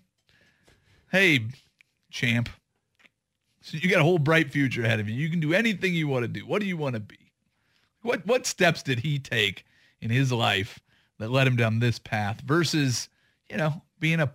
Hey, 1.11 1.45
champ. 2.09 2.49
So 3.61 3.77
you 3.77 3.89
got 3.89 3.99
a 3.99 4.03
whole 4.03 4.19
bright 4.19 4.51
future 4.51 4.83
ahead 4.83 4.99
of 4.99 5.09
you. 5.09 5.15
You 5.15 5.29
can 5.29 5.39
do 5.39 5.53
anything 5.53 5.93
you 5.93 6.07
want 6.07 6.23
to 6.23 6.27
do. 6.27 6.45
What 6.45 6.61
do 6.61 6.67
you 6.67 6.77
want 6.77 6.95
to 6.95 7.01
be? 7.01 7.31
What 8.01 8.25
what 8.25 8.45
steps 8.45 8.81
did 8.81 8.99
he 8.99 9.19
take 9.19 9.65
in 10.01 10.09
his 10.09 10.31
life 10.31 10.79
that 11.19 11.31
led 11.31 11.47
him 11.47 11.55
down 11.55 11.79
this 11.79 11.99
path 11.99 12.41
versus, 12.41 13.09
you 13.49 13.57
know, 13.57 13.81
being 13.99 14.19
a 14.19 14.33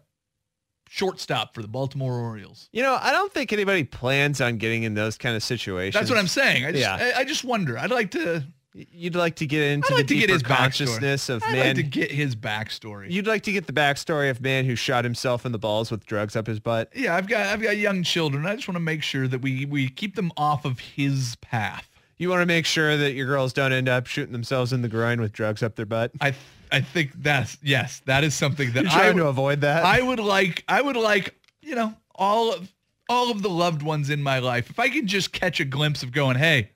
shortstop 0.93 1.55
for 1.55 1.63
the 1.63 1.69
Baltimore 1.69 2.19
Orioles? 2.19 2.69
You 2.71 2.83
know, 2.83 2.99
I 3.01 3.13
don't 3.13 3.33
think 3.33 3.53
anybody 3.53 3.83
plans 3.85 4.41
on 4.43 4.59
getting 4.59 4.83
in 4.83 4.93
those 4.93 5.17
kind 5.17 5.35
of 5.35 5.43
situations. 5.43 5.95
That's 5.95 6.11
what 6.11 6.19
I'm 6.19 6.29
saying. 6.29 6.67
I 6.67 6.73
just 6.73 6.83
Yeah. 6.83 7.13
I, 7.17 7.21
I 7.21 7.25
just 7.25 7.45
wonder. 7.45 7.79
I'd 7.79 7.91
like 7.91 8.11
to 8.13 8.45
You'd 8.75 9.15
like 9.17 9.37
to 9.37 9.47
get 9.47 9.63
into 9.63 9.93
like 9.95 10.07
the 10.07 10.21
deeper 10.21 10.33
his 10.33 10.43
consciousness 10.43 11.27
backstory. 11.29 11.37
of 11.37 11.43
I'd 11.43 11.53
man. 11.53 11.67
like 11.67 11.77
to 11.77 11.83
get 11.83 12.11
his 12.11 12.35
backstory. 12.35 13.11
You'd 13.11 13.27
like 13.27 13.43
to 13.43 13.53
get 13.53 13.67
the 13.67 13.73
backstory 13.73 14.31
of 14.31 14.41
man 14.41 14.65
who 14.65 14.77
shot 14.77 15.05
himself 15.05 15.45
in 15.45 15.53
the 15.53 15.59
balls 15.59 15.91
with 15.91 16.07
drugs 16.07 16.37
up 16.37 16.47
his 16.47 16.59
butt. 16.59 16.91
Yeah, 16.95 17.15
I've 17.15 17.29
got 17.29 17.47
I've 17.47 17.61
got 17.61 17.77
young 17.77 18.03
children. 18.03 18.47
I 18.47 18.55
just 18.55 18.69
want 18.69 18.77
to 18.77 18.81
make 18.81 19.03
sure 19.03 19.29
that 19.29 19.43
we 19.43 19.67
we 19.67 19.91
keep 19.91 20.15
them 20.17 20.33
off 20.39 20.65
of 20.65 20.79
his 20.79 21.37
path. 21.43 21.87
You 22.17 22.31
want 22.31 22.41
to 22.41 22.47
make 22.47 22.65
sure 22.65 22.97
that 22.97 23.13
your 23.13 23.27
girls 23.27 23.53
don't 23.53 23.73
end 23.73 23.91
up 23.91 24.07
shooting 24.07 24.33
themselves 24.33 24.73
in 24.73 24.81
the 24.81 24.89
groin 24.89 25.21
with 25.21 25.33
drugs 25.33 25.63
up 25.63 25.75
their 25.77 25.87
butt. 25.87 26.13
I 26.21 26.35
I 26.73 26.81
think 26.81 27.13
that's 27.23 27.59
yes, 27.63 28.01
that 28.07 28.25
is 28.25 28.35
something 28.35 28.73
that 28.73 28.85
You're 28.85 28.93
I 28.93 28.95
trying 28.97 29.15
would, 29.17 29.23
to 29.23 29.29
avoid 29.29 29.61
that. 29.61 29.85
I 29.85 30.01
would 30.01 30.19
like 30.21 30.65
I 30.67 30.81
would 30.81 30.97
like, 30.97 31.35
you 31.61 31.75
know, 31.75 31.95
all 32.15 32.53
of 32.53 32.73
all 33.09 33.31
of 33.31 33.43
the 33.43 33.51
loved 33.51 33.83
ones 33.83 34.11
in 34.11 34.23
my 34.23 34.39
life. 34.39 34.71
If 34.71 34.79
I 34.79 34.89
could 34.89 35.07
just 35.07 35.33
catch 35.33 35.61
a 35.61 35.65
glimpse 35.65 36.03
of 36.03 36.13
going, 36.13 36.37
"Hey, 36.39 36.71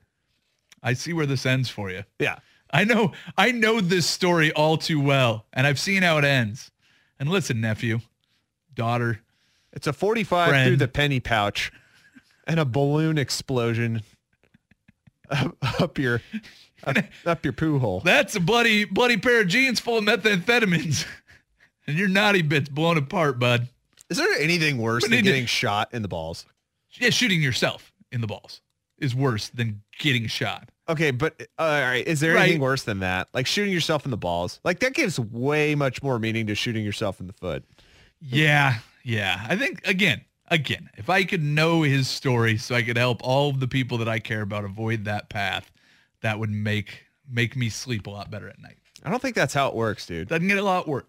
I 0.82 0.92
see 0.92 1.12
where 1.12 1.26
this 1.26 1.46
ends 1.46 1.68
for 1.70 1.90
you." 1.90 2.04
yeah. 2.18 2.38
I 2.70 2.84
know 2.84 3.12
I 3.38 3.52
know 3.52 3.80
this 3.80 4.06
story 4.06 4.52
all 4.52 4.76
too 4.76 5.00
well, 5.00 5.46
and 5.52 5.66
I've 5.66 5.78
seen 5.78 6.02
how 6.02 6.18
it 6.18 6.24
ends. 6.24 6.70
And 7.18 7.30
listen, 7.30 7.60
nephew, 7.60 8.00
daughter, 8.74 9.20
It's 9.72 9.86
a 9.86 9.92
45 9.92 10.48
Friend. 10.48 10.66
through 10.68 10.76
the 10.76 10.88
penny 10.88 11.20
pouch 11.20 11.72
and 12.46 12.58
a 12.60 12.64
balloon 12.64 13.18
explosion 13.18 14.02
up, 15.30 15.56
up 15.80 15.96
your 15.98 16.20
up, 16.84 16.96
up 17.26 17.44
your 17.44 17.52
poo 17.52 17.78
hole. 17.78 18.00
that's 18.04 18.34
a 18.36 18.40
bloody 18.40 18.84
bloody 18.84 19.16
pair 19.16 19.40
of 19.42 19.48
jeans 19.48 19.80
full 19.80 19.98
of 19.98 20.04
methamphetamines. 20.04 21.06
and 21.86 21.96
your 21.96 22.08
naughty 22.08 22.42
bit's 22.42 22.68
blown 22.68 22.96
apart, 22.98 23.38
bud. 23.38 23.68
Is 24.10 24.18
there 24.18 24.28
anything 24.38 24.78
worse 24.78 25.02
But 25.04 25.10
than 25.10 25.24
getting 25.24 25.46
shot 25.46 25.92
in 25.92 26.02
the 26.02 26.08
balls? 26.08 26.46
Yeah, 26.92 27.10
shooting 27.10 27.42
yourself 27.42 27.92
in 28.12 28.20
the 28.20 28.26
balls 28.26 28.60
is 28.98 29.14
worse 29.14 29.48
than 29.48 29.82
getting 29.98 30.26
shot. 30.28 30.70
Okay, 30.88 31.10
but 31.10 31.34
uh, 31.58 31.62
all 31.62 31.80
right, 31.80 32.06
is 32.06 32.20
there 32.20 32.34
Right. 32.34 32.42
anything 32.44 32.60
worse 32.60 32.84
than 32.84 33.00
that? 33.00 33.28
Like 33.34 33.46
shooting 33.46 33.72
yourself 33.72 34.04
in 34.04 34.10
the 34.12 34.16
balls? 34.16 34.60
Like 34.64 34.78
that 34.80 34.94
gives 34.94 35.18
way 35.18 35.74
much 35.74 36.02
more 36.02 36.18
meaning 36.18 36.46
to 36.46 36.54
shooting 36.54 36.84
yourself 36.84 37.20
in 37.20 37.26
the 37.26 37.32
foot. 37.32 37.64
Yeah, 38.20 38.78
yeah. 39.02 39.44
I 39.48 39.56
think 39.56 39.86
again, 39.86 40.22
again, 40.48 40.88
if 40.96 41.10
I 41.10 41.24
could 41.24 41.42
know 41.42 41.82
his 41.82 42.08
story 42.08 42.56
so 42.56 42.74
I 42.74 42.82
could 42.82 42.96
help 42.96 43.20
all 43.22 43.50
of 43.50 43.60
the 43.60 43.68
people 43.68 43.98
that 43.98 44.08
I 44.08 44.18
care 44.20 44.42
about 44.42 44.64
avoid 44.64 45.04
that 45.04 45.28
path, 45.28 45.70
that 46.22 46.38
would 46.38 46.50
make 46.50 47.04
make 47.28 47.56
me 47.56 47.68
sleep 47.68 48.06
a 48.06 48.10
lot 48.10 48.30
better 48.30 48.48
at 48.48 48.60
night. 48.60 48.76
I 49.04 49.10
don't 49.10 49.20
think 49.20 49.34
that's 49.34 49.54
how 49.54 49.68
it 49.68 49.74
works, 49.74 50.06
dude. 50.06 50.28
Doesn't 50.28 50.46
get 50.48 50.58
a 50.58 50.62
lot 50.62 50.88
worse. 50.88 51.04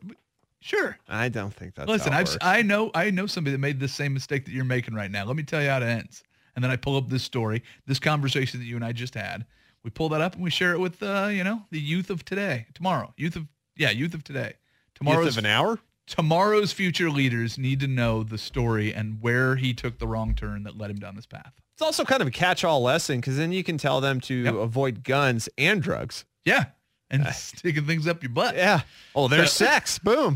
Sure. 0.59 0.97
I 1.07 1.29
don't 1.29 1.53
think 1.53 1.75
that's 1.75 1.87
Listen, 1.87 2.11
how 2.11 2.19
it 2.19 2.21
I've 2.21 2.27
works. 2.29 2.37
I 2.41 2.61
know 2.61 2.91
I 2.93 3.11
know 3.11 3.27
somebody 3.27 3.51
that 3.53 3.59
made 3.59 3.79
the 3.79 3.87
same 3.87 4.13
mistake 4.13 4.45
that 4.45 4.51
you're 4.51 4.65
making 4.65 4.95
right 4.95 5.11
now. 5.11 5.25
Let 5.25 5.35
me 5.35 5.43
tell 5.43 5.61
you 5.61 5.69
how 5.69 5.77
it 5.77 5.83
ends. 5.83 6.23
And 6.55 6.63
then 6.63 6.71
I 6.71 6.75
pull 6.75 6.97
up 6.97 7.07
this 7.09 7.23
story, 7.23 7.63
this 7.85 7.99
conversation 7.99 8.59
that 8.59 8.65
you 8.65 8.75
and 8.75 8.83
I 8.83 8.91
just 8.91 9.13
had. 9.13 9.45
We 9.83 9.91
pull 9.91 10.09
that 10.09 10.21
up 10.21 10.33
and 10.33 10.43
we 10.43 10.49
share 10.49 10.73
it 10.73 10.79
with 10.79 11.01
uh, 11.03 11.29
you 11.31 11.43
know, 11.43 11.61
the 11.69 11.79
youth 11.79 12.09
of 12.09 12.25
today, 12.25 12.65
tomorrow. 12.73 13.13
Youth 13.15 13.35
of 13.35 13.47
yeah, 13.75 13.91
youth 13.91 14.13
of 14.13 14.23
today. 14.23 14.53
Tomorrow's 14.95 15.25
Youth 15.25 15.37
of 15.37 15.45
an 15.45 15.51
hour? 15.51 15.79
tomorrow's 16.07 16.71
future 16.71 17.11
leaders 17.11 17.57
need 17.57 17.79
to 17.81 17.87
know 17.87 18.23
the 18.23 18.37
story 18.37 18.93
and 18.93 19.21
where 19.21 19.57
he 19.57 19.73
took 19.73 19.99
the 19.99 20.07
wrong 20.07 20.33
turn 20.33 20.63
that 20.63 20.77
led 20.77 20.89
him 20.89 20.97
down 20.97 21.15
this 21.15 21.25
path. 21.25 21.53
It's 21.77 21.81
also 21.83 22.03
kind 22.03 22.23
of 22.23 22.27
a 22.27 22.31
catch-all 22.31 22.81
lesson 22.81 23.17
because 23.19 23.37
then 23.37 23.51
you 23.51 23.63
can 23.63 23.77
tell 23.77 24.01
them 24.01 24.19
to 24.21 24.33
Yep. 24.33 24.55
avoid 24.55 25.03
guns 25.03 25.47
and 25.59 25.79
drugs. 25.79 26.25
Yeah. 26.43 26.65
And 27.11 27.23
sticking 27.35 27.85
things 27.85 28.07
up 28.07 28.23
your 28.23 28.31
butt. 28.31 28.55
Yeah. 28.55 28.81
Oh, 29.13 29.27
there's 29.27 29.51
So- 29.53 29.65
sex. 29.65 29.99
Boom. 30.03 30.35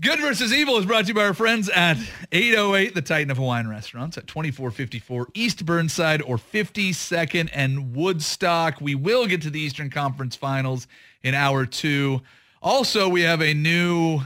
Good 0.00 0.20
versus 0.20 0.52
Evil 0.52 0.76
is 0.78 0.86
brought 0.86 1.02
to 1.06 1.08
you 1.08 1.14
by 1.14 1.24
our 1.24 1.34
friends 1.34 1.68
at 1.70 1.96
808 2.30 2.94
The 2.94 3.02
Titan 3.02 3.32
of 3.32 3.38
Hawaiian 3.38 3.68
Restaurants 3.68 4.16
at 4.16 4.28
2454 4.28 5.26
East 5.34 5.66
Burnside 5.66 6.22
or 6.22 6.36
52nd 6.36 7.50
and 7.52 7.96
Woodstock. 7.96 8.80
We 8.80 8.94
will 8.94 9.26
get 9.26 9.42
to 9.42 9.50
the 9.50 9.58
Eastern 9.58 9.90
Conference 9.90 10.36
Finals 10.36 10.86
in 11.24 11.34
hour 11.34 11.66
two. 11.66 12.22
Also, 12.62 13.08
we 13.08 13.22
have 13.22 13.42
a 13.42 13.52
new 13.54 14.20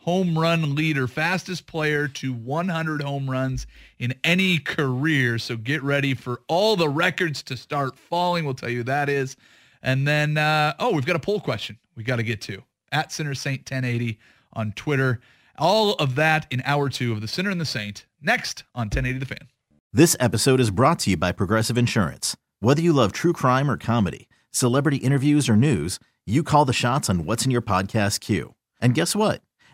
home 0.00 0.38
run 0.38 0.74
leader, 0.74 1.06
fastest 1.06 1.66
player 1.66 2.08
to 2.08 2.32
100 2.32 3.02
home 3.02 3.30
runs 3.30 3.66
in 3.98 4.14
any 4.24 4.58
career. 4.58 5.38
So 5.38 5.56
get 5.56 5.82
ready 5.82 6.14
for 6.14 6.40
all 6.48 6.76
the 6.76 6.88
records 6.88 7.42
to 7.44 7.56
start 7.56 7.96
falling. 7.98 8.44
We'll 8.44 8.54
tell 8.54 8.70
you 8.70 8.82
that 8.84 9.08
is. 9.08 9.36
And 9.82 10.06
then, 10.06 10.36
uh, 10.36 10.74
oh, 10.78 10.92
we've 10.92 11.06
got 11.06 11.16
a 11.16 11.20
poll 11.20 11.40
question 11.40 11.78
we 11.96 12.02
got 12.02 12.16
to 12.16 12.22
get 12.22 12.40
to 12.42 12.62
at 12.92 13.12
Sinner 13.12 13.34
Saint 13.34 13.60
1080 13.60 14.18
on 14.54 14.72
Twitter. 14.72 15.20
All 15.58 15.94
of 15.94 16.14
that 16.14 16.46
in 16.50 16.62
hour 16.64 16.88
two 16.88 17.12
of 17.12 17.20
the 17.20 17.28
Sinner 17.28 17.50
and 17.50 17.60
the 17.60 17.66
Saint 17.66 18.06
next 18.22 18.64
on 18.74 18.86
1080 18.86 19.18
The 19.18 19.26
Fan. 19.26 19.48
This 19.92 20.16
episode 20.18 20.60
is 20.60 20.70
brought 20.70 21.00
to 21.00 21.10
you 21.10 21.16
by 21.16 21.32
Progressive 21.32 21.76
Insurance. 21.76 22.36
Whether 22.60 22.80
you 22.80 22.92
love 22.92 23.12
true 23.12 23.32
crime 23.32 23.70
or 23.70 23.76
comedy, 23.76 24.28
celebrity 24.50 24.98
interviews 24.98 25.48
or 25.48 25.56
news, 25.56 25.98
you 26.26 26.42
call 26.42 26.64
the 26.64 26.72
shots 26.72 27.10
on 27.10 27.24
what's 27.24 27.44
in 27.44 27.50
your 27.50 27.62
podcast 27.62 28.20
queue. 28.20 28.54
And 28.80 28.94
guess 28.94 29.14
what? 29.14 29.42